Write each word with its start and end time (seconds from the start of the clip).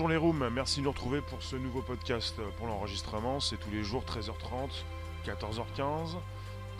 Bonjour 0.00 0.08
les 0.08 0.16
rooms, 0.16 0.48
merci 0.48 0.80
de 0.80 0.84
nous 0.86 0.92
retrouver 0.92 1.20
pour 1.20 1.42
ce 1.42 1.56
nouveau 1.56 1.82
podcast 1.82 2.34
pour 2.56 2.66
l'enregistrement. 2.66 3.38
C'est 3.38 3.58
tous 3.58 3.70
les 3.70 3.84
jours 3.84 4.02
13h30, 4.04 4.70
14h15 5.26 6.16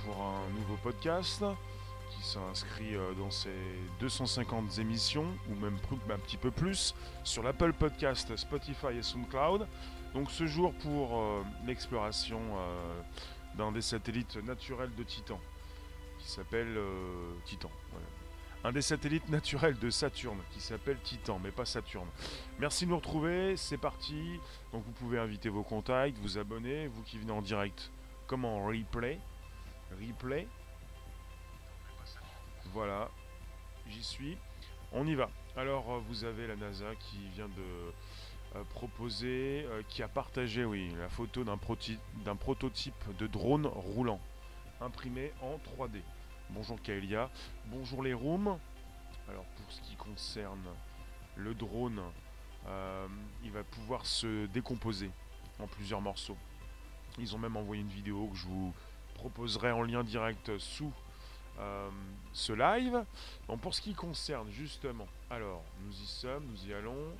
pour 0.07 0.23
un 0.23 0.49
nouveau 0.59 0.77
podcast 0.83 1.45
qui 2.09 2.25
s'inscrit 2.27 2.97
euh, 2.97 3.13
dans 3.19 3.31
ces 3.31 3.53
250 4.01 4.79
émissions 4.79 5.27
ou 5.51 5.55
même 5.57 5.77
un 6.09 6.19
petit 6.19 6.39
peu 6.39 6.51
plus 6.51 6.95
sur 7.23 7.43
l'Apple 7.43 7.75
Podcast, 7.75 8.35
Spotify 8.37 8.97
et 8.99 9.03
SoundCloud. 9.03 9.67
Donc 10.15 10.31
ce 10.31 10.47
jour 10.47 10.73
pour 10.83 11.21
euh, 11.21 11.43
l'exploration 11.67 12.41
euh, 12.57 13.03
d'un 13.59 13.71
des 13.71 13.83
satellites 13.83 14.37
naturels 14.37 14.95
de 14.97 15.03
Titan 15.03 15.39
qui 16.21 16.31
s'appelle 16.31 16.75
Titan. 17.45 17.71
Un 18.63 18.73
des 18.73 18.83
satellites 18.83 19.31
naturels 19.31 19.79
de 19.79 19.89
Saturne 19.89 20.41
qui 20.51 20.61
s'appelle 20.61 20.99
Titan, 21.03 21.39
mais 21.43 21.51
pas 21.51 21.65
Saturne. 21.65 22.09
Merci 22.59 22.85
de 22.85 22.91
nous 22.91 22.97
retrouver, 22.97 23.57
c'est 23.57 23.79
parti. 23.79 24.39
Donc 24.73 24.85
vous 24.85 24.93
pouvez 24.93 25.19
inviter 25.19 25.49
vos 25.49 25.63
contacts, 25.63 26.19
vous 26.19 26.37
abonner, 26.37 26.87
vous 26.89 27.03
qui 27.03 27.19
venez 27.19 27.33
en 27.33 27.41
direct, 27.41 27.91
comme 28.27 28.45
en 28.45 28.67
replay. 28.67 29.19
Replay. 29.99 30.47
Voilà, 32.75 33.11
j'y 33.89 34.05
suis. 34.05 34.37
On 34.93 35.07
y 35.07 35.15
va. 35.15 35.31
Alors 35.57 35.91
euh, 35.91 36.01
vous 36.07 36.25
avez 36.25 36.47
la 36.47 36.57
NASA 36.57 36.95
qui 36.97 37.29
vient 37.35 37.49
de 37.49 38.57
euh, 38.57 38.65
proposer, 38.75 39.65
euh, 39.71 39.83
qui 39.89 40.03
a 40.03 40.09
partagé, 40.09 40.67
oui, 40.67 40.91
la 40.99 41.09
photo 41.09 41.45
d'un 41.45 42.37
prototype 42.37 43.17
de 43.19 43.27
drone 43.27 43.67
roulant, 43.67 44.21
imprimé 44.83 45.33
en 45.41 45.57
3D. 45.57 46.03
Bonjour 46.53 46.83
Kaelia. 46.83 47.31
Bonjour 47.67 48.03
les 48.03 48.13
rooms. 48.13 48.59
Alors 49.29 49.45
pour 49.45 49.71
ce 49.71 49.81
qui 49.83 49.95
concerne 49.95 50.67
le 51.37 51.55
drone, 51.55 52.03
euh, 52.67 53.07
il 53.45 53.53
va 53.53 53.63
pouvoir 53.63 54.05
se 54.05 54.47
décomposer 54.47 55.13
en 55.61 55.69
plusieurs 55.69 56.01
morceaux. 56.01 56.37
Ils 57.19 57.37
ont 57.37 57.39
même 57.39 57.57
envoyé 57.57 57.83
une 57.83 57.89
vidéo 57.89 58.27
que 58.33 58.37
je 58.37 58.47
vous 58.49 58.75
proposerai 59.15 59.71
en 59.71 59.83
lien 59.83 60.03
direct 60.03 60.59
sous 60.59 60.93
euh, 61.61 61.89
ce 62.33 62.53
live. 62.53 63.05
Donc 63.47 63.61
pour 63.61 63.73
ce 63.73 63.81
qui 63.81 63.95
concerne 63.95 64.51
justement, 64.51 65.07
alors 65.31 65.63
nous 65.85 65.93
y 65.93 66.07
sommes, 66.07 66.47
nous 66.47 66.67
y 66.67 66.75
allons. 66.75 67.15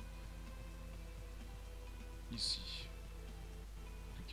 Ici 2.33 2.90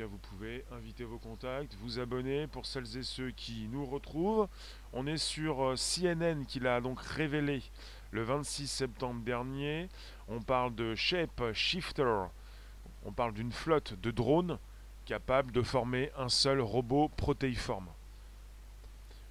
vous 0.05 0.19
pouvez 0.19 0.65
inviter 0.73 1.05
vos 1.05 1.19
contacts, 1.19 1.75
vous 1.81 1.99
abonner 1.99 2.47
pour 2.47 2.67
celles 2.67 2.97
et 2.97 3.03
ceux 3.03 3.31
qui 3.31 3.69
nous 3.71 3.85
retrouvent. 3.85 4.49
On 4.93 5.07
est 5.07 5.19
sur 5.19 5.63
euh, 5.63 5.75
CNN 5.77 6.45
qui 6.47 6.61
l'a 6.61 6.81
donc 6.81 7.01
révélé 7.01 7.63
le 8.11 8.23
26 8.23 8.67
septembre 8.69 9.23
dernier. 9.23 9.89
On 10.29 10.41
parle 10.41 10.75
de 10.75 10.95
Shape 10.95 11.53
Shifter. 11.53 12.27
On 13.05 13.13
parle 13.13 13.35
d'une 13.35 13.53
flotte 13.53 13.95
de 14.01 14.11
drones 14.11 14.59
capable 15.07 15.53
de 15.53 15.63
former 15.63 16.11
un 16.17 16.29
seul 16.29 16.61
robot 16.61 17.09
protéiforme. 17.09 17.89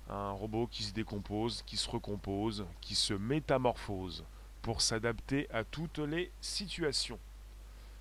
Un 0.10 0.32
robot 0.32 0.68
qui 0.68 0.84
se 0.84 0.94
décompose, 0.94 1.64
qui 1.66 1.78
se 1.78 1.90
recompose, 1.90 2.66
qui 2.82 2.96
se 2.96 3.14
métamorphose 3.14 4.26
pour 4.62 4.82
s'adapter 4.82 5.48
à 5.52 5.64
toutes 5.64 6.00
les 6.00 6.32
situations. 6.42 7.20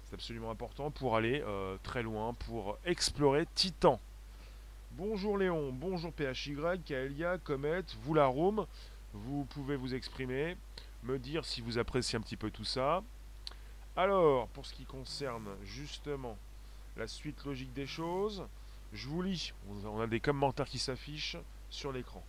C'est 0.09 0.15
absolument 0.15 0.53
important 0.53 0.93
pour 0.93 1.17
aller 1.17 1.43
euh, 1.45 1.77
très 1.83 2.05
loin, 2.05 2.33
pour 2.33 2.79
explorer 2.85 3.45
Titan. 3.57 3.99
Bonjour 4.93 5.37
Léon, 5.37 5.73
bonjour 5.73 6.13
PHY, 6.13 6.57
Kaelia, 6.85 7.39
Comet, 7.39 7.83
vous 8.03 8.15
la 8.15 8.27
room. 8.27 8.67
Vous 9.13 9.47
pouvez 9.47 9.75
vous 9.75 9.97
exprimer, 9.97 10.57
me 11.03 11.19
dire 11.19 11.45
si 11.45 11.61
vous 11.61 11.79
appréciez 11.79 12.17
un 12.17 12.21
petit 12.21 12.37
peu 12.37 12.53
tout 12.53 12.65
ça. 12.65 13.03
Alors, 13.97 14.47
pour 14.49 14.65
ce 14.65 14.75
qui 14.75 14.85
concerne 14.85 15.49
justement 15.65 16.39
la 16.97 17.09
suite 17.09 17.45
logique 17.45 17.73
des 17.73 17.89
choses, 17.89 18.47
je 18.93 19.09
vous 19.09 19.23
lis. 19.23 19.55
On 19.85 20.01
a 20.01 20.07
des 20.07 20.21
commentaires 20.21 20.69
qui 20.69 20.79
s'affichent 20.79 21.37
sur 21.69 21.91
l'écran. 21.91 22.23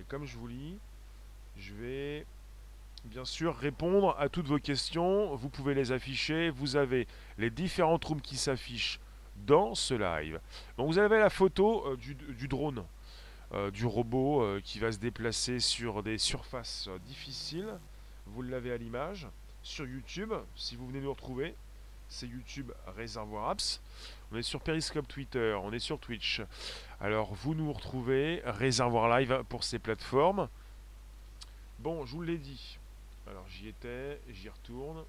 Et 0.00 0.02
comme 0.02 0.24
je 0.24 0.36
vous 0.36 0.48
lis, 0.48 0.78
je 1.56 1.74
vais 1.74 2.26
bien 3.04 3.24
sûr 3.24 3.56
répondre 3.56 4.16
à 4.18 4.28
toutes 4.28 4.46
vos 4.46 4.58
questions. 4.58 5.34
Vous 5.36 5.48
pouvez 5.48 5.74
les 5.74 5.92
afficher. 5.92 6.50
Vous 6.50 6.76
avez 6.76 7.06
les 7.38 7.50
différentes 7.50 8.04
rooms 8.04 8.20
qui 8.20 8.36
s'affichent 8.36 9.00
dans 9.36 9.74
ce 9.74 9.94
live. 9.94 10.40
Donc 10.76 10.86
vous 10.88 10.98
avez 10.98 11.18
la 11.18 11.30
photo 11.30 11.86
euh, 11.86 11.96
du, 11.96 12.48
drone, 12.48 12.84
euh, 13.52 13.70
du 13.70 13.84
robot 13.84 14.42
euh, 14.42 14.60
qui 14.62 14.78
va 14.78 14.92
se 14.92 14.98
déplacer 14.98 15.60
sur 15.60 16.02
des 16.02 16.18
surfaces 16.18 16.88
difficiles. 17.06 17.78
Vous 18.26 18.42
l'avez 18.42 18.72
à 18.72 18.76
l'image 18.76 19.28
sur 19.62 19.86
YouTube. 19.86 20.32
Si 20.54 20.76
vous 20.76 20.86
venez 20.86 21.00
nous 21.00 21.12
retrouver, 21.12 21.54
c'est 22.08 22.26
YouTube 22.26 22.72
Réservoir 22.96 23.50
Apps. 23.50 23.82
On 24.32 24.36
est 24.36 24.42
sur 24.42 24.60
Periscope 24.60 25.08
Twitter, 25.08 25.56
on 25.62 25.72
est 25.72 25.78
sur 25.78 25.98
Twitch. 25.98 26.42
Alors 27.00 27.34
vous 27.34 27.54
nous 27.54 27.72
retrouvez 27.72 28.40
Réservoir 28.44 29.18
Live 29.18 29.42
pour 29.48 29.64
ces 29.64 29.78
plateformes. 29.78 30.48
Bon, 31.80 32.06
je 32.06 32.12
vous 32.12 32.22
l'ai 32.22 32.38
dit, 32.38 32.78
alors 33.26 33.46
j'y 33.48 33.68
étais, 33.68 34.20
j'y 34.28 34.48
retourne. 34.48 35.04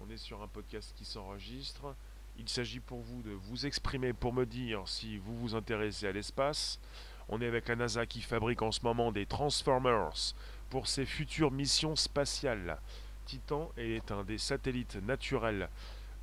On 0.00 0.10
est 0.10 0.16
sur 0.16 0.42
un 0.42 0.48
podcast 0.48 0.92
qui 0.96 1.04
s'enregistre. 1.04 1.94
Il 2.38 2.48
s'agit 2.48 2.80
pour 2.80 3.00
vous 3.00 3.22
de 3.22 3.30
vous 3.30 3.66
exprimer 3.66 4.12
pour 4.12 4.32
me 4.32 4.44
dire 4.44 4.82
si 4.86 5.18
vous 5.18 5.36
vous 5.36 5.54
intéressez 5.54 6.06
à 6.06 6.12
l'espace. 6.12 6.80
On 7.28 7.40
est 7.40 7.46
avec 7.46 7.68
la 7.68 7.76
NASA 7.76 8.06
qui 8.06 8.20
fabrique 8.22 8.62
en 8.62 8.72
ce 8.72 8.80
moment 8.82 9.12
des 9.12 9.26
Transformers 9.26 10.34
pour 10.70 10.88
ses 10.88 11.06
futures 11.06 11.50
missions 11.50 11.94
spatiales. 11.94 12.80
Titan 13.26 13.70
est 13.76 14.10
un 14.10 14.24
des 14.24 14.38
satellites 14.38 14.96
naturels 14.96 15.68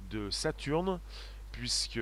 de 0.09 0.29
Saturne, 0.29 0.99
puisque 1.51 2.01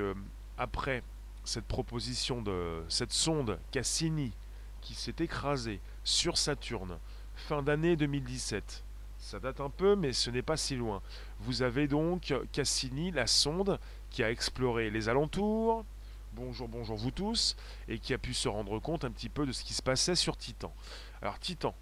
après 0.58 1.04
cette 1.44 1.66
proposition 1.66 2.42
de 2.42 2.84
cette 2.90 3.14
sonde 3.14 3.60
Cassini 3.72 4.34
qui 4.82 4.96
s'est 4.96 5.16
écrasée 5.20 5.80
sur 6.04 6.38
Saturne, 6.38 6.98
fin 7.38 7.62
d'année 7.62 7.96
2017. 7.96 8.84
Ça 9.20 9.40
date 9.40 9.62
un 9.62 9.70
peu, 9.70 9.96
mais 9.96 10.14
ce 10.14 10.30
n'est 10.30 10.42
pas 10.42 10.58
si 10.58 10.76
loin. 10.76 11.02
Vous 11.40 11.62
avez 11.62 11.88
donc 11.88 12.34
Cassini, 12.52 13.12
la 13.12 13.28
sonde, 13.28 13.80
qui 14.10 14.24
a 14.24 14.32
exploré 14.32 14.90
les 14.90 15.10
alentours. 15.10 15.86
Bonjour, 16.34 16.68
bonjour 16.68 16.98
vous 16.98 17.12
tous, 17.12 17.56
et 17.88 18.00
qui 18.00 18.14
a 18.14 18.18
pu 18.18 18.34
se 18.34 18.48
rendre 18.48 18.80
compte 18.80 19.06
un 19.06 19.12
petit 19.12 19.30
peu 19.30 19.46
de 19.46 19.52
ce 19.52 19.64
qui 19.64 19.74
se 19.74 19.82
passait 19.82 20.16
sur 20.16 20.38
Titan. 20.38 20.74
Alors 21.22 21.40
Titan, 21.40 21.74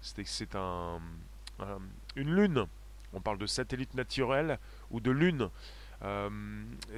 c'est 0.00 0.54
un, 0.54 1.00
une 2.14 2.34
lune. 2.34 2.66
On 3.12 3.20
parle 3.20 3.38
de 3.38 3.46
satellite 3.46 3.94
naturel 3.94 4.58
ou 4.90 5.00
de 5.00 5.10
lune. 5.10 5.48
Euh, 6.02 6.28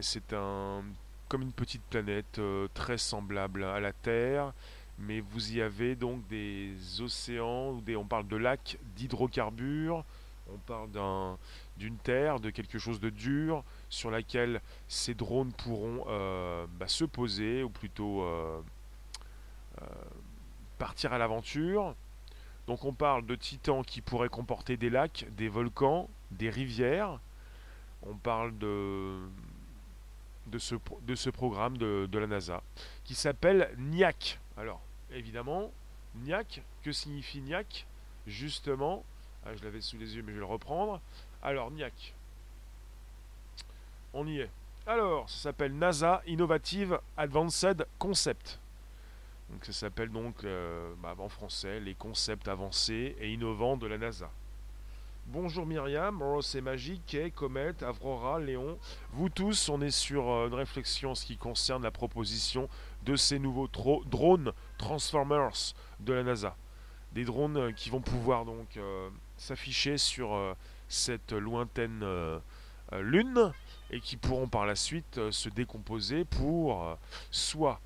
c'est 0.00 0.32
un 0.32 0.82
comme 1.28 1.42
une 1.42 1.52
petite 1.52 1.82
planète 1.82 2.38
euh, 2.38 2.68
très 2.72 2.96
semblable 2.96 3.62
à 3.62 3.80
la 3.80 3.92
Terre 3.92 4.54
mais 4.98 5.20
vous 5.20 5.52
y 5.52 5.62
avez 5.62 5.94
donc 5.94 6.26
des 6.28 7.00
océans, 7.00 7.70
ou 7.70 7.80
des, 7.80 7.96
on 7.96 8.04
parle 8.04 8.26
de 8.26 8.36
lacs 8.36 8.78
d'hydrocarbures, 8.96 10.04
on 10.52 10.58
parle 10.58 10.88
d'une 11.76 11.96
terre, 11.98 12.40
de 12.40 12.50
quelque 12.50 12.78
chose 12.78 13.00
de 13.00 13.10
dur, 13.10 13.62
sur 13.90 14.10
laquelle 14.10 14.60
ces 14.88 15.14
drones 15.14 15.52
pourront 15.52 16.04
euh, 16.08 16.66
bah, 16.78 16.88
se 16.88 17.04
poser, 17.04 17.62
ou 17.62 17.70
plutôt 17.70 18.22
euh, 18.22 18.60
euh, 19.82 19.86
partir 20.78 21.12
à 21.12 21.18
l'aventure. 21.18 21.94
Donc 22.66 22.84
on 22.84 22.92
parle 22.92 23.24
de 23.24 23.34
Titan 23.34 23.82
qui 23.82 24.00
pourrait 24.00 24.28
comporter 24.28 24.76
des 24.76 24.90
lacs, 24.90 25.26
des 25.36 25.48
volcans, 25.48 26.08
des 26.30 26.50
rivières. 26.50 27.20
On 28.02 28.14
parle 28.14 28.56
de, 28.58 29.16
de, 30.46 30.58
ce, 30.58 30.74
de 31.02 31.14
ce 31.14 31.30
programme 31.30 31.78
de, 31.78 32.08
de 32.10 32.18
la 32.18 32.26
NASA 32.26 32.62
qui 33.04 33.14
s'appelle 33.14 33.74
NIAC. 33.78 34.38
Alors, 34.56 34.80
évidemment, 35.12 35.70
Niac, 36.16 36.62
que 36.82 36.92
signifie 36.92 37.40
Niac 37.40 37.86
Justement, 38.26 39.04
ah, 39.46 39.56
je 39.56 39.64
l'avais 39.64 39.80
sous 39.80 39.96
les 39.96 40.16
yeux 40.16 40.22
mais 40.22 40.32
je 40.32 40.34
vais 40.34 40.40
le 40.40 40.44
reprendre. 40.44 41.00
Alors, 41.42 41.70
Niac, 41.70 42.14
on 44.12 44.26
y 44.26 44.40
est. 44.40 44.50
Alors, 44.86 45.28
ça 45.28 45.38
s'appelle 45.38 45.74
NASA 45.76 46.22
Innovative 46.26 46.98
Advanced 47.16 47.86
Concept. 47.98 48.58
Donc 49.50 49.64
ça 49.64 49.72
s'appelle 49.72 50.10
donc 50.10 50.44
euh, 50.44 50.92
bah, 51.02 51.14
en 51.18 51.28
français 51.28 51.80
les 51.80 51.94
concepts 51.94 52.48
avancés 52.48 53.16
et 53.18 53.32
innovants 53.32 53.76
de 53.76 53.86
la 53.86 53.96
NASA. 53.96 54.30
Bonjour 55.26 55.66
Myriam, 55.66 56.22
Rose 56.22 56.54
et 56.54 56.62
Magique, 56.62 57.02
Kay, 57.06 57.30
Comet, 57.30 57.82
Avrora, 57.82 58.40
Léon. 58.40 58.78
Vous 59.12 59.28
tous, 59.28 59.68
on 59.68 59.82
est 59.82 59.90
sur 59.90 60.30
euh, 60.30 60.48
une 60.48 60.54
réflexion 60.54 61.10
en 61.10 61.14
ce 61.14 61.26
qui 61.26 61.36
concerne 61.36 61.82
la 61.82 61.90
proposition 61.90 62.68
de 63.08 63.16
ces 63.16 63.38
nouveaux 63.38 63.68
drones 64.04 64.52
Transformers 64.76 65.74
de 66.00 66.12
la 66.12 66.22
NASA. 66.22 66.54
Des 67.12 67.24
drones 67.24 67.56
euh, 67.56 67.72
qui 67.72 67.88
vont 67.88 68.02
pouvoir 68.02 68.44
donc 68.44 68.76
euh, 68.76 69.08
s'afficher 69.38 69.96
sur 69.96 70.56
cette 70.88 71.32
lointaine 71.32 72.04
lune 72.92 73.52
et 73.90 74.00
qui 74.00 74.16
pourront 74.16 74.48
par 74.48 74.66
la 74.66 74.74
suite 74.74 75.30
se 75.30 75.48
décomposer 75.48 76.24
pour 76.24 76.98
soit 77.30 77.80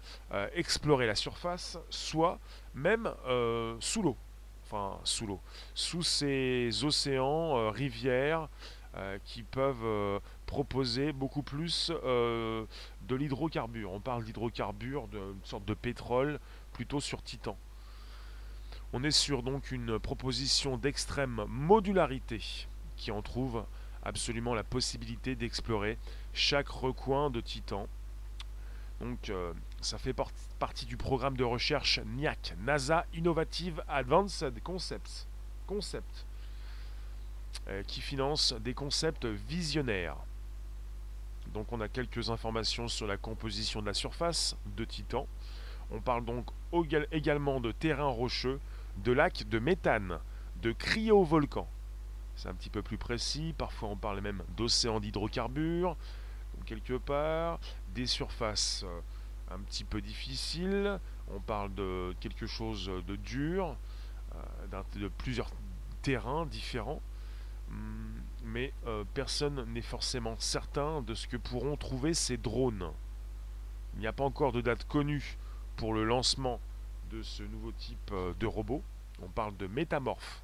explorer 0.55 1.07
la 1.07 1.15
surface, 1.15 1.79
soit 1.91 2.39
même 2.75 3.13
sous 3.81 4.03
l'eau 4.03 4.17
sous 5.05 5.27
l'eau, 5.27 5.41
sous 5.75 6.03
ces 6.03 6.85
océans, 6.85 7.59
euh, 7.59 7.71
rivières, 7.71 8.49
qui 9.25 9.43
peuvent 9.43 10.21
proposer 10.53 11.13
beaucoup 11.13 11.43
plus 11.43 11.91
de 11.91 13.17
l'hydrocarbure. 13.17 13.91
On 13.91 14.01
parle 14.01 14.23
d'hydrocarbure, 14.23 15.09
d'une 15.09 15.41
sorte 15.45 15.65
de 15.65 15.73
pétrole, 15.73 16.39
plutôt 16.75 17.01
sur 17.01 17.23
Titan. 17.23 17.57
On 18.93 19.03
est 19.03 19.11
sur 19.11 19.43
donc 19.43 19.71
une 19.71 19.99
proposition 19.99 20.77
d'extrême 20.77 21.47
modularité 21.49 22.67
qui 22.97 23.11
en 23.11 23.23
trouve 23.23 23.65
absolument 24.03 24.55
la 24.55 24.63
possibilité 24.63 25.35
d'explorer 25.35 25.97
chaque 26.35 26.69
recoin 26.69 27.31
de 27.31 27.41
Titan. 27.41 27.89
Donc 29.01 29.31
euh, 29.31 29.55
ça 29.81 29.97
fait 29.97 30.15
partie 30.59 30.85
du 30.85 30.99
programme 30.99 31.39
de 31.39 31.45
recherche 31.45 32.01
NIAC, 32.05 32.55
NASA 32.61 33.07
Innovative 33.15 33.83
Advanced 33.89 34.63
Concepts, 34.63 35.27
Concept, 35.67 36.27
euh, 37.69 37.83
qui 37.85 38.03
finance 38.03 38.53
des 38.61 38.75
concepts 38.75 39.25
visionnaires. 39.25 40.19
Donc 41.55 41.73
on 41.73 41.81
a 41.81 41.89
quelques 41.89 42.31
informations 42.31 42.89
sur 42.89 43.07
la 43.07 43.17
composition 43.17 43.81
de 43.81 43.87
la 43.87 43.95
surface 43.95 44.57
de 44.77 44.85
Titan. 44.85 45.27
On 45.91 46.01
parle 46.01 46.25
donc 46.25 46.47
également 47.13 47.61
de 47.61 47.73
terrain 47.73 48.07
rocheux, 48.07 48.59
de 48.99 49.13
lacs 49.13 49.49
de 49.49 49.59
méthane, 49.59 50.19
de 50.63 50.73
cryovolcans. 50.73 51.69
C'est 52.37 52.49
un 52.49 52.55
petit 52.55 52.71
peu 52.71 52.81
plus 52.83 52.97
précis, 52.97 53.55
parfois 53.57 53.91
on 53.91 53.97
parle 53.97 54.21
même 54.21 54.43
d'océans 54.57 55.01
d'hydrocarbures, 55.01 55.97
quelque 56.65 56.97
part, 56.97 57.61
des 57.95 58.07
surfaces 58.07 58.85
euh, 58.85 59.01
un 59.55 59.59
petit 59.61 59.85
peu 59.85 60.01
difficiles, 60.01 60.99
on 61.31 61.41
parle 61.41 61.75
de 61.75 62.15
quelque 62.21 62.47
chose 62.47 62.91
de 63.07 63.17
dur, 63.17 63.77
euh, 64.35 64.83
de 64.97 65.09
plusieurs 65.09 65.51
terrains 66.01 66.47
différents, 66.47 67.03
hum, 67.71 68.22
mais 68.45 68.73
euh, 68.87 69.05
personne 69.15 69.65
n'est 69.73 69.83
forcément 69.83 70.37
certain 70.39 71.03
de 71.03 71.15
ce 71.15 71.27
que 71.27 71.37
pourront 71.37 71.77
trouver 71.77 72.15
ces 72.15 72.37
drones. 72.37 72.91
Il 73.95 74.01
n'y 74.01 74.07
a 74.07 74.13
pas 74.13 74.25
encore 74.25 74.53
de 74.53 74.61
date 74.61 74.87
connue 74.87 75.39
pour 75.77 75.95
le 75.95 76.05
lancement 76.05 76.61
de 77.11 77.23
ce 77.23 77.43
nouveau 77.43 77.73
type 77.73 78.11
euh, 78.13 78.33
de 78.39 78.47
robot. 78.47 78.83
On 79.23 79.29
parle 79.29 79.57
de 79.57 79.67
métamorphe. 79.67 80.43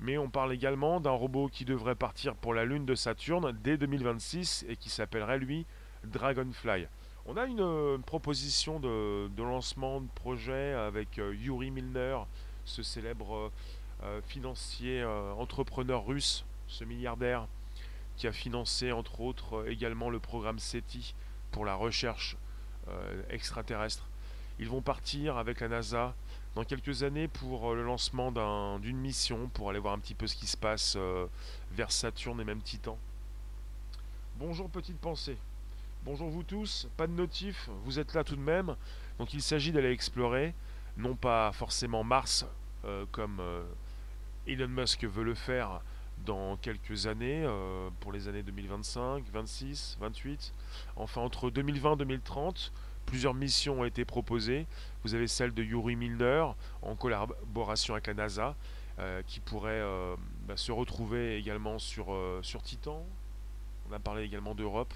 Mais 0.00 0.18
on 0.18 0.28
parle 0.28 0.52
également 0.52 1.00
d'un 1.00 1.10
robot 1.10 1.48
qui 1.48 1.64
devrait 1.64 1.94
partir 1.94 2.34
pour 2.34 2.52
la 2.52 2.64
Lune 2.64 2.84
de 2.84 2.94
Saturne 2.94 3.56
dès 3.62 3.78
2026 3.78 4.66
et 4.68 4.76
qui 4.76 4.90
s'appellerait 4.90 5.38
lui 5.38 5.64
Dragonfly. 6.04 6.86
On 7.24 7.36
a 7.36 7.46
une, 7.46 7.60
euh, 7.60 7.98
proposition 7.98 8.78
de, 8.78 9.30
lancement 9.38 10.00
de 10.00 10.08
projet 10.14 10.74
avec 10.74 11.16
Yuri 11.16 11.70
Milner, 11.70 12.18
ce 12.64 12.82
célèbre 12.82 13.50
financier 14.26 15.02
entrepreneur 15.38 16.04
russe, 16.04 16.44
ce 16.68 16.84
milliardaire, 16.84 17.46
qui 18.16 18.26
a 18.26 18.32
financé 18.32 18.92
entre 18.92 19.20
autres 19.20 19.68
également 19.68 20.10
le 20.10 20.20
programme 20.20 20.58
SETI 20.58 21.14
pour 21.50 21.64
la 21.64 21.74
recherche 21.74 22.36
extraterrestre. 23.30 24.06
Ils 24.58 24.68
vont 24.68 24.80
partir 24.80 25.36
avec 25.36 25.60
la 25.60 25.68
NASA 25.68 26.14
dans 26.54 26.64
quelques 26.64 27.02
années 27.02 27.28
pour 27.28 27.70
euh, 27.70 27.74
le 27.74 27.84
lancement 27.84 28.32
d'une 28.78 28.96
mission 28.96 29.48
pour 29.52 29.68
aller 29.68 29.78
voir 29.78 29.92
un 29.92 29.98
petit 29.98 30.14
peu 30.14 30.26
ce 30.26 30.34
qui 30.34 30.46
se 30.46 30.56
passe 30.56 30.94
euh, 30.96 31.26
vers 31.72 31.92
Saturne 31.92 32.40
et 32.40 32.44
même 32.44 32.62
Titan. 32.62 32.98
Bonjour 34.36 34.70
petite 34.70 34.98
pensée. 34.98 35.36
Bonjour 36.04 36.30
vous 36.30 36.42
tous, 36.42 36.88
pas 36.96 37.06
de 37.06 37.12
notif, 37.12 37.68
vous 37.84 37.98
êtes 37.98 38.14
là 38.14 38.24
tout 38.24 38.36
de 38.36 38.40
même. 38.40 38.76
Donc 39.18 39.34
il 39.34 39.42
s'agit 39.42 39.72
d'aller 39.72 39.90
explorer, 39.90 40.54
non 40.96 41.14
pas 41.14 41.52
forcément 41.52 42.04
Mars 42.04 42.46
euh, 42.86 43.04
comme 43.12 43.42
Elon 44.46 44.68
Musk 44.68 45.04
veut 45.04 45.24
le 45.24 45.34
faire 45.34 45.82
dans 46.24 46.56
quelques 46.56 47.06
années, 47.06 47.46
pour 48.00 48.12
les 48.12 48.26
années 48.28 48.42
2025, 48.42 49.24
26, 49.32 49.98
28, 50.00 50.54
enfin 50.96 51.20
entre 51.20 51.50
2020 51.50 51.92
et 51.92 51.96
2030, 51.96 52.72
Plusieurs 53.06 53.34
missions 53.34 53.80
ont 53.80 53.84
été 53.84 54.04
proposées. 54.04 54.66
Vous 55.04 55.14
avez 55.14 55.28
celle 55.28 55.54
de 55.54 55.62
Yuri 55.62 55.94
Milner 55.94 56.44
en 56.82 56.96
collaboration 56.96 57.94
avec 57.94 58.08
la 58.08 58.14
NASA, 58.14 58.56
euh, 58.98 59.22
qui 59.26 59.38
pourrait 59.38 59.80
euh, 59.80 60.16
bah, 60.46 60.56
se 60.56 60.72
retrouver 60.72 61.36
également 61.36 61.78
sur, 61.78 62.12
euh, 62.12 62.40
sur 62.42 62.62
Titan. 62.62 63.06
On 63.88 63.92
a 63.92 64.00
parlé 64.00 64.24
également 64.24 64.56
d'Europe, 64.56 64.92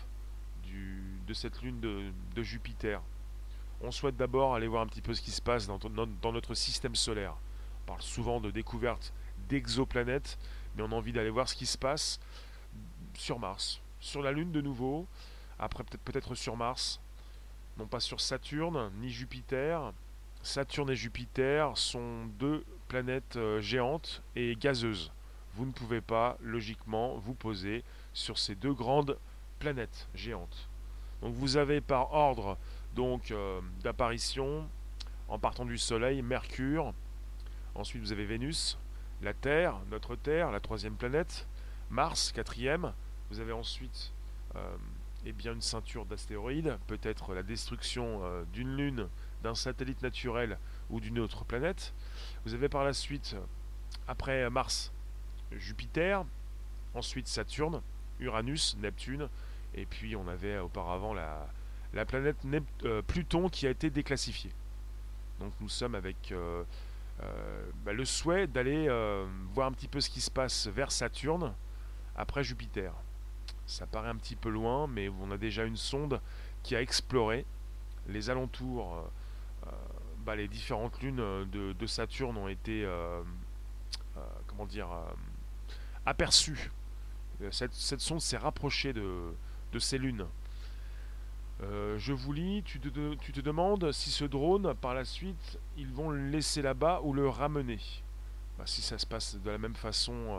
de 1.27 1.35
cette 1.35 1.63
lune 1.63 1.81
de, 1.81 2.43
Jupiter. 2.43 3.01
On 3.81 3.93
souhaite 3.93 4.17
d'abord 4.17 4.55
aller 4.55 4.67
voir 4.67 4.83
un 4.83 4.87
petit 4.87 5.01
peu 5.01 5.15
ce 5.15 5.23
qui 5.23 5.31
se 5.31 5.41
passe 5.41 5.67
dans, 5.67 5.79
dans 5.79 6.33
notre 6.33 6.55
système 6.55 6.97
solaire. 6.97 7.35
On 7.83 7.87
parle 7.87 8.03
souvent 8.03 8.41
de 8.41 8.51
découverte 8.51 9.13
d'exoplanètes, 9.49 10.39
on 10.81 10.93
a 10.93 10.95
envie 10.95 11.13
d'aller 11.13 11.31
voir 11.31 11.49
ce 11.49 11.55
qui 11.55 11.67
se 11.67 11.79
passe 11.79 12.21
sur 13.15 13.39
Mars, 13.39 13.81
sur 14.01 14.23
la 14.23 14.33
Lune 14.33 14.53
de 14.53 14.61
nouveau, 14.61 15.07
après 15.59 15.85
peut-être 15.85 16.03
peut-être 16.03 16.35
sur 16.35 16.57
Mars, 16.57 17.01
non 17.79 17.87
pas 17.87 18.01
sur 18.01 18.21
Saturne 18.21 18.91
ni 19.01 19.11
Jupiter. 19.11 19.93
Saturne 20.43 20.91
et 20.91 20.97
Jupiter 20.97 21.77
sont 21.77 22.27
deux 22.39 22.65
planètes 22.89 23.37
euh, 23.37 23.61
géantes 23.61 24.23
et 24.37 24.57
gazeuses. 24.57 25.13
Vous 25.55 25.67
ne 25.67 25.73
pouvez 25.73 26.01
pas 26.01 26.39
logiquement 26.41 27.17
vous 27.19 27.35
poser 27.35 27.85
sur 28.15 28.39
ces 28.39 28.55
deux 28.55 28.73
grandes 28.73 29.19
planètes 29.59 30.09
géantes. 30.15 30.69
Donc 31.21 31.35
vous 31.35 31.57
avez 31.57 31.81
par 31.81 32.13
ordre 32.13 32.57
donc 32.95 33.31
euh, 33.31 33.61
d'apparition 33.83 34.67
en 35.29 35.39
partant 35.39 35.65
du 35.65 35.79
Soleil 35.79 36.23
Mercure. 36.23 36.95
Ensuite 37.75 38.03
vous 38.03 38.13
avez 38.13 38.25
Vénus, 38.25 38.79
la 39.23 39.35
Terre, 39.35 39.77
notre 39.91 40.17
Terre, 40.17 40.51
la 40.51 40.61
troisième 40.61 40.95
planète, 40.95 41.47
Mars 41.91 42.33
quatrième. 42.33 42.93
Vous 43.31 43.41
avez 43.41 43.53
ensuite 43.53 44.13
euh, 44.57 44.77
eh 45.27 45.33
bien 45.33 45.53
une 45.53 45.61
ceinture 45.61 46.07
d'astéroïdes, 46.07 46.79
peut-être 46.87 47.35
la 47.35 47.43
destruction 47.43 48.21
euh, 48.23 48.45
d'une 48.53 48.77
lune, 48.77 49.09
d'un 49.43 49.55
satellite 49.55 50.03
naturel 50.03 50.59
ou 50.89 51.01
d'une 51.01 51.19
autre 51.19 51.45
planète. 51.45 51.93
Vous 52.45 52.55
avez 52.55 52.69
par 52.69 52.85
la 52.85 52.93
suite, 52.93 53.37
après 54.09 54.49
Mars, 54.51 54.93
Jupiter, 55.53 56.25
ensuite 56.95 57.29
Saturne, 57.29 57.83
Uranus, 58.19 58.77
Neptune, 58.79 59.29
et 59.75 59.87
puis 59.87 60.17
on 60.17 60.27
avait 60.29 60.59
auparavant 60.59 61.15
la, 61.15 61.49
la 61.93 62.05
planète 62.05 62.37
euh, 62.85 63.03
Pluton 63.03 63.49
qui 63.49 63.67
a 63.67 63.71
été 63.71 63.91
déclassifiée. 63.91 64.53
Donc 65.39 65.53
nous 65.61 65.69
sommes 65.69 65.95
avec 65.95 66.33
bah, 67.85 67.93
le 67.93 68.05
souhait 68.05 68.47
d'aller 68.47 68.89
voir 69.53 69.67
un 69.67 69.73
petit 69.73 69.89
peu 69.89 70.01
ce 70.01 70.11
qui 70.11 70.21
se 70.21 70.31
passe 70.31 70.67
vers 70.69 70.93
Saturne 70.93 71.55
après 72.17 72.45
Jupiter. 72.45 72.93
Ça 73.67 73.87
paraît 73.87 74.09
un 74.09 74.17
petit 74.17 74.37
peu 74.37 74.49
loin, 74.49 74.87
mais 74.87 75.09
on 75.21 75.31
a 75.31 75.39
déjà 75.39 75.65
une 75.65 75.77
sonde 75.77 76.21
qui 76.63 76.75
a 76.75 76.83
exploré 76.83 77.47
les 78.09 78.31
alentours. 78.31 78.95
Euh, 78.95 79.69
euh, 79.69 79.71
bah, 80.25 80.37
les 80.37 80.49
différentes 80.49 81.01
lunes 81.03 81.47
de, 81.51 81.87
Saturne 81.87 82.37
ont 82.37 82.49
été, 82.49 82.85
euh, 82.85 83.23
comment 84.47 84.67
dire, 84.67 84.89
aperçues. 86.05 86.71
Cette, 87.51 87.73
sonde 87.73 88.21
s'est 88.21 88.37
rapprochée 88.37 88.93
de, 88.93 89.33
ces 89.79 89.97
lunes. 89.99 90.27
Je 91.61 92.13
vous 92.13 92.33
lis, 92.33 92.63
tu 92.63 92.81
te, 92.81 93.41
demandes 93.41 93.93
si 93.93 94.11
ce 94.11 94.25
drone, 94.25 94.75
par 94.81 94.95
la 94.95 95.05
suite, 95.05 95.59
ils 95.77 95.93
vont 95.93 96.11
le 96.11 96.31
laisser 96.31 96.63
là-bas 96.63 97.01
ou 97.05 97.13
le 97.13 97.29
ramener. 97.29 97.79
Bah, 98.59 98.65
si 98.67 98.83
ça 98.83 98.99
se 98.99 99.07
passe 99.07 99.37
de 99.37 99.51
la 99.51 99.59
même 99.59 99.77
façon 99.77 100.39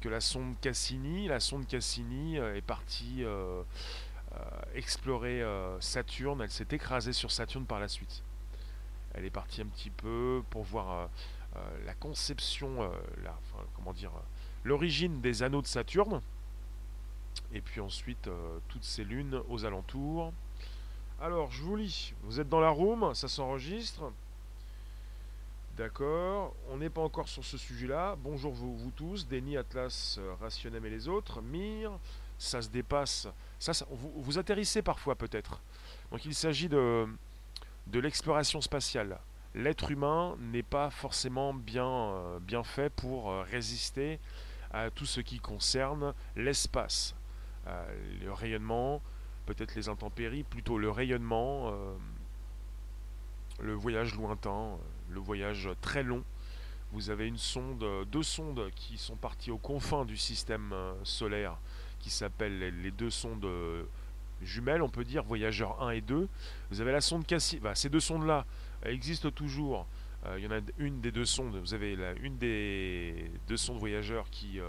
que 0.00 0.08
la 0.08 0.20
sonde 0.20 0.54
Cassini. 0.60 1.28
La 1.28 1.40
sonde 1.40 1.66
Cassini 1.66 2.38
euh, 2.38 2.56
est 2.56 2.62
partie 2.62 3.24
euh, 3.24 3.62
euh, 4.32 4.44
explorer 4.74 5.42
Saturne. 5.80 6.40
Elle 6.42 6.50
s'est 6.50 6.68
écrasée 6.70 7.12
sur 7.12 7.30
Saturne 7.30 7.66
par 7.66 7.80
la 7.80 7.88
suite. 7.88 8.22
Elle 9.14 9.24
est 9.24 9.30
partie 9.30 9.62
un 9.62 9.66
petit 9.66 9.90
peu 9.90 10.42
pour 10.50 10.62
voir 10.62 11.08
la 11.86 11.94
conception, 11.94 12.90
comment 13.74 13.94
dire, 13.94 14.10
l'origine 14.62 15.22
des 15.22 15.42
anneaux 15.42 15.62
de 15.62 15.66
Saturne. 15.66 16.20
Et 17.52 17.60
puis 17.60 17.80
ensuite 17.80 18.28
toutes 18.68 18.84
ces 18.84 19.04
lunes 19.04 19.40
aux 19.48 19.64
alentours. 19.64 20.32
Alors, 21.20 21.50
je 21.50 21.62
vous 21.62 21.76
lis. 21.76 22.12
Vous 22.24 22.40
êtes 22.40 22.48
dans 22.48 22.60
la 22.60 22.68
room, 22.68 23.14
ça 23.14 23.28
s'enregistre. 23.28 24.12
D'accord, 25.76 26.54
on 26.70 26.78
n'est 26.78 26.88
pas 26.88 27.02
encore 27.02 27.28
sur 27.28 27.44
ce 27.44 27.58
sujet-là. 27.58 28.16
Bonjour 28.18 28.52
vous, 28.52 28.92
tous, 28.96 29.26
Denis, 29.26 29.58
Atlas, 29.58 30.16
euh, 30.18 30.34
Rationem 30.40 30.84
et 30.86 30.90
les 30.90 31.08
autres. 31.08 31.42
Mir, 31.42 31.90
ça 32.38 32.62
se 32.62 32.68
dépasse. 32.68 33.28
Ça, 33.58 33.72
vous, 33.90 34.38
atterrissez 34.38 34.80
parfois 34.82 35.14
peut-être. 35.14 35.60
Donc 36.10 36.24
il 36.24 36.34
s'agit 36.34 36.68
de, 36.68 37.06
de 37.88 37.98
l'exploration 37.98 38.62
spatiale. 38.62 39.18
L'être 39.54 39.90
humain 39.90 40.36
n'est 40.38 40.62
pas 40.62 40.88
forcément 40.90 41.52
bien, 41.54 41.86
euh, 41.86 42.38
bien 42.40 42.62
fait 42.62 42.88
pour 42.90 43.30
euh, 43.30 43.42
résister 43.42 44.18
à 44.70 44.90
tout 44.90 45.06
ce 45.06 45.20
qui 45.20 45.40
concerne 45.40 46.12
l'espace. 46.36 47.15
Le 48.22 48.32
rayonnement, 48.32 49.02
peut-être 49.46 49.74
les 49.74 49.88
intempéries, 49.88 50.44
plutôt 50.44 50.78
le 50.78 50.90
rayonnement, 50.90 51.72
le 53.60 53.72
voyage 53.74 54.14
lointain 54.14 54.76
le 55.08 55.20
voyage 55.20 55.68
très 55.80 56.02
long 56.02 56.24
vous 56.92 57.10
avez 57.10 57.26
une 57.26 57.38
sonde, 57.38 57.84
deux 58.10 58.22
sondes 58.22 58.70
qui 58.74 58.96
sont 58.96 59.16
parties 59.16 59.50
aux 59.50 59.58
confins 59.58 60.04
du 60.04 60.16
système 60.16 60.74
solaire, 61.02 61.58
qui 61.98 62.10
s'appellent 62.10 62.58
les, 62.58 62.90
deux 62.90 63.10
sondes 63.10 63.46
jumelles, 64.42 64.82
on 64.82 64.88
peut 64.88 65.04
dire, 65.04 65.22
Voyageur 65.24 65.82
1 65.82 65.90
et 65.90 66.00
2. 66.00 66.28
Vous 66.70 66.80
avez 66.80 66.92
la 66.92 67.00
sonde 67.00 67.26
Cassini. 67.26 67.60
Bah, 67.60 67.74
ces 67.74 67.88
deux 67.88 68.00
sondes-là 68.00 68.46
existent 68.84 69.30
toujours. 69.30 69.86
il 70.36 70.44
y 70.44 70.46
en 70.46 70.52
a 70.52 70.60
une 70.78 71.00
des 71.00 71.10
deux 71.10 71.24
sondes. 71.24 71.56
Vous 71.56 71.74
avez 71.74 71.96
la, 71.96 72.12
une 72.14 72.38
des 72.38 73.30
deux 73.48 73.56
sondes 73.56 73.78
voyageurs 73.78 74.30
qui 74.30 74.60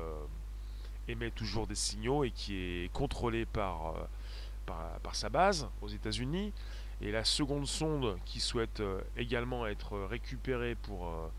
émet 1.07 1.31
toujours 1.31 1.67
des 1.67 1.75
signaux 1.75 2.23
et 2.23 2.31
qui 2.31 2.55
est 2.55 2.91
contrôlée 2.93 3.45
par, 3.45 3.95
par, 4.65 5.15
sa 5.15 5.29
base 5.29 5.67
aux 5.81 5.87
États-Unis. 5.87 6.53
Et 7.01 7.11
la 7.11 7.23
seconde 7.23 7.67
sonde 7.67 8.17
qui 8.25 8.39
souhaite 8.39 8.81
également 9.15 9.67
être 9.67 9.97
récupérée 9.97 10.75
pour 10.75 11.29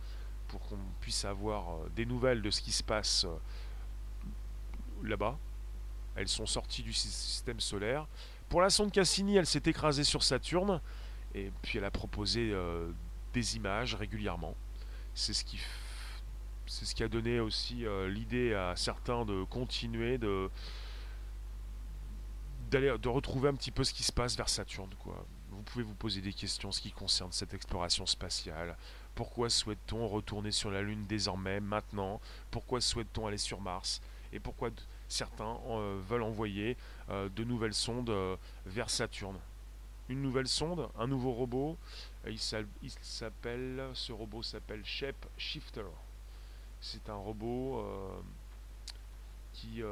pour 0.48 0.60
qu'on 0.66 0.78
puisse 1.00 1.24
avoir 1.24 1.70
euh, 1.70 1.90
des 1.94 2.06
nouvelles 2.06 2.42
de 2.42 2.50
ce 2.50 2.60
qui 2.60 2.72
se 2.72 2.82
passe 2.82 3.24
euh, 3.24 3.36
là-bas. 5.04 5.38
Elles 6.16 6.28
sont 6.28 6.46
sorties 6.46 6.82
du 6.82 6.92
système 6.92 7.60
solaire. 7.60 8.06
Pour 8.48 8.60
la 8.60 8.70
sonde 8.70 8.90
Cassini, 8.90 9.36
elle 9.36 9.46
s'est 9.46 9.62
écrasée 9.66 10.04
sur 10.04 10.22
Saturne 10.22 10.80
et 11.34 11.52
puis 11.62 11.78
elle 11.78 11.84
a 11.84 11.90
proposé 11.90 12.50
euh, 12.52 12.90
des 13.32 13.56
images 13.56 13.94
régulièrement. 13.94 14.56
C'est 15.14 15.34
ce 15.34 15.44
qui 15.44 15.60
c'est 16.68 16.84
ce 16.84 16.94
qui 16.94 17.02
a 17.02 17.08
donné 17.08 17.40
aussi 17.40 17.84
l'idée 18.08 18.54
à 18.54 18.76
certains 18.76 19.24
de 19.24 19.44
continuer 19.44 20.18
de 20.18 20.50
d'aller 22.70 22.90
retrouver 22.90 23.48
un 23.48 23.54
petit 23.54 23.70
peu 23.70 23.82
ce 23.82 23.94
qui 23.94 24.02
se 24.02 24.12
passe 24.12 24.36
vers 24.36 24.48
Saturne. 24.48 24.90
Vous 25.50 25.62
pouvez 25.62 25.84
vous 25.84 25.94
poser 25.94 26.20
des 26.20 26.32
questions 26.32 26.70
ce 26.70 26.80
qui 26.80 26.92
concerne 26.92 27.32
cette 27.32 27.54
exploration 27.54 28.06
spatiale. 28.06 28.76
Pourquoi 29.14 29.50
souhaite-t-on 29.50 30.06
retourner 30.06 30.52
sur 30.52 30.70
la 30.70 30.82
Lune 30.82 31.06
désormais, 31.08 31.60
maintenant? 31.60 32.20
Pourquoi 32.50 32.80
souhaite-t-on 32.80 33.26
aller 33.26 33.38
sur 33.38 33.60
Mars? 33.60 34.00
Et 34.32 34.38
pourquoi 34.38 34.70
certains 35.08 35.58
euh, 35.70 36.00
veulent 36.06 36.22
envoyer 36.22 36.76
euh, 37.08 37.28
de 37.30 37.42
nouvelles 37.44 37.74
sondes 37.74 38.10
euh, 38.10 38.36
vers 38.66 38.90
Saturne? 38.90 39.38
Une 40.08 40.22
nouvelle 40.22 40.48
sonde, 40.48 40.88
un 40.98 41.06
nouveau 41.06 41.32
robot? 41.32 41.76
ce 42.24 44.12
robot 44.12 44.42
s'appelle 44.42 44.84
Shape 44.84 45.26
Shifter. 45.36 45.84
C'est 46.80 47.08
un 47.08 47.14
robot 47.14 47.84
qui, 49.52 49.82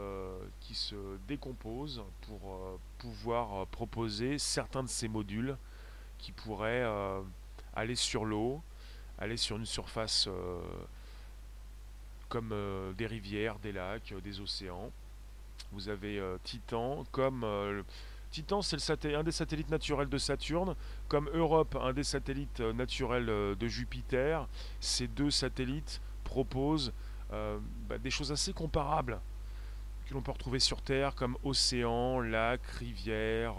qui, 0.61 0.75
se 0.75 0.95
décompose 1.27 2.03
pour 2.23 2.79
pouvoir 2.99 3.67
proposer 3.67 4.39
certains 4.39 4.85
de 4.85 4.89
ces 4.89 5.09
modules 5.09 5.57
qui 6.19 6.33
pourraient 6.33 6.85
aller 7.77 7.95
sur 7.95 8.25
l'eau, 8.25 8.63
aller 9.19 9.37
sur 9.37 9.57
une 9.57 9.67
surface 9.67 10.27
euh, 10.29 10.61
comme 12.29 12.51
euh, 12.53 12.93
des 12.95 13.07
rivières, 13.07 13.59
des 13.59 13.73
lacs, 13.73 14.13
euh, 14.13 14.21
des 14.21 14.41
océans. 14.41 14.91
Vous 15.73 15.89
avez 15.89 16.23
Titan 16.45 17.05
comme 17.11 17.45
Titan, 18.31 18.63
c'est 18.63 19.07
un 19.07 19.25
des 19.25 19.33
satellites 19.33 19.69
naturels 19.69 20.09
de 20.09 20.19
Saturne, 20.19 20.77
comme 21.09 21.29
Europe, 21.31 21.77
un 21.81 21.93
des 21.93 22.05
satellites 22.05 22.61
naturels 22.61 23.27
de 23.27 23.67
Jupiter. 23.67 24.47
Ces 24.81 25.09
deux 25.09 25.31
satellites 25.31 26.01
proposent 26.37 26.93
bah, 27.31 27.99
des 27.99 28.11
choses 28.11 28.31
assez 28.31 28.53
comparables 28.53 29.19
que 30.07 30.15
l'on 30.15 30.21
peut 30.21 30.33
retrouver 30.33 30.61
sur 30.61 30.83
Terre, 30.83 31.15
comme 31.15 31.37
océans, 31.43 32.21
lacs, 32.21 32.67
rivières, 32.79 33.57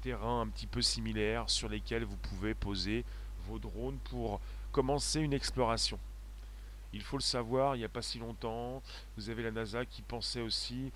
terrains 0.00 0.42
un 0.42 0.48
petit 0.48 0.68
peu 0.68 0.80
similaires 0.80 1.50
sur 1.50 1.68
lesquels 1.68 2.04
vous 2.04 2.16
pouvez 2.16 2.54
poser 2.54 3.04
vos 3.46 3.58
drones 3.58 3.98
pour 4.10 4.40
commencer 4.72 5.20
une 5.20 5.32
exploration. 5.32 5.98
Il 6.92 7.02
faut 7.02 7.16
le 7.16 7.22
savoir, 7.22 7.76
il 7.76 7.80
n'y 7.80 7.84
a 7.84 7.88
pas 7.88 8.02
si 8.02 8.18
longtemps, 8.18 8.82
vous 9.16 9.28
avez 9.28 9.42
la 9.42 9.50
NASA 9.50 9.84
qui 9.84 10.02
pensait 10.02 10.40
aussi 10.40 10.92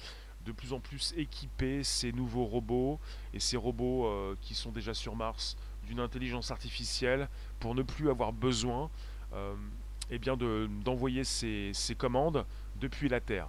de 0.47 0.53
plus 0.53 0.73
en 0.73 0.81
plus 0.81 1.15
équiper 1.17 1.85
ces 1.85 2.13
nouveaux 2.13 2.45
robots 2.45 2.99
et 3.35 3.41
ces 3.41 3.57
robots 3.57 4.07
euh, 4.07 4.37
qui 4.41 4.55
sont 4.55 4.73
déjà 4.73 4.95
sur 4.95 5.15
Mars 5.15 5.57
d'une 5.87 6.01
intelligence 6.01 6.51
artificielle 6.51 7.29
pour 7.61 7.75
ne 7.75 7.83
plus 7.83 8.09
avoir 8.09 8.33
besoin 8.33 8.91
euh, 9.35 9.55
eh 10.15 10.19
bien 10.19 10.37
d'envoyer 10.37 11.25
ces, 11.25 11.73
commandes 11.97 12.45
depuis 12.77 13.09
la 13.09 13.21
Terre. 13.21 13.49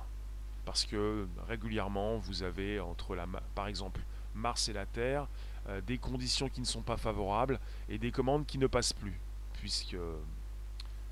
Parce 0.65 0.85
que 0.85 1.27
régulièrement, 1.45 2.17
vous 2.17 2.41
avez 2.41 2.79
entre 2.79 3.15
la, 3.15 3.27
par 3.53 3.67
exemple 3.67 3.99
Mars 4.33 4.69
et 4.69 4.73
la 4.73 4.85
Terre 4.85 5.27
euh, 5.67 5.81
des 5.81 5.97
conditions 5.97 6.47
qui 6.47 6.61
ne 6.61 6.65
sont 6.65 6.81
pas 6.81 6.95
favorables 6.95 7.59
et 7.89 7.97
des 7.97 8.11
commandes 8.11 8.45
qui 8.45 8.57
ne 8.57 8.67
passent 8.67 8.93
plus 8.93 9.19
puisque 9.59 9.97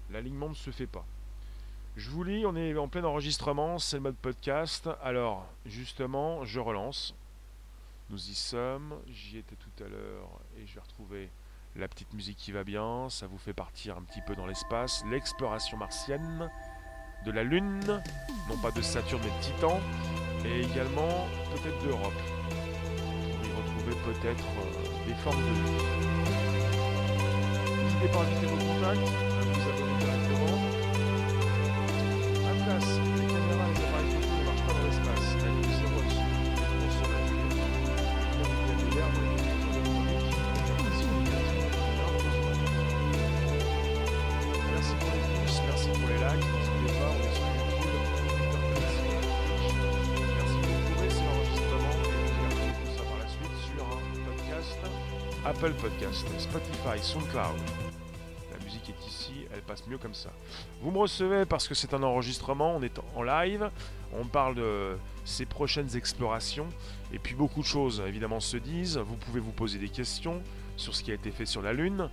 l'alignement 0.10 0.50
ne 0.50 0.54
se 0.54 0.72
fait 0.72 0.88
pas. 0.88 1.06
Je 1.98 2.10
vous 2.10 2.24
lis, 2.24 2.46
on 2.46 2.56
est 2.56 2.78
en 2.78 2.88
plein 2.88 3.04
enregistrement, 3.04 3.78
c'est 3.78 3.98
le 3.98 4.04
mode 4.04 4.16
podcast. 4.16 4.90
Alors, 5.04 5.46
justement, 5.66 6.46
je 6.46 6.62
relance. 6.62 7.14
Nous 8.10 8.30
y 8.30 8.36
sommes, 8.36 8.96
j'y 9.08 9.38
étais 9.38 9.56
tout 9.56 9.84
à 9.84 9.90
l'heure 9.90 10.30
et 10.58 10.66
je 10.66 10.76
vais 10.76 10.82
retrouver 10.82 11.30
la 11.76 11.88
petite 11.88 12.14
musique 12.14 12.38
qui 12.38 12.52
va 12.52 12.64
bien. 12.64 13.10
Ça 13.10 13.28
vous 13.28 13.38
fait 13.38 13.54
partir 13.54 13.98
un 13.98 14.02
petit 14.04 14.22
peu 14.22 14.36
dans 14.36 14.46
l'espace. 14.46 15.04
L'exploration 15.10 15.78
martienne 15.78 16.50
de 17.26 17.32
la 17.32 17.44
Lune, 17.44 18.02
non 18.50 18.58
pas 18.62 18.72
de 18.72 18.82
Saturne 18.82 19.22
mais 19.24 19.30
de 19.30 19.44
Titan, 19.44 19.80
et 20.46 20.62
également 20.62 21.28
peut-être 21.52 21.84
d'Europe. 21.84 22.14
Pour 23.38 23.48
y 23.48 23.52
retrouver 23.52 24.14
peut-être 24.14 24.46
euh, 24.46 25.08
des 25.08 25.14
formes 25.16 25.38
de 25.38 25.44
vie 25.44 26.12
n'hésitez 28.02 28.08
pas 28.08 28.20
à 28.20 28.22
inviter 28.24 28.46
vos 28.48 28.58
contacts, 28.58 29.00
à 29.00 29.44
vous 29.46 29.70
abonner 29.70 29.98
directement. 30.00 30.56
Atlas, 32.50 32.88
les 33.18 33.21
Apple 55.62 55.74
Podcast, 55.80 56.26
Spotify, 56.40 56.98
SoundCloud 57.04 57.60
passe 59.68 59.86
mieux 59.86 60.00
comme 60.00 60.16
ça. 60.16 60.32
Vous 60.82 60.90
me 60.90 60.98
recevez 60.98 61.46
parce 61.46 61.68
que 61.68 61.76
c'est 61.76 61.94
un 61.94 62.02
enregistrement, 62.02 62.76
on 62.76 62.82
est 62.82 63.00
en 63.16 63.22
live, 63.22 63.70
on 64.12 64.26
parle 64.26 64.56
de 64.56 64.98
ces 65.24 65.46
prochaines 65.46 65.96
explorations, 65.96 66.68
et 67.14 67.20
puis 67.20 67.36
beaucoup 67.36 67.62
de 67.62 67.68
choses 67.68 68.02
évidemment 68.08 68.40
se 68.40 68.58
disent, 68.58 68.98
vous 68.98 69.18
pouvez 69.18 69.40
vous 69.40 69.52
poser 69.52 69.78
des 69.78 69.90
questions 69.90 70.42
sur 70.78 70.96
ce 70.96 71.04
qui 71.04 71.12
a 71.12 71.14
été 71.14 71.30
fait 71.30 71.46
sur 71.46 71.62
la 71.62 71.74
Lune, 71.74 72.10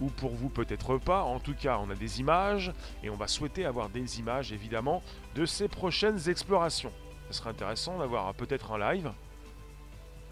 ou 0.00 0.06
pour 0.06 0.30
vous 0.30 0.48
peut-être 0.48 0.96
pas, 0.98 1.24
en 1.24 1.40
tout 1.40 1.54
cas 1.54 1.80
on 1.84 1.90
a 1.90 1.96
des 1.96 2.20
images, 2.20 2.72
et 3.02 3.10
on 3.10 3.16
va 3.16 3.26
souhaiter 3.26 3.66
avoir 3.66 3.88
des 3.88 4.20
images 4.20 4.52
évidemment 4.52 5.02
de 5.34 5.44
ces 5.44 5.66
prochaines 5.66 6.28
explorations. 6.28 6.92
Ce 7.30 7.38
serait 7.38 7.50
intéressant 7.50 7.98
d'avoir 7.98 8.32
peut-être 8.34 8.70
un 8.70 8.92
live, 8.92 9.10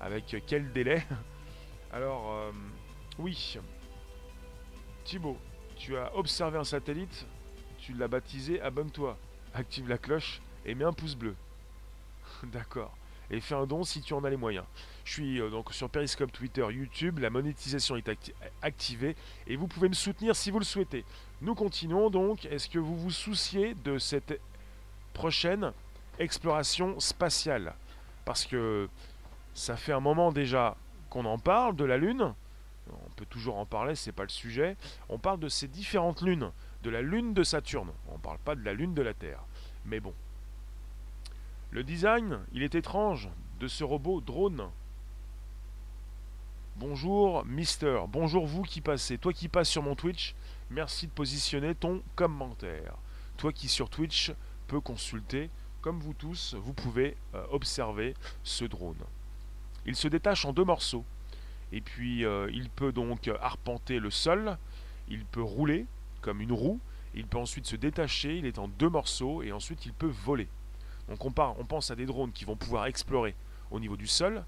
avec 0.01 0.37
quel 0.47 0.71
délai? 0.71 1.03
Alors, 1.93 2.33
euh, 2.33 2.53
oui, 3.19 3.59
Thibaut, 5.05 5.37
tu 5.77 5.97
as 5.97 6.15
observé 6.15 6.57
un 6.57 6.65
satellite, 6.65 7.27
tu 7.79 7.95
l'as 7.95 8.07
baptisé, 8.07 8.61
abonne-toi, 8.61 9.19
active 9.55 9.89
la 9.89 9.99
cloche 9.99 10.41
et 10.65 10.75
mets 10.77 10.85
un 10.85 10.93
pouce 10.93 11.17
bleu. 11.17 11.35
D'accord. 12.45 12.97
Et 13.33 13.41
fais 13.41 13.55
un 13.55 13.67
don 13.67 13.85
si 13.85 14.03
tu 14.03 14.13
en 14.13 14.25
as 14.25 14.31
les 14.31 14.37
moyens. 14.37 14.65
Je 15.05 15.13
suis 15.13 15.41
euh, 15.41 15.51
donc 15.51 15.73
sur 15.73 15.89
Periscope, 15.89 16.33
Twitter, 16.33 16.67
YouTube. 16.71 17.19
La 17.19 17.31
monétisation 17.31 17.97
est 17.97 18.09
activée 18.63 19.17
et 19.47 19.57
vous 19.57 19.67
pouvez 19.67 19.89
me 19.89 19.95
soutenir 19.95 20.35
si 20.37 20.51
vous 20.51 20.59
le 20.59 20.65
souhaitez. 20.65 21.05
Nous 21.41 21.55
continuons 21.55 22.11
donc. 22.11 22.45
Est-ce 22.45 22.69
que 22.69 22.79
vous 22.79 22.97
vous 22.97 23.11
souciez 23.11 23.75
de 23.75 23.99
cette 23.99 24.41
prochaine 25.13 25.73
exploration 26.19 26.99
spatiale? 26.99 27.75
Parce 28.25 28.47
que 28.47 28.89
ça 29.55 29.77
fait 29.77 29.93
un 29.93 30.01
moment 30.01 30.33
déjà 30.33 30.77
qu'on 31.11 31.27
en 31.27 31.39
parle 31.39 31.77
de 31.77 31.85
la 31.85 31.99
Lune 31.99 32.35
on 32.93 33.11
peut 33.17 33.27
toujours 33.27 33.59
en 33.59 33.67
parler, 33.67 33.95
c'est 33.95 34.13
pas 34.13 34.23
le 34.23 34.29
sujet. 34.29 34.77
On 35.09 35.19
parle 35.19 35.41
de 35.41 35.49
ces 35.49 35.69
différentes 35.69 36.23
lunes, 36.23 36.51
de 36.83 36.91
la 36.91 37.03
lune 37.03 37.35
de 37.35 37.43
Saturne. 37.43 37.91
On 38.09 38.19
parle 38.19 38.39
pas 38.39 38.55
de 38.55 38.65
la 38.65 38.73
lune 38.73 38.95
de 38.95 39.03
la 39.03 39.15
Terre. 39.15 39.43
Mais 39.85 40.01
bon. 40.01 40.15
Le 41.71 41.85
design, 41.85 42.41
il 42.53 42.63
est 42.63 42.75
étrange 42.75 43.29
de 43.61 43.69
ce 43.69 43.85
robot 43.85 44.21
drone. 44.21 44.69
Bonjour 46.77 47.45
Mister, 47.45 48.01
bonjour 48.09 48.47
vous 48.47 48.63
qui 48.63 48.81
passez. 48.81 49.19
Toi 49.19 49.33
qui 49.33 49.49
passes 49.49 49.69
sur 49.69 49.83
mon 49.83 49.95
Twitch, 49.95 50.35
merci 50.71 51.07
de 51.07 51.13
positionner 51.13 51.75
ton 51.75 52.03
commentaire. 52.17 52.95
Toi 53.37 53.53
qui 53.53 53.69
sur 53.69 53.91
Twitch 53.91 54.33
peux 54.67 54.81
consulter, 54.81 55.51
comme 55.83 56.01
vous 56.01 56.15
tous, 56.15 56.55
vous 56.55 56.73
pouvez 56.73 57.17
euh, 57.35 57.45
observer 57.51 58.15
ce 58.43 58.65
drone. 58.65 58.97
Il 59.91 59.97
se 59.97 60.07
détache 60.07 60.45
en 60.45 60.53
deux 60.53 60.63
morceaux. 60.63 61.05
Et 61.73 61.81
puis 61.81 62.25
euh, 62.25 62.49
il 62.53 62.71
peut 62.71 62.93
donc 62.93 63.29
arpenter 63.41 63.99
le 63.99 64.11
sol, 64.11 64.57
il 65.09 65.25
peut 65.25 65.43
rouler 65.43 65.85
comme 66.21 66.41
une 66.41 66.53
roue, 66.53 66.79
il 67.15 67.27
peut 67.27 67.39
ensuite 67.39 67.67
se 67.67 67.75
détacher, 67.75 68.39
il 68.39 68.47
est 68.47 68.61
en 68.61 68.69
deux 68.69 68.89
morceaux 68.89 69.43
et 69.43 69.51
ensuite 69.51 69.87
il 69.87 69.93
peut 69.93 70.13
voler. 70.25 70.47
Donc 71.09 71.25
on, 71.25 71.33
pense 71.33 71.91
à 71.91 71.97
des 71.97 72.07
drones 72.07 72.31
qui 72.31 72.45
vont 72.45 72.55
pouvoir 72.55 72.87
explorer 72.87 73.35
au 73.73 73.81
niveau 73.81 73.97
du 73.97 74.07
sol, 74.07 74.45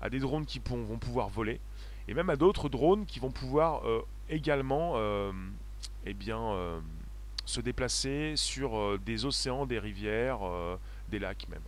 à 0.00 0.10
des 0.10 0.18
drones 0.18 0.44
qui 0.44 0.60
vont 0.68 0.98
pouvoir 0.98 1.28
voler, 1.28 1.60
et 2.08 2.14
même 2.14 2.28
à 2.30 2.34
d'autres 2.34 2.68
drones 2.68 3.06
qui 3.06 3.20
vont 3.20 3.30
pouvoir 3.30 3.86
euh, 3.86 4.04
également 4.28 4.94
euh, 4.96 5.30
eh 6.04 6.16
se 7.46 7.60
déplacer 7.60 8.32
sur 8.34 8.98
des 8.98 9.24
océans, 9.24 9.66
des 9.66 9.78
rivières, 9.78 10.40
des 11.08 11.20
lacs 11.20 11.48
même. 11.48 11.62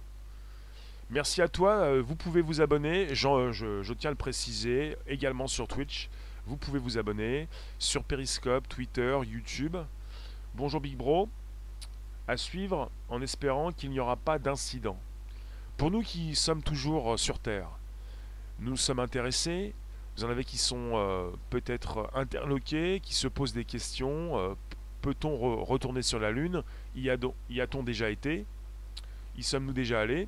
Merci 1.13 1.43
à 1.43 1.49
toi, 1.49 2.01
vous 2.01 2.17
pouvez 2.17 2.41
vous 2.41 2.63
abonner, 2.63 3.15
je, 3.15 3.53
je, 3.53 3.93
tiens 3.93 4.09
à 4.09 4.13
le 4.13 4.17
préciser, 4.17 4.97
également 5.07 5.47
sur 5.47 5.69
Twitch, 5.69 6.09
vous 6.47 6.57
pouvez 6.57 6.79
vous 6.79 6.97
abonner, 6.97 7.49
sur 7.79 8.03
Periscope, 8.03 8.67
Twitter, 8.67 9.15
YouTube. 9.31 9.77
Bonjour 10.55 10.81
Big 10.81 10.97
Bro, 10.97 11.29
à 12.27 12.39
suivre 12.39 12.91
en 13.11 13.21
espérant 13.21 13.73
qu'il 13.73 13.91
n'y 13.91 14.01
aura 14.01 14.17
pas 14.17 14.39
d'incident. 14.39 14.97
Pour 15.77 15.91
nous 15.91 16.01
qui 16.01 16.35
sommes 16.35 16.63
toujours 16.63 17.19
sur 17.19 17.39
Terre, 17.39 17.69
nous 18.59 18.79
sommes 18.79 19.01
intéressés, 19.01 19.75
vous 20.17 20.25
en 20.25 20.31
avez 20.31 20.45
qui 20.45 20.57
sont 20.57 20.93
euh, 20.95 21.31
peut-être 21.51 22.09
interloqués, 22.15 23.01
qui 23.01 23.13
se 23.13 23.29
posent 23.29 23.53
des 23.53 23.67
questions. 23.67 24.39
Euh, 24.39 24.55
peut-on 25.03 25.63
retourner 25.63 26.01
sur 26.01 26.21
la 26.21 26.31
Lune? 26.31 26.63
Y 26.97 27.11
a-t-on 27.11 27.83
déjà 27.83 28.09
été? 28.09 28.47
Y 29.37 29.43
sommes-nous 29.43 29.75
déjà 29.75 30.01
allés? 30.01 30.27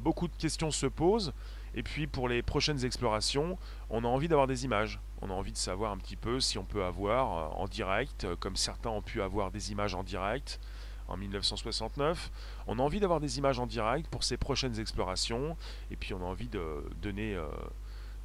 Beaucoup 0.00 0.28
de 0.28 0.36
questions 0.36 0.70
se 0.70 0.86
posent. 0.86 1.32
Et 1.74 1.82
puis 1.82 2.06
pour 2.06 2.28
les 2.28 2.42
prochaines 2.42 2.84
explorations, 2.84 3.58
on 3.90 4.04
a 4.04 4.08
envie 4.08 4.28
d'avoir 4.28 4.46
des 4.46 4.64
images. 4.64 5.00
On 5.20 5.30
a 5.30 5.32
envie 5.32 5.52
de 5.52 5.56
savoir 5.56 5.92
un 5.92 5.98
petit 5.98 6.16
peu 6.16 6.40
si 6.40 6.58
on 6.58 6.64
peut 6.64 6.84
avoir 6.84 7.38
euh, 7.38 7.62
en 7.62 7.66
direct, 7.66 8.26
comme 8.40 8.56
certains 8.56 8.90
ont 8.90 9.02
pu 9.02 9.22
avoir 9.22 9.50
des 9.50 9.72
images 9.72 9.94
en 9.94 10.02
direct 10.02 10.60
en 11.08 11.16
1969. 11.16 12.30
On 12.66 12.78
a 12.78 12.82
envie 12.82 12.98
d'avoir 12.98 13.20
des 13.20 13.38
images 13.38 13.60
en 13.60 13.66
direct 13.66 14.08
pour 14.08 14.24
ces 14.24 14.36
prochaines 14.36 14.80
explorations. 14.80 15.56
Et 15.90 15.96
puis 15.96 16.14
on 16.14 16.20
a 16.20 16.24
envie 16.24 16.48
de 16.48 16.82
donner 17.00 17.38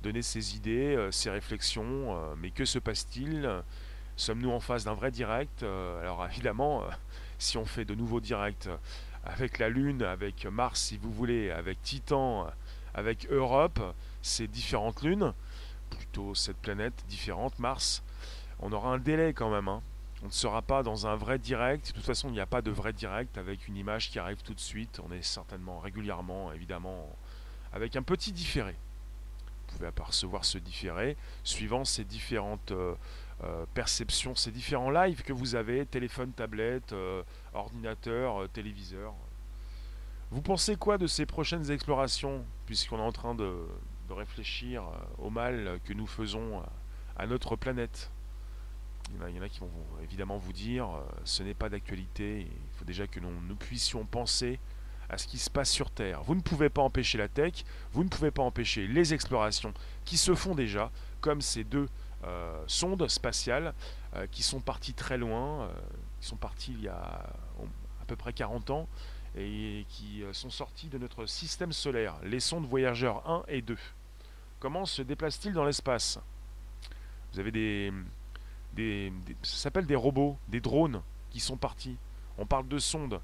donner 0.01 0.21
ses 0.21 0.55
idées, 0.55 0.95
euh, 0.95 1.11
ses 1.11 1.29
réflexions. 1.29 2.15
Euh, 2.15 2.35
mais 2.37 2.51
que 2.51 2.65
se 2.65 2.79
passe-t-il? 2.79 3.49
Sommes-nous 4.15 4.51
en 4.51 4.59
face 4.59 4.83
d'un 4.83 4.93
vrai 4.93 5.11
direct? 5.11 5.63
Euh, 5.63 6.01
Alors 6.01 6.25
évidemment, 6.31 6.83
si 7.37 7.57
on 7.57 7.65
fait 7.65 7.85
de 7.85 7.95
nouveaux 7.95 8.19
directs 8.19 8.69
avec 9.25 9.59
la 9.59 9.69
Lune, 9.69 10.03
avec 10.03 10.45
Mars 10.45 10.81
si 10.81 10.97
vous 10.97 11.11
voulez, 11.11 11.51
avec 11.51 11.81
Titan, 11.81 12.47
avec 12.93 13.27
Europe, 13.29 13.79
ces 14.21 14.47
différentes 14.47 15.01
lunes, 15.01 15.33
plutôt 15.89 16.35
cette 16.35 16.57
planète 16.57 17.03
différente, 17.07 17.57
Mars, 17.59 18.03
on 18.59 18.71
aura 18.71 18.93
un 18.93 18.99
délai 18.99 19.33
quand 19.33 19.49
même. 19.49 19.67
Hein. 19.67 19.81
On 20.23 20.27
ne 20.27 20.31
sera 20.31 20.61
pas 20.61 20.83
dans 20.83 21.07
un 21.07 21.15
vrai 21.15 21.39
direct. 21.39 21.87
De 21.87 21.93
toute 21.93 22.05
façon, 22.05 22.29
il 22.29 22.33
n'y 22.33 22.39
a 22.39 22.45
pas 22.45 22.61
de 22.61 22.69
vrai 22.69 22.93
direct 22.93 23.37
avec 23.37 23.67
une 23.67 23.75
image 23.75 24.11
qui 24.11 24.19
arrive 24.19 24.43
tout 24.43 24.53
de 24.53 24.59
suite. 24.59 25.01
On 25.07 25.11
est 25.11 25.23
certainement 25.23 25.79
régulièrement, 25.79 26.51
évidemment, 26.53 27.09
avec 27.73 27.95
un 27.95 28.03
petit 28.03 28.31
différé 28.31 28.75
pouvez 29.71 29.87
apercevoir 29.87 30.45
ce 30.45 30.57
différé 30.57 31.17
suivant 31.43 31.85
ces 31.85 32.03
différentes 32.03 32.71
euh, 32.71 32.95
euh, 33.43 33.65
perceptions, 33.73 34.35
ces 34.35 34.51
différents 34.51 34.91
lives 34.91 35.23
que 35.23 35.33
vous 35.33 35.55
avez, 35.55 35.85
téléphone, 35.85 36.31
tablette, 36.31 36.93
euh, 36.93 37.23
ordinateur, 37.53 38.47
téléviseur. 38.49 39.13
Vous 40.31 40.41
pensez 40.41 40.75
quoi 40.75 40.97
de 40.97 41.07
ces 41.07 41.25
prochaines 41.25 41.71
explorations, 41.71 42.45
puisqu'on 42.65 42.97
est 42.97 43.01
en 43.01 43.11
train 43.11 43.35
de, 43.35 43.53
réfléchir 44.09 44.83
au 45.19 45.29
mal 45.29 45.79
que 45.85 45.93
nous 45.93 46.05
faisons 46.05 46.61
à 47.15 47.27
notre 47.27 47.55
planète? 47.55 48.11
Il 49.09 49.35
y, 49.35 49.39
en 49.39 49.41
a, 49.41 49.47
qui 49.47 49.61
vont 49.61 49.69
évidemment 50.03 50.37
vous 50.37 50.51
dire 50.51 50.89
ce 51.23 51.43
n'est 51.43 51.53
pas 51.53 51.69
d'actualité, 51.69 52.41
il 52.41 52.77
faut 52.77 52.83
déjà 52.83 53.07
que 53.07 53.21
nous 53.21 53.55
puissions 53.55 54.05
penser 54.05 54.59
à 55.11 55.17
ce 55.17 55.27
qui 55.27 55.37
se 55.37 55.49
passe 55.49 55.69
sur 55.69 55.91
Terre. 55.91 56.23
Vous 56.23 56.35
ne 56.35 56.41
pouvez 56.41 56.69
pas 56.69 56.81
empêcher 56.81 57.17
la 57.17 57.27
tech, 57.27 57.65
vous 57.91 58.03
ne 58.03 58.09
pouvez 58.09 58.31
pas 58.31 58.43
empêcher 58.43 58.87
les 58.87 59.13
explorations 59.13 59.73
qui 60.05 60.17
se 60.17 60.33
font 60.33 60.55
déjà, 60.55 60.89
comme 61.19 61.41
ces 61.41 61.65
deux 61.65 61.83
euh, 61.83 61.87
sondes 62.67 63.07
spatiales 63.07 63.73
euh, 64.15 64.27
qui 64.31 64.43
sont 64.43 64.59
parties 64.59 64.93
très 64.93 65.17
loin, 65.17 65.63
euh, 65.63 65.73
qui 66.19 66.27
sont 66.27 66.35
parties 66.35 66.73
il 66.73 66.83
y 66.83 66.87
a 66.87 67.29
à 68.01 68.05
peu 68.07 68.15
près 68.15 68.33
40 68.33 68.69
ans 68.71 68.87
et 69.35 69.85
qui 69.89 70.23
sont 70.33 70.49
sorties 70.49 70.89
de 70.89 70.97
notre 70.97 71.25
système 71.25 71.71
solaire, 71.71 72.15
les 72.23 72.41
sondes 72.41 72.65
voyageurs 72.65 73.27
1 73.29 73.43
et 73.47 73.61
2. 73.61 73.77
Comment 74.59 74.85
se 74.85 75.01
déplacent-ils 75.01 75.53
dans 75.53 75.63
l'espace? 75.63 76.19
Vous 77.31 77.39
avez 77.39 77.51
des, 77.51 77.93
ça 79.41 79.55
s'appelle 79.57 79.85
des 79.85 79.95
robots, 79.95 80.37
des 80.49 80.59
drones 80.59 81.01
qui 81.29 81.39
sont 81.39 81.57
partis. 81.57 81.97
On 82.37 82.45
parle 82.45 82.67
de 82.67 82.77
sondes 82.77 83.21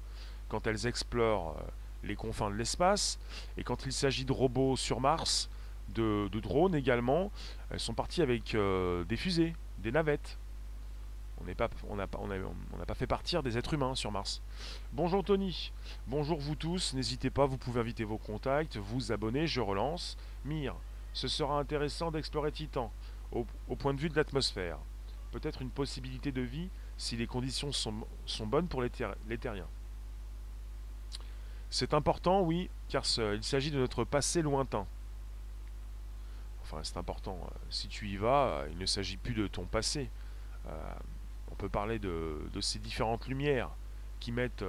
quand 0.48 0.66
elles 0.66 0.86
explorent 0.86 1.56
euh, 1.58 1.62
les 2.04 2.16
confins 2.16 2.50
de 2.50 2.54
l'espace, 2.54 3.18
et 3.56 3.64
quand 3.64 3.84
il 3.84 3.92
s'agit 3.92 4.24
de 4.24 4.32
robots 4.32 4.76
sur 4.76 5.00
Mars, 5.00 5.50
de, 5.94 6.28
drones 6.40 6.74
également, 6.74 7.30
elles 7.70 7.80
sont 7.80 7.94
parties 7.94 8.22
avec 8.22 8.54
euh, 8.54 9.04
des 9.04 9.16
fusées, 9.16 9.54
des 9.78 9.92
navettes. 9.92 10.38
On 11.40 11.44
n'a 11.44 11.54
pas, 11.54 11.70
on 11.88 11.96
pas, 11.96 12.18
on 12.20 12.84
pas 12.84 12.94
fait 12.94 13.06
partir 13.06 13.44
des 13.44 13.56
êtres 13.56 13.74
humains 13.74 13.94
sur 13.94 14.10
Mars. 14.10 14.42
Bonjour 14.92 15.22
Tony, 15.22 15.72
bonjour 16.08 16.40
vous 16.40 16.56
tous, 16.56 16.94
n'hésitez 16.94 17.30
pas, 17.30 17.46
vous 17.46 17.58
pouvez 17.58 17.80
inviter 17.80 18.02
vos 18.02 18.18
contacts, 18.18 18.76
vous 18.76 19.12
abonner, 19.12 19.46
je 19.46 19.60
relance. 19.60 20.16
Mire, 20.44 20.74
ce 21.12 21.28
sera 21.28 21.60
intéressant 21.60 22.10
d'explorer 22.10 22.50
Titan, 22.50 22.92
au, 23.30 23.44
point 23.76 23.94
de 23.94 24.00
vue 24.00 24.08
de 24.08 24.16
l'atmosphère. 24.16 24.78
Peut-être 25.30 25.62
une 25.62 25.70
possibilité 25.70 26.32
de 26.32 26.42
vie 26.42 26.70
si 26.96 27.16
les 27.16 27.28
conditions 27.28 27.70
sont, 27.70 27.94
bonnes 28.46 28.66
pour 28.66 28.82
les 28.82 28.90
terriens. 28.90 29.68
C'est 31.70 31.92
important, 31.92 32.40
oui, 32.40 32.70
car 32.88 33.04
il 33.18 33.44
s'agit 33.44 33.70
de 33.70 33.78
notre 33.78 34.04
passé 34.04 34.42
lointain. 34.42 34.86
Enfin, 36.70 36.82
c'est 36.82 36.98
important. 36.98 37.38
Euh, 37.42 37.54
si 37.70 37.88
tu 37.88 38.08
y 38.08 38.16
vas, 38.16 38.48
euh, 38.48 38.68
il 38.70 38.78
ne 38.78 38.84
s'agit 38.84 39.16
plus 39.16 39.32
de 39.32 39.46
ton 39.46 39.64
passé. 39.64 40.10
Euh, 40.66 40.92
on 41.50 41.54
peut 41.54 41.70
parler 41.70 41.98
de, 41.98 42.38
ces 42.60 42.78
différentes 42.78 43.26
lumières 43.26 43.70
qui 44.20 44.32
mettent 44.32 44.64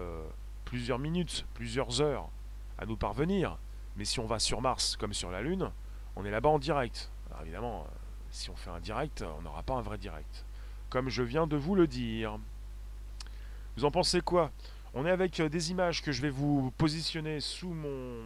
plusieurs 0.64 0.98
minutes, 0.98 1.46
plusieurs 1.56 2.02
heures 2.02 2.30
à 2.78 2.86
nous 2.86 2.96
parvenir. 2.96 3.58
Mais 3.98 4.06
si 4.06 4.20
on 4.20 4.26
va 4.26 4.40
sur 4.40 4.62
Mars 4.62 4.96
comme 4.96 5.14
sur 5.14 5.30
la 5.30 5.42
Lune, 5.42 5.72
on 6.16 6.24
est 6.24 6.32
là-bas 6.32 6.50
en 6.50 6.60
direct. 6.60 7.12
Alors 7.30 7.42
évidemment, 7.42 7.88
si 8.32 8.50
on 8.50 8.56
fait 8.56 8.70
un 8.70 8.80
direct, 8.80 9.24
on 9.38 9.42
n'aura 9.42 9.64
pas 9.64 9.74
un 9.74 9.82
vrai 9.82 9.98
direct. 9.98 10.46
Comme 10.90 11.10
je 11.10 11.22
viens 11.22 11.48
de 11.48 11.58
vous 11.58 11.76
le 11.76 11.86
dire. 11.86 12.40
Vous 13.76 13.86
en 13.86 13.92
pensez 13.92 14.22
quoi? 14.22 14.52
On 14.94 15.06
est 15.06 15.12
avec 15.12 15.40
euh, 15.40 15.50
des 15.50 15.72
images 15.72 16.02
que 16.02 16.12
je 16.12 16.22
vais 16.22 16.30
vous 16.30 16.72
positionner 16.78 17.40
sous 17.40 17.70
mon, 17.70 18.24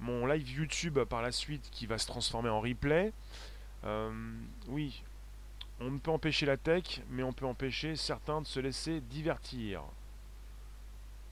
mon 0.00 0.26
live 0.26 0.50
YouTube 0.50 0.98
par 1.04 1.22
la 1.22 1.32
suite 1.32 1.68
qui 1.70 1.86
va 1.86 1.98
se 1.98 2.06
transformer 2.06 2.48
en 2.48 2.60
replay. 2.60 3.12
Euh, 3.84 4.10
oui, 4.68 5.02
on 5.80 5.90
ne 5.90 5.98
peut 5.98 6.10
empêcher 6.10 6.46
la 6.46 6.56
tech, 6.56 7.02
mais 7.10 7.22
on 7.22 7.32
peut 7.32 7.46
empêcher 7.46 7.96
certains 7.96 8.40
de 8.40 8.46
se 8.46 8.60
laisser 8.60 9.00
divertir. 9.00 9.82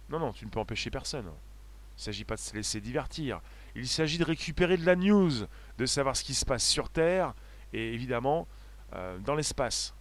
Non, 0.08 0.18
non, 0.18 0.32
tu 0.32 0.44
ne 0.44 0.50
peux 0.50 0.60
empêcher 0.60 0.90
personne. 0.90 1.26
Il 1.26 2.00
ne 2.00 2.02
s'agit 2.02 2.24
pas 2.24 2.36
de 2.36 2.40
se 2.40 2.54
laisser 2.54 2.80
divertir. 2.80 3.40
Il 3.74 3.88
s'agit 3.88 4.18
de 4.18 4.24
récupérer 4.24 4.76
de 4.76 4.86
la 4.86 4.96
news, 4.96 5.32
de 5.78 5.86
savoir 5.86 6.16
ce 6.16 6.24
qui 6.24 6.34
se 6.34 6.44
passe 6.44 6.64
sur 6.64 6.88
Terre 6.88 7.34
et 7.72 7.92
évidemment 7.92 8.46
euh, 8.94 9.18
dans 9.18 9.34
l'espace. 9.34 9.94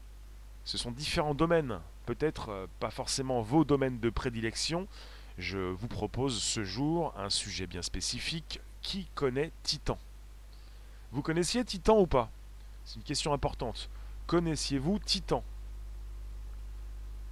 Ce 0.64 0.78
sont 0.78 0.92
différents 0.92 1.36
domaines 1.36 1.80
peut-être 2.08 2.50
euh, 2.50 2.68
pas 2.80 2.90
forcément 2.90 3.42
vos 3.42 3.64
domaines 3.64 4.00
de 4.00 4.10
prédilection, 4.10 4.88
je 5.38 5.60
vous 5.60 5.88
propose 5.88 6.42
ce 6.42 6.64
jour 6.64 7.14
un 7.18 7.30
sujet 7.30 7.68
bien 7.68 7.82
spécifique. 7.82 8.60
Qui 8.82 9.08
connaît 9.16 9.52
Titan? 9.64 9.98
Vous 11.12 11.22
connaissiez 11.22 11.64
Titan 11.66 12.00
ou 12.00 12.08
pas? 12.08 12.30
C'est 12.86 12.96
une 12.96 13.04
question 13.04 13.34
importante. 13.34 13.90
Connaissiez-vous 14.28 15.00
Titan? 15.00 15.44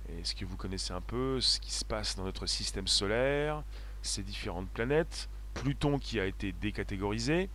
Est-ce 0.09 0.35
que 0.35 0.45
vous 0.45 0.57
connaissez 0.57 0.93
un 0.93 1.01
peu 1.01 1.41
ce 1.41 1.59
qui 1.59 1.71
se 1.71 1.83
passe 1.85 2.15
dans 2.15 2.23
notre 2.23 2.45
système 2.45 2.87
solaire, 2.87 3.63
ces 4.01 4.21
différentes 4.21 4.69
planètes, 4.69 5.29
Pluton 5.53 5.97
qui 5.97 6.19
a 6.19 6.25
été 6.25 6.51
décatégorisé, 6.51 7.49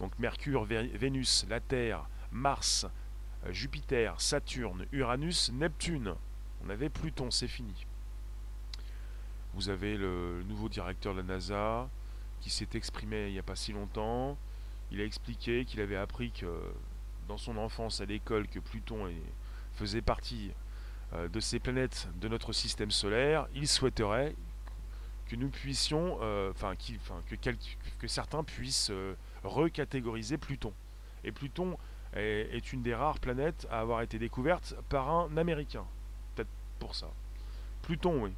donc 0.00 0.12
Mercure, 0.18 0.64
Vénus, 0.64 1.46
la 1.48 1.60
Terre, 1.60 2.06
Mars, 2.30 2.86
euh, 3.46 3.52
Jupiter, 3.52 4.20
Saturne, 4.20 4.86
Uranus, 4.92 5.50
Neptune. 5.52 6.14
On 6.64 6.70
avait 6.70 6.88
Pluton, 6.88 7.30
c'est 7.30 7.48
fini. 7.48 7.86
Vous 9.54 9.68
avez 9.68 9.96
le 9.96 10.42
nouveau 10.48 10.68
directeur 10.68 11.14
de 11.14 11.18
la 11.20 11.26
NASA 11.26 11.88
qui 12.40 12.50
s'est 12.50 12.68
exprimé 12.74 13.28
il 13.28 13.32
n'y 13.32 13.38
a 13.38 13.42
pas 13.42 13.56
si 13.56 13.72
longtemps. 13.72 14.36
Il 14.90 15.00
a 15.00 15.04
expliqué 15.04 15.64
qu'il 15.64 15.80
avait 15.80 15.96
appris 15.96 16.32
que 16.32 16.46
dans 17.28 17.38
son 17.38 17.56
enfance 17.56 18.00
à 18.00 18.04
l'école 18.04 18.48
que 18.48 18.58
Pluton 18.58 19.08
faisait 19.74 20.02
partie 20.02 20.52
euh, 21.14 21.28
de 21.28 21.40
ces 21.40 21.58
planètes 21.58 22.08
de 22.20 22.28
notre 22.28 22.52
système 22.52 22.90
solaire. 22.90 23.46
Il 23.54 23.68
souhaiterait 23.68 24.34
que 25.26 25.36
nous 25.36 25.50
puissions, 25.50 26.18
euh, 26.22 26.52
que, 27.98 28.06
certains 28.06 28.44
puissent 28.44 28.90
euh, 28.90 29.14
recatégoriser 29.44 30.38
Pluton. 30.38 30.72
Et 31.24 31.32
Pluton 31.32 31.76
est, 32.14 32.72
une 32.72 32.82
des 32.82 32.94
rares 32.94 33.18
planètes 33.18 33.66
à 33.70 33.80
avoir 33.80 34.02
été 34.02 34.18
découverte 34.18 34.74
par 34.88 35.08
un 35.10 35.36
Américain 35.36 35.84
pour 36.78 36.94
ça. 36.94 37.06
Pluton, 37.82 38.24
oui. 38.24 38.32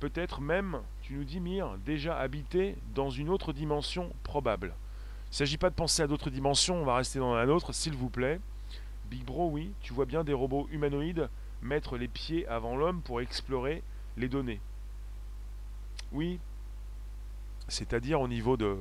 Peut-être 0.00 0.40
même, 0.40 0.80
tu 1.02 1.14
nous 1.14 1.24
dis 1.24 1.40
Mire, 1.40 1.76
déjà 1.84 2.18
habité 2.18 2.76
dans 2.94 3.10
une 3.10 3.28
autre 3.28 3.52
dimension 3.52 4.10
probable. 4.22 4.74
Il 5.26 5.32
ne 5.32 5.36
s'agit 5.36 5.58
pas 5.58 5.70
de 5.70 5.74
penser 5.74 6.02
à 6.02 6.06
d'autres 6.06 6.30
dimensions, 6.30 6.80
on 6.80 6.84
va 6.84 6.96
rester 6.96 7.18
dans 7.18 7.34
la 7.34 7.46
nôtre, 7.46 7.74
s'il 7.74 7.94
vous 7.94 8.08
plaît. 8.08 8.40
Big 9.10 9.24
Bro, 9.24 9.50
oui, 9.50 9.72
tu 9.82 9.92
vois 9.92 10.06
bien 10.06 10.24
des 10.24 10.32
robots 10.32 10.68
humanoïdes 10.72 11.28
mettre 11.62 11.98
les 11.98 12.08
pieds 12.08 12.46
avant 12.48 12.76
l'homme 12.76 13.02
pour 13.02 13.20
explorer 13.20 13.82
les 14.16 14.28
données. 14.28 14.60
Oui, 16.12 16.40
c'est-à-dire 17.68 18.20
au 18.20 18.28
niveau 18.28 18.56
de, 18.56 18.76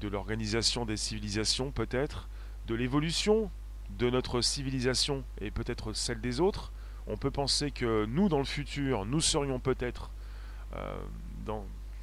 de 0.00 0.08
l'organisation 0.08 0.84
des 0.84 0.96
civilisations 0.96 1.70
peut-être, 1.70 2.28
de 2.66 2.74
l'évolution 2.74 3.50
de 3.98 4.10
notre 4.10 4.40
civilisation 4.40 5.24
et 5.40 5.50
peut-être 5.50 5.92
celle 5.92 6.20
des 6.20 6.40
autres, 6.40 6.72
on 7.08 7.16
peut 7.16 7.30
penser 7.30 7.70
que 7.70 8.04
nous, 8.06 8.28
dans 8.28 8.38
le 8.38 8.44
futur, 8.44 9.04
nous 9.06 9.20
serions 9.20 9.58
peut-être 9.58 10.10
euh, 10.76 10.96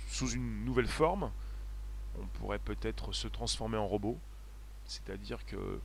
sous 0.09 0.29
une 0.29 0.65
nouvelle 0.65 0.87
forme. 0.87 1.31
On 2.19 2.25
pourrait 2.39 2.59
peut-être 2.59 3.13
se 3.13 3.27
transformer 3.27 3.77
en 3.77 3.85
robot. 3.85 4.17
C'est-à-dire 4.85 5.45
que... 5.45 5.79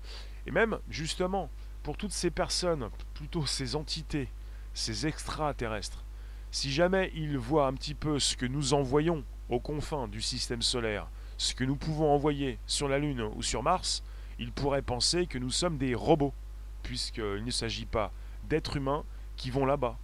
Et 0.47 0.51
même, 0.51 0.79
justement, 0.89 1.51
pour 1.83 1.97
toutes 1.97 2.13
ces 2.13 2.31
personnes, 2.31 2.89
plutôt 3.15 3.45
ces 3.47 3.77
entités, 3.77 4.29
ces 4.73 5.07
extraterrestres, 5.07 6.05
si 6.51 6.73
jamais 6.73 7.13
ils 7.15 7.39
voient 7.39 7.67
un 7.67 7.75
petit 7.75 7.95
peu 7.95 8.19
ce 8.19 8.37
que 8.37 8.47
nous 8.47 8.73
envoyons 8.73 9.25
aux 9.49 9.61
confins 9.61 10.09
du 10.09 10.23
système 10.23 10.63
solaire, 10.63 11.09
ce 11.37 11.55
que 11.55 11.65
nous 11.65 11.77
pouvons 11.77 12.13
envoyer 12.13 12.59
sur 12.67 12.89
la 12.89 12.99
Lune 12.99 13.23
ou 13.35 13.43
sur 13.43 13.63
Mars, 13.63 14.03
ils 14.39 14.53
pourraient 14.53 14.83
penser 14.83 15.27
que 15.27 15.39
nous 15.39 15.51
sommes 15.51 15.77
des 15.77 15.95
robots, 15.95 16.35
puisqu'il 16.83 17.45
ne 17.45 17.51
s'agit 17.51 17.87
pas 17.87 18.13
d'êtres 18.51 18.77
humains 18.77 19.05
qui 19.37 19.51
vont 19.51 19.65
là-bas. 19.65 19.97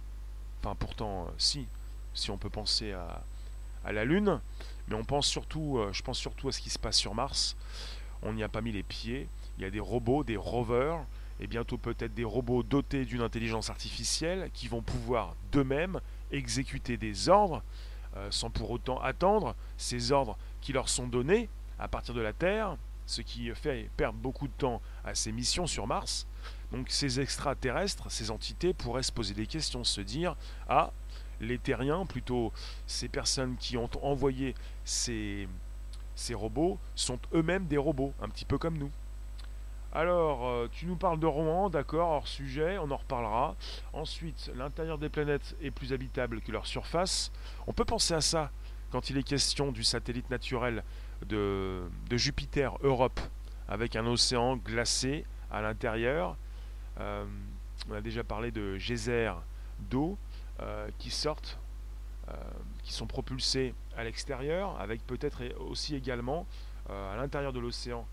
Enfin, 0.59 0.75
pourtant, 0.79 1.25
euh, 1.25 1.31
si, 1.37 1.67
si 2.15 2.31
on 2.31 2.37
peut 2.37 2.49
penser 2.49 2.93
à, 2.93 3.21
la 3.91 4.03
Lune, 4.03 4.41
mais 4.87 4.95
on 4.95 5.05
pense 5.05 5.27
surtout, 5.27 5.77
euh, 5.77 5.93
je 5.93 6.01
pense 6.01 6.17
surtout 6.17 6.49
à 6.49 6.51
ce 6.51 6.59
qui 6.59 6.69
se 6.69 6.79
passe 6.79 6.97
sur 6.97 7.13
Mars. 7.13 7.55
On 8.21 8.33
n'y 8.33 8.43
a 8.43 8.49
pas 8.49 8.59
mis 8.59 8.71
les 8.71 8.83
pieds. 8.83 9.29
Il 9.57 9.63
y 9.63 9.65
a 9.65 9.69
des 9.69 9.79
robots, 9.79 10.23
des 10.23 10.35
rovers, 10.35 11.05
et 11.39 11.47
bientôt 11.47 11.77
peut-être 11.77 12.13
des 12.13 12.25
robots 12.25 12.63
dotés 12.63 13.05
d'une 13.05 13.21
intelligence 13.21 13.69
artificielle 13.69 14.49
qui 14.53 14.67
vont 14.67 14.81
pouvoir 14.81 15.35
d'eux-mêmes 15.51 16.01
exécuter 16.31 16.97
des 16.97 17.29
ordres 17.29 17.63
euh, 18.17 18.27
sans 18.31 18.49
pour 18.49 18.71
autant 18.71 18.99
attendre 19.01 19.55
ces 19.77 20.11
ordres 20.11 20.37
qui 20.61 20.73
leur 20.73 20.89
sont 20.89 21.07
donnés 21.07 21.47
à 21.79 21.87
partir 21.87 22.13
de 22.13 22.21
la 22.21 22.33
Terre, 22.33 22.75
ce 23.05 23.21
qui 23.21 23.53
fait 23.55 23.89
perdre 23.95 24.17
beaucoup 24.17 24.47
de 24.47 24.53
temps 24.57 24.81
à 25.05 25.13
ces 25.15 25.31
missions 25.31 25.67
sur 25.67 25.87
Mars. 25.87 26.27
Donc 26.71 26.87
ces 26.89 27.19
extraterrestres, 27.19 28.11
ces 28.11 28.31
entités 28.31 28.73
pourraient 28.73 29.03
se 29.03 29.11
poser 29.11 29.33
des 29.33 29.47
questions, 29.47 29.83
se 29.83 30.01
dire 30.01 30.35
Ah, 30.67 30.91
les 31.39 31.57
terriens, 31.57 32.05
plutôt 32.05 32.51
ces 32.87 33.07
personnes 33.07 33.55
qui 33.57 33.77
ont 33.77 33.89
envoyé 34.01 34.55
ces, 34.83 35.47
ces 36.15 36.33
robots, 36.33 36.79
sont 36.95 37.19
eux-mêmes 37.33 37.67
des 37.67 37.77
robots, 37.77 38.13
un 38.21 38.29
petit 38.29 38.45
peu 38.45 38.57
comme 38.57 38.77
nous. 38.77 38.91
Alors, 39.93 40.47
euh, 40.47 40.67
tu 40.71 40.85
nous 40.85 40.97
parles 40.97 41.19
de 41.19 41.25
Rouen, 41.25 41.69
d'accord, 41.69 42.09
hors 42.09 42.27
sujet, 42.27 42.77
on 42.77 42.91
en 42.91 42.97
reparlera. 42.97 43.55
Ensuite, 43.93 44.51
l'intérieur 44.55 44.97
des 44.97 45.09
planètes 45.09 45.55
est 45.61 45.71
plus 45.71 45.93
habitable 45.93 46.41
que 46.41 46.51
leur 46.51 46.67
surface. 46.67 47.31
On 47.67 47.73
peut 47.73 47.85
penser 47.85 48.13
à 48.13 48.21
ça 48.21 48.51
quand 48.91 49.09
il 49.09 49.17
est 49.17 49.23
question 49.23 49.71
du 49.71 49.83
satellite 49.83 50.29
naturel 50.29 50.83
de, 51.25 51.89
de 52.09 52.17
Jupiter, 52.17 52.77
Europe, 52.81 53.19
avec 53.67 53.95
un 53.95 54.05
océan 54.05 54.57
glacé 54.57 55.25
à 55.51 55.61
l'intérieur 55.61 56.37
on 56.99 57.93
a 57.93 58.01
déjà 58.01 58.23
parlé 58.23 58.51
de 58.51 58.77
geysers 58.77 59.35
d'eau 59.89 60.17
euh, 60.59 60.89
qui 60.97 61.11
sortent, 61.11 61.59
euh, 62.29 62.33
qui 62.83 62.93
sont 62.93 63.07
propulsés 63.07 63.73
à 63.95 64.03
l'extérieur, 64.03 64.79
avec 64.79 65.05
peut-être 65.05 65.43
aussi 65.59 65.95
également 65.95 66.45
à 66.89 67.17
l'intérieur 67.17 67.51
de 67.51 67.59
l'océan 67.59 68.07